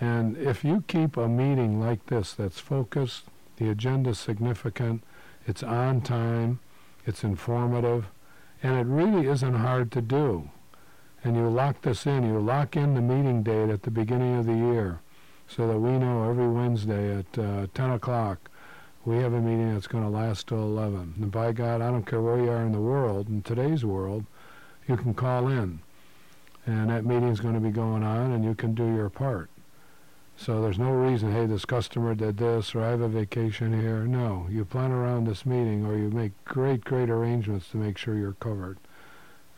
And 0.00 0.36
if 0.36 0.64
you 0.64 0.84
keep 0.88 1.16
a 1.16 1.28
meeting 1.28 1.80
like 1.80 2.06
this 2.06 2.32
that's 2.32 2.60
focused, 2.60 3.24
the 3.56 3.70
agenda's 3.70 4.18
significant, 4.18 5.02
it's 5.46 5.62
on 5.62 6.00
time, 6.00 6.60
it's 7.06 7.24
informative, 7.24 8.06
and 8.62 8.78
it 8.78 8.86
really 8.86 9.26
isn't 9.28 9.54
hard 9.54 9.90
to 9.92 10.02
do. 10.02 10.50
And 11.24 11.36
you 11.36 11.48
lock 11.48 11.82
this 11.82 12.06
in, 12.06 12.24
you 12.24 12.40
lock 12.40 12.76
in 12.76 12.94
the 12.94 13.00
meeting 13.00 13.42
date 13.42 13.70
at 13.70 13.82
the 13.82 13.90
beginning 13.90 14.36
of 14.36 14.46
the 14.46 14.54
year 14.54 15.00
so 15.46 15.68
that 15.68 15.78
we 15.78 15.98
know 15.98 16.28
every 16.28 16.48
Wednesday 16.48 17.18
at 17.18 17.38
uh, 17.38 17.66
10 17.74 17.90
o'clock 17.90 18.50
we 19.04 19.16
have 19.16 19.32
a 19.32 19.40
meeting 19.40 19.74
that's 19.74 19.86
going 19.86 20.04
to 20.04 20.10
last 20.10 20.46
till 20.48 20.62
11. 20.62 21.14
And 21.20 21.30
by 21.30 21.52
God, 21.52 21.80
I 21.80 21.90
don't 21.90 22.06
care 22.06 22.20
where 22.20 22.38
you 22.38 22.50
are 22.50 22.64
in 22.64 22.72
the 22.72 22.80
world, 22.80 23.28
in 23.28 23.42
today's 23.42 23.84
world, 23.84 24.24
you 24.86 24.96
can 24.96 25.14
call 25.14 25.48
in. 25.48 25.80
And 26.66 26.90
that 26.90 27.04
meeting's 27.04 27.40
going 27.40 27.54
to 27.54 27.60
be 27.60 27.70
going 27.70 28.04
on 28.04 28.32
and 28.32 28.44
you 28.44 28.54
can 28.54 28.74
do 28.74 28.94
your 28.94 29.10
part. 29.10 29.50
So 30.36 30.62
there's 30.62 30.78
no 30.78 30.90
reason, 30.90 31.32
hey, 31.32 31.46
this 31.46 31.64
customer 31.64 32.14
did 32.14 32.38
this 32.38 32.74
or 32.74 32.82
I 32.82 32.90
have 32.90 33.00
a 33.00 33.08
vacation 33.08 33.78
here. 33.78 34.04
No, 34.04 34.46
you 34.48 34.64
plan 34.64 34.92
around 34.92 35.26
this 35.26 35.44
meeting 35.44 35.84
or 35.84 35.96
you 35.96 36.10
make 36.10 36.32
great, 36.44 36.84
great 36.84 37.10
arrangements 37.10 37.68
to 37.70 37.76
make 37.76 37.98
sure 37.98 38.16
you're 38.16 38.34
covered. 38.34 38.78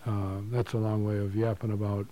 Uh, 0.07 0.39
that's 0.51 0.73
a 0.73 0.79
long 0.79 1.05
way 1.05 1.19
of 1.19 1.37
yapping 1.37 1.73
about 1.73 2.07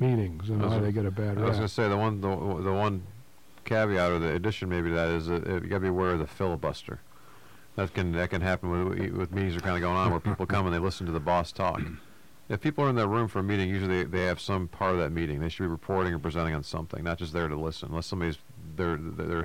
meetings 0.00 0.48
and 0.48 0.62
why 0.62 0.78
they 0.78 0.92
get 0.92 1.04
a 1.04 1.10
bad 1.10 1.38
I 1.38 1.42
was 1.42 1.56
going 1.56 1.62
to 1.62 1.68
say 1.68 1.88
the 1.88 1.96
one 1.96 2.20
the, 2.20 2.28
the 2.28 2.72
one 2.72 3.02
caveat 3.68 4.10
or 4.10 4.18
the 4.18 4.34
addition 4.34 4.68
maybe 4.68 4.88
to 4.88 4.94
that 4.94 5.08
is 5.08 5.26
that 5.26 5.46
you 5.46 5.68
got 5.68 5.76
to 5.76 5.80
be 5.80 5.88
aware 5.88 6.10
of 6.10 6.18
the 6.18 6.26
filibuster. 6.26 7.00
That 7.76 7.94
can 7.94 8.12
that 8.12 8.30
can 8.30 8.40
happen 8.40 8.70
with 8.70 9.12
with 9.12 9.32
meetings 9.32 9.54
that 9.54 9.62
are 9.62 9.66
kind 9.66 9.76
of 9.76 9.82
going 9.82 9.96
on 9.96 10.10
where 10.10 10.20
people 10.20 10.46
come 10.46 10.66
and 10.66 10.74
they 10.74 10.80
listen 10.80 11.06
to 11.06 11.12
the 11.12 11.20
boss 11.20 11.52
talk. 11.52 11.80
If 12.48 12.60
people 12.60 12.84
are 12.84 12.88
in 12.88 12.96
that 12.96 13.08
room 13.08 13.28
for 13.28 13.40
a 13.40 13.42
meeting, 13.42 13.68
usually 13.68 14.04
they, 14.04 14.04
they 14.04 14.24
have 14.24 14.40
some 14.40 14.68
part 14.68 14.94
of 14.94 14.98
that 15.00 15.12
meeting. 15.12 15.40
They 15.40 15.50
should 15.50 15.64
be 15.64 15.68
reporting 15.68 16.14
or 16.14 16.18
presenting 16.18 16.54
on 16.54 16.62
something, 16.62 17.04
not 17.04 17.18
just 17.18 17.34
there 17.34 17.46
to 17.46 17.56
listen. 17.56 17.90
Unless 17.90 18.06
somebody's 18.06 18.38
their 18.76 18.96
their 18.96 19.44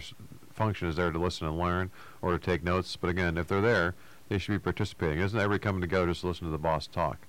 function 0.51 0.87
is 0.87 0.95
there 0.95 1.11
to 1.11 1.19
listen 1.19 1.47
and 1.47 1.57
learn 1.57 1.91
or 2.21 2.31
to 2.31 2.39
take 2.39 2.63
notes. 2.63 2.95
But 2.95 3.09
again, 3.09 3.37
if 3.37 3.47
they're 3.47 3.61
there, 3.61 3.95
they 4.29 4.37
should 4.37 4.53
be 4.53 4.59
participating. 4.59 5.19
Isn't 5.19 5.37
everybody 5.37 5.61
coming 5.61 5.81
together 5.81 6.07
just 6.07 6.21
to 6.21 6.27
listen 6.27 6.45
to 6.45 6.51
the 6.51 6.57
boss 6.57 6.87
talk? 6.87 7.27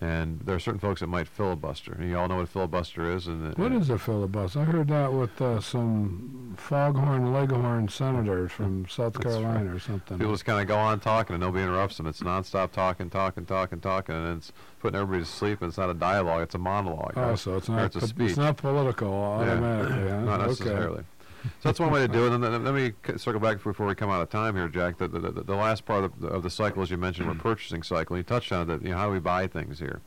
And 0.00 0.40
there 0.40 0.56
are 0.56 0.60
certain 0.60 0.80
folks 0.80 1.00
that 1.00 1.06
might 1.06 1.28
filibuster. 1.28 1.96
You 2.02 2.18
all 2.18 2.28
know 2.28 2.36
what 2.36 2.42
a 2.44 2.46
filibuster 2.48 3.14
is. 3.14 3.26
And 3.26 3.56
What 3.56 3.72
is 3.72 3.88
a 3.88 3.98
filibuster? 3.98 4.60
I 4.60 4.64
heard 4.64 4.88
that 4.88 5.12
with 5.12 5.40
uh, 5.40 5.60
some 5.60 6.54
foghorn 6.58 7.32
leghorn 7.32 7.88
senators 7.88 8.52
from 8.52 8.86
South 8.88 9.18
Carolina 9.20 9.74
or 9.74 9.78
something. 9.78 10.18
People 10.18 10.34
just 10.34 10.44
kind 10.44 10.60
of 10.60 10.66
go 10.66 10.76
on 10.76 11.00
talking 11.00 11.34
and 11.34 11.40
nobody 11.42 11.62
interrupts 11.64 11.96
them. 11.96 12.06
It's 12.06 12.20
nonstop 12.20 12.72
talking, 12.72 13.08
talking, 13.08 13.46
talking, 13.46 13.80
talking, 13.80 14.14
and 14.14 14.38
it's 14.38 14.52
putting 14.80 15.00
everybody 15.00 15.24
to 15.24 15.30
sleep. 15.30 15.62
And 15.62 15.68
it's 15.68 15.78
not 15.78 15.88
a 15.90 15.94
dialogue; 15.94 16.42
it's 16.42 16.54
a 16.54 16.58
monologue. 16.58 17.12
oh, 17.16 17.22
right? 17.30 17.38
so 17.38 17.56
it's 17.56 17.68
not 17.68 17.94
it's 17.96 18.10
a 18.10 18.14
po- 18.14 18.24
it's 18.24 18.36
not 18.36 18.56
political 18.56 19.08
Yeah. 19.10 19.52
automatically, 19.52 20.08
huh? 20.10 20.20
Not 20.20 20.40
Okay. 20.40 21.02
So 21.44 21.68
that's 21.68 21.80
one 21.80 21.90
way 21.90 22.00
to 22.00 22.08
do 22.08 22.26
it. 22.26 22.32
And 22.32 22.42
then, 22.42 22.64
let 22.64 22.74
me 22.74 22.92
circle 23.16 23.40
back 23.40 23.62
before 23.62 23.86
we 23.86 23.94
come 23.94 24.10
out 24.10 24.22
of 24.22 24.30
time 24.30 24.56
here, 24.56 24.68
Jack. 24.68 24.98
The, 24.98 25.08
the, 25.08 25.20
the, 25.20 25.42
the 25.42 25.54
last 25.54 25.84
part 25.84 26.04
of 26.04 26.20
the, 26.20 26.28
of 26.28 26.42
the 26.42 26.50
cycle, 26.50 26.82
as 26.82 26.90
you 26.90 26.96
mentioned, 26.96 27.28
we're 27.28 27.34
mm. 27.34 27.40
purchasing 27.40 27.82
cycle. 27.82 28.16
You 28.16 28.22
touched 28.22 28.52
on 28.52 28.62
it. 28.62 28.64
That 28.66 28.82
you 28.82 28.90
know, 28.90 28.96
how 28.96 29.06
do 29.06 29.12
we 29.12 29.20
buy 29.20 29.46
things 29.46 29.78
here? 29.78 30.00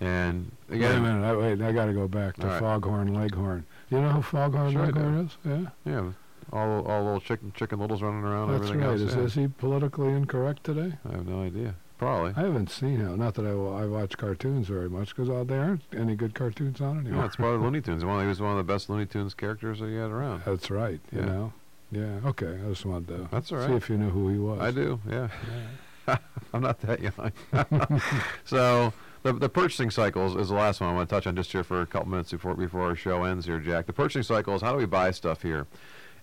And 0.00 0.50
Wait 0.68 0.82
a 0.82 1.00
minute. 1.00 1.24
I, 1.24 1.36
wait, 1.36 1.62
I 1.62 1.72
got 1.72 1.86
to 1.86 1.92
go 1.92 2.08
back 2.08 2.36
to 2.36 2.46
right. 2.46 2.60
foghorn 2.60 3.14
leghorn. 3.14 3.64
You 3.90 4.00
know 4.00 4.10
who 4.10 4.22
foghorn 4.22 4.72
Sure 4.72 4.86
leghorn 4.86 5.26
is? 5.26 5.36
Yeah, 5.44 5.66
yeah, 5.86 6.10
all 6.52 6.84
all 6.86 7.04
little 7.04 7.20
chicken 7.20 7.52
chicken 7.56 7.78
littles 7.78 8.02
running 8.02 8.24
around. 8.24 8.50
that's 8.50 8.64
everything 8.64 8.80
right. 8.80 9.00
Else, 9.00 9.00
Is, 9.00 9.14
yeah. 9.14 9.22
is 9.22 9.34
he 9.34 9.48
politically 9.48 10.12
incorrect 10.12 10.64
today? 10.64 10.94
I 11.08 11.12
have 11.12 11.26
no 11.26 11.42
idea. 11.42 11.76
Probably. 12.04 12.32
I 12.36 12.46
haven't 12.46 12.70
seen 12.70 12.96
him. 12.98 13.18
Not 13.18 13.34
that 13.34 13.46
I, 13.46 13.50
I 13.50 13.86
watch 13.86 14.16
cartoons 14.18 14.68
very 14.68 14.90
much 14.90 15.08
because 15.08 15.30
uh, 15.30 15.42
there 15.44 15.60
aren't 15.62 15.82
any 15.96 16.14
good 16.14 16.34
cartoons 16.34 16.80
on 16.80 16.98
anymore. 17.00 17.20
Yeah, 17.20 17.26
it's 17.26 17.36
part 17.36 17.54
of 17.54 17.62
Looney 17.62 17.80
Tunes. 17.80 18.04
One, 18.04 18.20
he 18.20 18.26
was 18.26 18.40
one 18.42 18.50
of 18.50 18.58
the 18.58 18.72
best 18.72 18.90
Looney 18.90 19.06
Tunes 19.06 19.32
characters 19.32 19.80
that 19.80 19.88
you 19.88 19.96
had 19.98 20.10
around. 20.10 20.42
That's 20.44 20.70
right. 20.70 21.00
You 21.12 21.20
Yeah. 21.20 21.24
know. 21.26 21.52
Yeah. 21.90 22.20
Okay. 22.26 22.58
I 22.64 22.68
just 22.68 22.84
wanted 22.84 23.08
to 23.08 23.28
That's 23.30 23.50
all 23.52 23.66
see 23.66 23.72
if 23.72 23.88
you 23.88 23.96
knew 23.96 24.10
who 24.10 24.28
he 24.28 24.38
was. 24.38 24.60
I 24.60 24.70
do. 24.70 25.00
Yeah. 25.08 25.28
Yeah. 26.08 26.18
I'm 26.52 26.60
not 26.62 26.78
that 26.80 27.00
young. 27.00 27.32
so 28.44 28.92
the, 29.22 29.32
the 29.32 29.48
purchasing 29.48 29.90
cycle 29.90 30.38
is, 30.38 30.48
the 30.48 30.54
last 30.54 30.80
one 30.80 30.90
I 30.90 30.94
want 30.94 31.08
to 31.08 31.14
touch 31.14 31.26
on 31.26 31.34
just 31.36 31.52
here 31.52 31.64
for 31.64 31.80
a 31.80 31.86
couple 31.86 32.08
minutes 32.10 32.30
before 32.32 32.54
before 32.54 32.82
our 32.82 32.96
show 32.96 33.24
ends 33.24 33.46
here, 33.46 33.58
Jack. 33.60 33.86
The 33.86 33.92
purchasing 33.94 34.22
cycle 34.22 34.54
is 34.54 34.62
how 34.62 34.72
do 34.72 34.78
we 34.78 34.86
buy 34.86 35.10
stuff 35.12 35.40
here? 35.42 35.66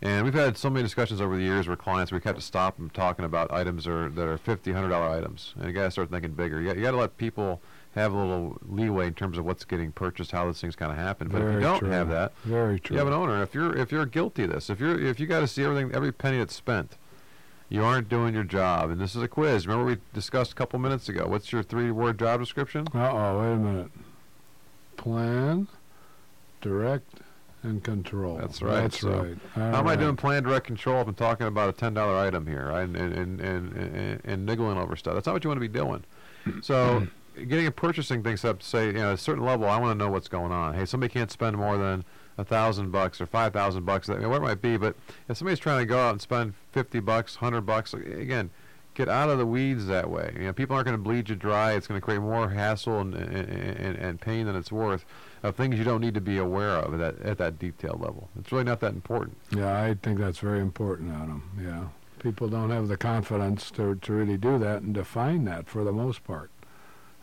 And 0.03 0.25
we've 0.25 0.33
had 0.33 0.57
so 0.57 0.69
many 0.69 0.81
discussions 0.83 1.21
over 1.21 1.35
the 1.35 1.43
years 1.43 1.67
where 1.67 1.77
clients 1.77 2.11
we 2.11 2.15
have 2.15 2.23
had 2.23 2.35
to 2.35 2.41
stop 2.41 2.77
them 2.77 2.89
talking 2.89 3.23
about 3.23 3.51
items 3.51 3.85
are, 3.85 4.09
that 4.09 4.27
are 4.27 4.37
fifty, 4.37 4.71
hundred 4.71 4.89
dollar 4.89 5.09
items, 5.09 5.53
and 5.57 5.65
you 5.67 5.73
got 5.73 5.83
to 5.83 5.91
start 5.91 6.09
thinking 6.09 6.31
bigger. 6.31 6.59
You 6.59 6.67
got, 6.67 6.75
you 6.77 6.81
got 6.81 6.91
to 6.91 6.97
let 6.97 7.17
people 7.17 7.61
have 7.93 8.13
a 8.13 8.17
little 8.17 8.57
leeway 8.67 9.05
in 9.07 9.13
terms 9.13 9.37
of 9.37 9.45
what's 9.45 9.63
getting 9.65 9.91
purchased, 9.91 10.31
how 10.31 10.47
these 10.47 10.59
things 10.59 10.75
kind 10.75 10.91
of 10.91 10.97
happen. 10.97 11.27
But 11.27 11.41
if 11.43 11.53
you 11.53 11.59
don't 11.59 11.79
true. 11.79 11.89
have 11.89 12.09
that, 12.09 12.31
Very 12.45 12.79
true. 12.79 12.95
you 12.95 12.97
have 12.99 13.07
an 13.07 13.13
owner. 13.13 13.43
If 13.43 13.53
you're 13.53 13.75
if 13.77 13.91
you're 13.91 14.05
guilty 14.07 14.45
of 14.45 14.51
this, 14.51 14.69
if 14.71 14.79
you're 14.79 14.99
if 14.99 15.19
you 15.19 15.27
got 15.27 15.41
to 15.41 15.47
see 15.47 15.63
everything, 15.63 15.93
every 15.93 16.11
penny 16.11 16.39
that's 16.39 16.55
spent, 16.55 16.97
you 17.69 17.83
aren't 17.83 18.09
doing 18.09 18.33
your 18.33 18.43
job. 18.43 18.89
And 18.89 18.99
this 18.99 19.15
is 19.15 19.21
a 19.21 19.27
quiz. 19.27 19.67
Remember 19.67 19.85
we 19.85 19.97
discussed 20.13 20.53
a 20.53 20.55
couple 20.55 20.79
minutes 20.79 21.09
ago. 21.09 21.27
What's 21.27 21.51
your 21.51 21.61
three-word 21.61 22.17
job 22.17 22.39
description? 22.39 22.87
Uh-oh, 22.93 23.39
wait 23.39 23.53
a 23.53 23.57
minute. 23.57 23.91
Plan, 24.97 25.67
direct, 26.59 27.21
and 27.63 27.83
control. 27.83 28.37
That's 28.37 28.61
right, 28.61 28.81
That's 28.81 28.99
so 28.99 29.23
right. 29.23 29.37
How 29.53 29.79
am 29.79 29.87
I 29.87 29.95
doing 29.95 30.15
plan 30.15 30.43
direct 30.43 30.65
control 30.65 31.01
if 31.01 31.07
I'm 31.07 31.15
talking 31.15 31.47
about 31.47 31.69
a 31.69 31.73
ten 31.73 31.93
dollar 31.93 32.17
item 32.17 32.47
here, 32.47 32.67
right? 32.67 32.83
And 32.83 32.95
and, 32.95 33.13
and 33.13 33.41
and 33.41 33.73
and 33.73 34.21
and 34.23 34.45
niggling 34.45 34.77
over 34.77 34.95
stuff. 34.95 35.13
That's 35.13 35.25
not 35.25 35.33
what 35.33 35.43
you 35.43 35.49
want 35.49 35.61
to 35.61 35.67
be 35.67 35.79
doing. 35.79 36.03
So 36.61 37.07
getting 37.35 37.67
a 37.67 37.71
purchasing 37.71 38.23
thing 38.23 38.37
set 38.37 38.49
up 38.49 38.59
to 38.59 38.65
say, 38.65 38.87
you 38.87 38.93
know, 38.93 39.09
at 39.09 39.15
a 39.15 39.17
certain 39.17 39.43
level, 39.43 39.67
I 39.67 39.79
want 39.79 39.91
to 39.91 40.03
know 40.03 40.11
what's 40.11 40.27
going 40.27 40.51
on. 40.51 40.73
Hey, 40.73 40.85
somebody 40.85 41.13
can't 41.13 41.31
spend 41.31 41.57
more 41.57 41.77
than 41.77 42.03
a 42.37 42.43
thousand 42.43 42.91
bucks 42.91 43.21
or 43.21 43.25
five 43.25 43.53
thousand 43.53 43.85
bucks, 43.85 44.09
I 44.09 44.15
mean, 44.15 44.27
whatever 44.29 44.45
it 44.45 44.47
might 44.47 44.61
be. 44.61 44.77
But 44.77 44.95
if 45.27 45.37
somebody's 45.37 45.59
trying 45.59 45.79
to 45.79 45.85
go 45.85 45.99
out 45.99 46.11
and 46.11 46.21
spend 46.21 46.53
fifty 46.71 46.99
bucks, 46.99 47.35
hundred 47.35 47.61
bucks, 47.61 47.93
again, 47.93 48.49
get 48.93 49.07
out 49.07 49.29
of 49.29 49.37
the 49.37 49.45
weeds 49.45 49.87
that 49.87 50.09
way. 50.09 50.33
You 50.35 50.45
know, 50.45 50.53
people 50.53 50.75
aren't 50.75 50.85
going 50.85 50.97
to 50.97 51.03
bleed 51.03 51.29
you 51.29 51.35
dry. 51.35 51.73
It's 51.73 51.87
going 51.87 51.99
to 51.99 52.03
create 52.03 52.19
more 52.19 52.49
hassle 52.49 52.99
and, 52.99 53.13
and, 53.13 53.49
and, 53.49 53.97
and 53.97 54.21
pain 54.21 54.45
than 54.47 54.55
it's 54.55 54.71
worth 54.71 55.05
of 55.43 55.55
things 55.55 55.77
you 55.77 55.83
don't 55.83 56.01
need 56.01 56.13
to 56.13 56.21
be 56.21 56.37
aware 56.37 56.77
of 56.77 56.93
at 56.93 56.99
that, 56.99 57.25
at 57.25 57.37
that 57.39 57.59
detail 57.59 57.97
level. 57.99 58.29
It's 58.39 58.51
really 58.51 58.63
not 58.63 58.79
that 58.81 58.93
important. 58.93 59.37
Yeah, 59.55 59.81
I 59.81 59.95
think 60.01 60.19
that's 60.19 60.39
very 60.39 60.59
important, 60.59 61.11
Adam. 61.11 61.43
Yeah. 61.59 61.85
People 62.19 62.47
don't 62.49 62.69
have 62.69 62.87
the 62.87 62.97
confidence 62.97 63.71
to, 63.71 63.95
to 63.95 64.13
really 64.13 64.37
do 64.37 64.59
that 64.59 64.83
and 64.83 64.93
define 64.93 65.45
that 65.45 65.67
for 65.67 65.83
the 65.83 65.91
most 65.91 66.23
part. 66.23 66.51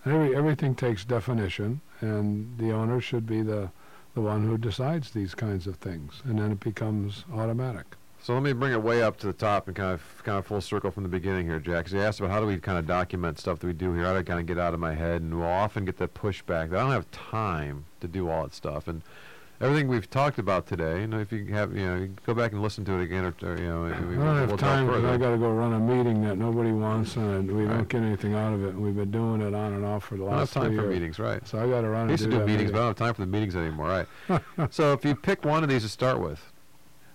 Every, 0.04 0.34
everything 0.34 0.74
takes 0.74 1.04
definition, 1.04 1.80
and 2.00 2.58
the 2.58 2.72
owner 2.72 3.00
should 3.00 3.26
be 3.26 3.42
the, 3.42 3.70
the 4.14 4.20
one 4.20 4.46
who 4.46 4.58
decides 4.58 5.10
these 5.10 5.34
kinds 5.34 5.66
of 5.66 5.76
things, 5.76 6.22
and 6.24 6.38
then 6.38 6.50
it 6.52 6.60
becomes 6.60 7.24
automatic. 7.32 7.86
So 8.20 8.34
let 8.34 8.42
me 8.42 8.52
bring 8.52 8.72
it 8.72 8.82
way 8.82 9.02
up 9.02 9.16
to 9.18 9.26
the 9.26 9.32
top 9.32 9.68
and 9.68 9.76
kind 9.76 9.92
of 9.94 10.02
kind 10.24 10.38
of 10.38 10.46
full 10.46 10.60
circle 10.60 10.90
from 10.90 11.02
the 11.02 11.08
beginning 11.08 11.46
here, 11.46 11.58
Jack. 11.58 11.84
Because 11.84 11.92
you 11.94 12.00
asked 12.02 12.20
about 12.20 12.30
how 12.30 12.40
do 12.40 12.46
we 12.46 12.58
kind 12.58 12.76
of 12.78 12.86
document 12.86 13.38
stuff 13.38 13.58
that 13.60 13.66
we 13.66 13.72
do 13.72 13.94
here. 13.94 14.04
How 14.04 14.12
do 14.12 14.18
I 14.18 14.22
kind 14.22 14.40
of 14.40 14.46
get 14.46 14.58
out 14.58 14.74
of 14.74 14.80
my 14.80 14.94
head? 14.94 15.22
And 15.22 15.38
we'll 15.38 15.48
often 15.48 15.84
get 15.84 15.96
that 15.98 16.14
pushback. 16.14 16.70
that 16.70 16.78
I 16.78 16.82
don't 16.82 16.90
have 16.92 17.10
time 17.10 17.86
to 18.00 18.08
do 18.08 18.28
all 18.28 18.42
that 18.42 18.52
stuff. 18.54 18.86
And 18.86 19.00
everything 19.62 19.88
we've 19.88 20.10
talked 20.10 20.38
about 20.38 20.66
today, 20.66 21.02
and 21.04 21.14
if 21.14 21.32
you 21.32 21.46
have, 21.46 21.74
you 21.74 21.86
know, 21.86 21.94
you 21.94 22.06
can 22.06 22.18
go 22.26 22.34
back 22.34 22.52
and 22.52 22.60
listen 22.60 22.84
to 22.86 22.92
it 22.98 23.02
again, 23.04 23.24
or, 23.24 23.34
or 23.48 23.56
you 23.56 23.66
know, 23.68 23.82
we, 23.84 23.92
I 23.92 24.00
we'll 24.00 24.26
don't 24.26 24.36
have 24.36 24.50
talk 24.50 24.58
time 24.60 24.86
because. 24.86 25.04
I 25.04 25.16
got 25.16 25.30
to 25.30 25.38
go 25.38 25.50
run 25.52 25.72
a 25.72 25.78
meeting 25.80 26.20
that 26.22 26.36
nobody 26.36 26.72
wants, 26.72 27.16
and 27.16 27.50
we 27.50 27.64
Right. 27.64 27.76
don't 27.78 27.88
get 27.88 28.02
anything 28.02 28.34
out 28.34 28.52
of 28.52 28.62
it. 28.64 28.70
And 28.70 28.80
we've 28.82 28.96
been 28.96 29.10
doing 29.10 29.40
it 29.40 29.54
on 29.54 29.72
and 29.72 29.86
off 29.86 30.04
for 30.04 30.16
the 30.16 30.24
I 30.24 30.26
don't 30.26 30.38
have 30.40 30.40
last 30.40 30.52
time 30.52 30.76
for 30.76 30.82
meetings, 30.82 31.18
right? 31.18 31.46
So 31.48 31.58
I 31.58 31.68
got 31.68 31.80
to 31.80 31.88
run 31.88 32.08
I 32.08 32.10
used 32.10 32.24
to 32.24 32.30
do 32.30 32.44
meetings, 32.44 32.72
but 32.72 32.78
I 32.78 32.80
don't 32.80 32.88
have 32.88 32.96
time 32.96 33.14
for 33.14 33.22
the 33.22 33.26
meetings 33.28 33.56
anymore, 33.56 33.86
right? 34.28 34.42
so 34.70 34.92
if 34.92 35.04
you 35.04 35.14
pick 35.14 35.44
one 35.46 35.62
of 35.62 35.70
these 35.70 35.82
to 35.84 35.88
start 35.88 36.20
with, 36.20 36.52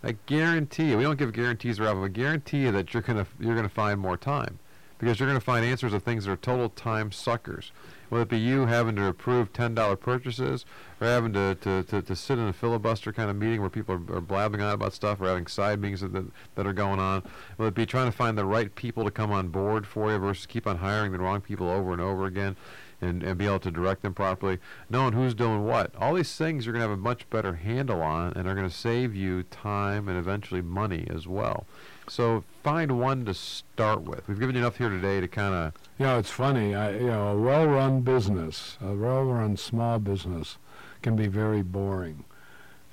I 0.04 0.16
guarantee 0.26 0.90
you, 0.90 0.98
we 0.98 1.04
don't 1.04 1.18
give 1.18 1.32
guarantees 1.32 1.80
around, 1.80 2.00
but 2.00 2.06
I 2.06 2.10
guarantee 2.10 2.64
you 2.64 2.72
that 2.72 2.94
you're 2.94 3.04
gonna 3.04 3.26
you're 3.40 3.56
gonna 3.56 3.70
find 3.70 4.00
more 4.00 4.18
time, 4.18 4.60
because 5.00 5.20
you're 5.20 5.28
gonna 5.28 5.40
find 5.40 5.66
answers 5.66 5.94
of 5.94 6.04
things 6.04 6.26
that 6.26 6.32
are 6.32 6.38
total 6.38 6.70
time 6.70 7.12
suckers. 7.12 7.72
Whether 8.14 8.22
it 8.22 8.30
be 8.30 8.38
you 8.38 8.68
having 8.68 8.96
to 8.98 9.08
approve 9.08 9.54
ten 9.54 9.74
dollar 9.74 9.96
purchases, 9.96 10.66
or 11.02 11.08
having 11.08 11.34
to, 11.34 11.56
to, 11.56 11.82
to, 11.82 12.00
to 12.04 12.16
sit 12.16 12.38
in 12.38 12.48
a 12.48 12.54
filibuster 12.54 13.12
kind 13.12 13.28
of 13.28 13.36
meeting 13.36 13.60
where 13.60 13.72
people 13.72 13.96
are, 13.96 14.18
are 14.18 14.22
blabbing 14.22 14.62
on 14.62 14.72
about 14.72 14.94
stuff, 14.94 15.20
or 15.20 15.28
having 15.28 15.48
side 15.48 15.82
meetings 15.82 16.02
that, 16.02 16.32
that 16.54 16.68
are 16.68 16.74
going 16.74 17.00
on. 17.00 17.24
Whether 17.58 17.70
it 17.70 17.74
be 17.74 17.88
trying 17.88 18.12
to 18.12 18.16
find 18.16 18.38
the 18.38 18.46
right 18.46 18.76
people 18.76 19.04
to 19.04 19.10
come 19.10 19.32
on 19.32 19.48
board 19.48 19.88
for 19.88 20.12
you 20.12 20.20
versus 20.20 20.46
keep 20.46 20.68
on 20.68 20.78
hiring 20.78 21.12
the 21.12 21.18
wrong 21.18 21.42
people 21.42 21.68
over 21.68 21.92
and 21.92 22.00
over 22.00 22.28
again 22.28 22.56
and, 23.02 23.24
and 23.24 23.36
be 23.36 23.48
able 23.48 23.58
to 23.62 23.72
direct 23.72 24.04
them 24.04 24.14
properly, 24.14 24.60
knowing 24.92 25.14
who's 25.14 25.34
doing 25.34 25.66
what. 25.66 25.96
All 25.96 26.14
these 26.14 26.36
things 26.36 26.68
you're 26.68 26.74
going 26.74 26.84
to 26.84 26.90
have 26.90 27.00
a 27.00 27.02
much 27.02 27.28
better 27.32 27.56
handle 27.56 28.04
on 28.04 28.34
and 28.34 28.48
are 28.48 28.54
going 28.54 28.70
to 28.70 28.76
save 28.76 29.16
you 29.16 29.42
time 29.42 30.08
and 30.08 30.20
eventually 30.20 30.62
money 30.62 31.08
as 31.10 31.28
well. 31.28 31.66
So 32.08 32.44
find 32.64 33.00
one 33.00 33.26
to 33.26 33.34
start 33.34 34.02
with. 34.02 34.28
We've 34.28 34.40
given 34.40 34.56
you 34.56 34.62
enough 34.62 34.78
here 34.78 34.90
today 34.90 35.22
to 35.22 35.28
kind 35.28 35.54
of 35.54 35.74
You 36.00 36.06
know, 36.06 36.20
it's 36.20 36.32
funny. 36.32 36.74
I, 36.76 36.92
you 36.92 37.08
know, 37.08 37.28
a 37.30 37.40
well-run 37.40 38.02
business, 38.02 38.78
a 38.82 38.94
well-run 38.94 39.58
small 39.58 40.00
business, 40.00 40.58
can 41.02 41.16
be 41.16 41.28
very 41.28 41.62
boring, 41.62 42.26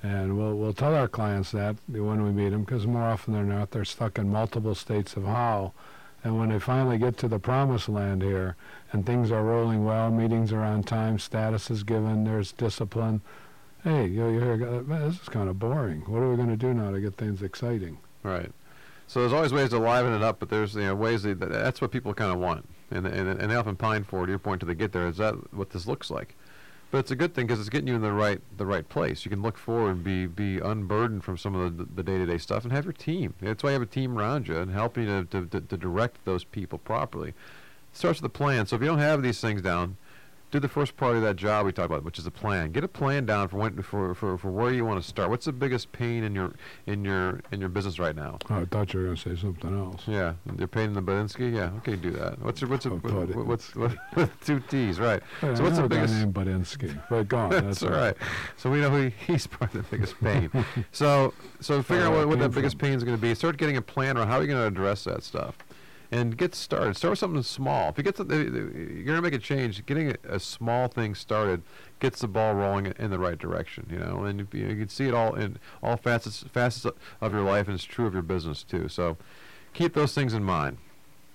and 0.03 0.37
we'll 0.37 0.55
we'll 0.55 0.73
tell 0.73 0.93
our 0.93 1.07
clients 1.07 1.51
that 1.51 1.77
when 1.87 2.23
we 2.23 2.31
meet 2.31 2.49
them, 2.49 2.63
because 2.63 2.85
more 2.85 3.03
often 3.03 3.33
than 3.33 3.49
not, 3.49 3.71
they're 3.71 3.85
stuck 3.85 4.19
in 4.19 4.29
multiple 4.29 4.75
states 4.75 5.15
of 5.15 5.23
how, 5.23 5.73
and 6.23 6.37
when 6.37 6.49
they 6.49 6.59
finally 6.59 6.97
get 6.97 7.17
to 7.17 7.27
the 7.27 7.39
promised 7.39 7.89
land 7.89 8.21
here, 8.21 8.55
and 8.91 9.05
things 9.05 9.31
are 9.31 9.43
rolling 9.43 9.83
well, 9.83 10.11
meetings 10.11 10.53
are 10.53 10.63
on 10.63 10.83
time, 10.83 11.17
status 11.17 11.71
is 11.71 11.83
given, 11.83 12.23
there's 12.23 12.51
discipline. 12.51 13.21
Hey, 13.83 14.05
you 14.05 14.27
hear, 14.27 14.57
this 14.83 15.21
is 15.21 15.29
kind 15.29 15.49
of 15.49 15.57
boring. 15.57 16.01
What 16.01 16.19
are 16.19 16.29
we 16.29 16.35
going 16.35 16.49
to 16.49 16.55
do 16.55 16.71
now 16.71 16.91
to 16.91 17.01
get 17.01 17.15
things 17.15 17.41
exciting? 17.41 17.97
Right. 18.21 18.51
So 19.07 19.19
there's 19.19 19.33
always 19.33 19.51
ways 19.51 19.69
to 19.69 19.79
liven 19.79 20.13
it 20.13 20.23
up, 20.23 20.39
but 20.39 20.49
there's 20.49 20.75
you 20.75 20.83
know 20.83 20.95
ways 20.95 21.23
that 21.23 21.39
that's 21.39 21.81
what 21.81 21.91
people 21.91 22.13
kind 22.13 22.31
of 22.31 22.39
want, 22.39 22.67
and 22.91 23.05
and 23.05 23.27
and 23.27 23.51
they 23.51 23.55
often 23.55 23.75
pine 23.75 24.03
for. 24.03 24.25
To 24.25 24.31
your 24.31 24.39
point, 24.39 24.61
till 24.61 24.67
they 24.67 24.75
get 24.75 24.93
there, 24.93 25.07
is 25.07 25.17
that 25.17 25.53
what 25.53 25.71
this 25.71 25.85
looks 25.85 26.09
like? 26.09 26.35
But 26.91 26.99
it's 26.99 27.11
a 27.11 27.15
good 27.15 27.33
thing 27.33 27.47
because 27.47 27.59
it's 27.59 27.69
getting 27.69 27.87
you 27.87 27.95
in 27.95 28.01
the 28.01 28.11
right 28.11 28.41
the 28.57 28.65
right 28.65 28.87
place. 28.87 29.25
You 29.25 29.31
can 29.31 29.41
look 29.41 29.57
forward 29.57 29.91
and 29.91 30.03
be 30.03 30.27
be 30.27 30.59
unburdened 30.59 31.23
from 31.23 31.37
some 31.37 31.55
of 31.55 31.77
the 31.77 31.85
the 31.85 32.03
day 32.03 32.17
to 32.17 32.25
day 32.25 32.37
stuff, 32.37 32.63
and 32.63 32.71
have 32.71 32.85
your 32.85 32.93
team. 32.93 33.33
That's 33.41 33.63
why 33.63 33.69
you 33.69 33.73
have 33.73 33.81
a 33.81 33.85
team 33.85 34.17
around 34.17 34.47
you 34.47 34.57
and 34.57 34.71
helping 34.71 35.07
you 35.07 35.23
to, 35.25 35.41
to 35.41 35.47
to 35.47 35.61
to 35.61 35.77
direct 35.77 36.23
those 36.25 36.43
people 36.43 36.79
properly. 36.79 37.29
It 37.29 37.35
starts 37.93 38.21
with 38.21 38.29
a 38.31 38.37
plan. 38.37 38.65
So 38.65 38.75
if 38.75 38.81
you 38.81 38.87
don't 38.87 38.99
have 38.99 39.23
these 39.23 39.41
things 39.41 39.61
down, 39.61 39.97
do 40.51 40.59
the 40.59 40.67
first 40.67 40.97
part 40.97 41.15
of 41.15 41.21
that 41.21 41.37
job 41.37 41.65
we 41.65 41.71
talked 41.71 41.85
about, 41.85 42.03
which 42.03 42.19
is 42.19 42.25
a 42.27 42.31
plan. 42.31 42.71
Get 42.71 42.83
a 42.83 42.87
plan 42.87 43.25
down 43.25 43.47
for 43.47 43.57
when, 43.57 43.81
for, 43.81 44.13
for, 44.13 44.37
for 44.37 44.51
where 44.51 44.71
you 44.71 44.83
want 44.85 45.01
to 45.01 45.07
start. 45.07 45.29
What's 45.29 45.45
the 45.45 45.53
biggest 45.53 45.91
pain 45.93 46.23
in 46.23 46.35
your 46.35 46.53
in 46.85 47.05
your 47.05 47.39
in 47.51 47.59
your 47.61 47.69
business 47.69 47.97
right 47.99 48.15
now? 48.15 48.37
Oh, 48.49 48.55
I 48.61 48.65
thought 48.65 48.93
you 48.93 48.99
were 48.99 49.05
going 49.05 49.17
to 49.17 49.35
say 49.35 49.41
something 49.41 49.77
else. 49.77 50.03
Yeah, 50.07 50.33
you're 50.57 50.67
pain 50.67 50.85
in 50.89 50.93
the 50.93 51.01
Badinsky. 51.01 51.53
Yeah, 51.55 51.71
okay, 51.77 51.95
do 51.95 52.11
that. 52.11 52.39
What's 52.41 52.59
your 52.61 52.69
what's 52.69 52.85
a, 52.85 52.89
Oh, 52.91 52.95
what, 52.97 53.45
what's 53.47 53.75
what, 53.75 53.95
two 54.41 54.59
T's, 54.69 54.99
right? 54.99 55.23
Hey, 55.39 55.55
So 55.55 55.61
I 55.61 55.67
what's 55.67 55.77
the 55.77 55.81
know 55.81 55.85
a 55.85 55.89
guy 55.89 55.95
biggest? 56.01 56.13
named 56.15 56.33
Budinsky. 56.33 57.01
But 57.09 57.27
go 57.29 57.37
on. 57.37 57.49
That's 57.51 57.63
That's 57.65 57.83
all 57.83 57.91
right. 57.91 58.15
So 58.57 58.69
we 58.69 58.81
know 58.81 58.89
who 58.89 59.11
he's 59.27 59.47
probably 59.47 59.81
the 59.81 59.87
biggest 59.87 60.19
pain. 60.21 60.51
so 60.91 61.33
so 61.61 61.81
figure 61.81 62.03
out 62.05 62.13
what, 62.13 62.27
what 62.27 62.39
that 62.39 62.49
biggest 62.51 62.77
pain 62.77 62.93
is 62.93 63.03
going 63.03 63.15
to 63.15 63.21
be. 63.21 63.33
Start 63.35 63.57
getting 63.57 63.77
a 63.77 63.81
plan 63.81 64.17
around 64.17 64.27
how 64.27 64.37
are 64.37 64.41
you 64.41 64.47
going 64.47 64.59
to 64.59 64.67
address 64.67 65.05
that 65.05 65.23
stuff, 65.23 65.57
and 66.11 66.37
get 66.37 66.53
started. 66.53 66.97
Start 66.97 67.11
with 67.11 67.19
something 67.19 67.41
small. 67.41 67.89
If 67.89 67.97
you 67.97 68.03
get 68.03 68.17
something, 68.17 69.03
you're 69.05 69.15
to 69.15 69.21
make 69.21 69.33
a 69.33 69.39
change. 69.39 69.85
Getting 69.85 70.11
a, 70.11 70.35
a 70.35 70.39
small 70.39 70.89
thing 70.89 71.15
started 71.15 71.63
gets 71.99 72.19
the 72.19 72.27
ball 72.27 72.53
rolling 72.53 72.93
in 72.99 73.09
the 73.09 73.19
right 73.19 73.39
direction. 73.39 73.87
You 73.89 73.99
know, 73.99 74.25
and 74.25 74.39
you, 74.39 74.47
you 74.59 74.75
can 74.75 74.89
see 74.89 75.07
it 75.07 75.13
all 75.13 75.33
in 75.35 75.57
all 75.81 75.95
facets 75.95 76.43
facets 76.51 76.85
of 77.21 77.33
your 77.33 77.43
life, 77.43 77.67
and 77.67 77.75
it's 77.75 77.85
true 77.85 78.05
of 78.05 78.13
your 78.13 78.23
business 78.23 78.63
too. 78.63 78.89
So 78.89 79.17
keep 79.73 79.93
those 79.93 80.13
things 80.13 80.33
in 80.33 80.43
mind. 80.43 80.77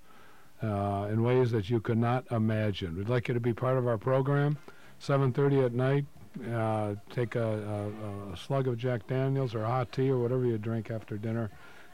uh, 0.62 1.08
in 1.10 1.24
ways 1.24 1.52
that 1.52 1.70
you 1.70 1.80
could 1.80 1.98
not 1.98 2.26
imagine. 2.30 2.98
We'd 2.98 3.08
like 3.08 3.30
you 3.30 3.34
to 3.36 3.40
be 3.40 3.54
part 3.54 3.78
of 3.78 3.88
our 3.88 3.98
program. 3.98 4.58
7:30 5.02 5.66
at 5.66 5.74
night. 5.74 6.06
Uh, 6.54 6.96
take 7.10 7.36
a, 7.36 7.92
a, 8.30 8.34
a 8.34 8.38
slug 8.38 8.68
of 8.68 8.78
Jack 8.78 9.08
Daniels 9.08 9.56
or 9.56 9.66
hot 9.66 9.92
tea 9.92 10.10
or 10.10 10.20
whatever 10.20 10.46
you 10.46 10.58
drink 10.58 10.92
after 10.92 11.18
dinner, 11.18 11.50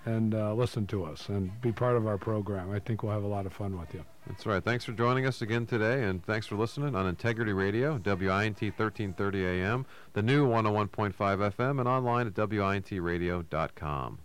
and 0.06 0.36
uh, 0.36 0.54
listen 0.54 0.86
to 0.88 1.06
us 1.06 1.30
and 1.30 1.50
be 1.62 1.72
part 1.72 1.96
of 1.96 2.06
our 2.06 2.18
program. 2.18 2.72
I 2.72 2.80
think 2.80 3.02
we'll 3.02 3.14
have 3.14 3.24
a 3.24 3.28
lot 3.28 3.46
of 3.46 3.54
fun 3.54 3.80
with 3.80 3.94
you. 3.94 4.04
That's 4.28 4.46
right. 4.46 4.64
Thanks 4.64 4.84
for 4.84 4.92
joining 4.92 5.26
us 5.26 5.42
again 5.42 5.66
today, 5.66 6.04
and 6.04 6.24
thanks 6.26 6.48
for 6.48 6.56
listening 6.58 6.96
on 6.96 7.08
Integrity 7.08 7.54
Radio, 7.54 7.94
WINT 7.94 8.62
1330 8.62 9.46
AM, 9.46 9.86
the 10.14 10.22
new 10.22 10.48
101.5 10.48 11.14
FM, 11.14 11.80
and 11.80 11.88
online 11.88 12.28
at 12.28 12.34
WINTradio.com. 12.34 14.20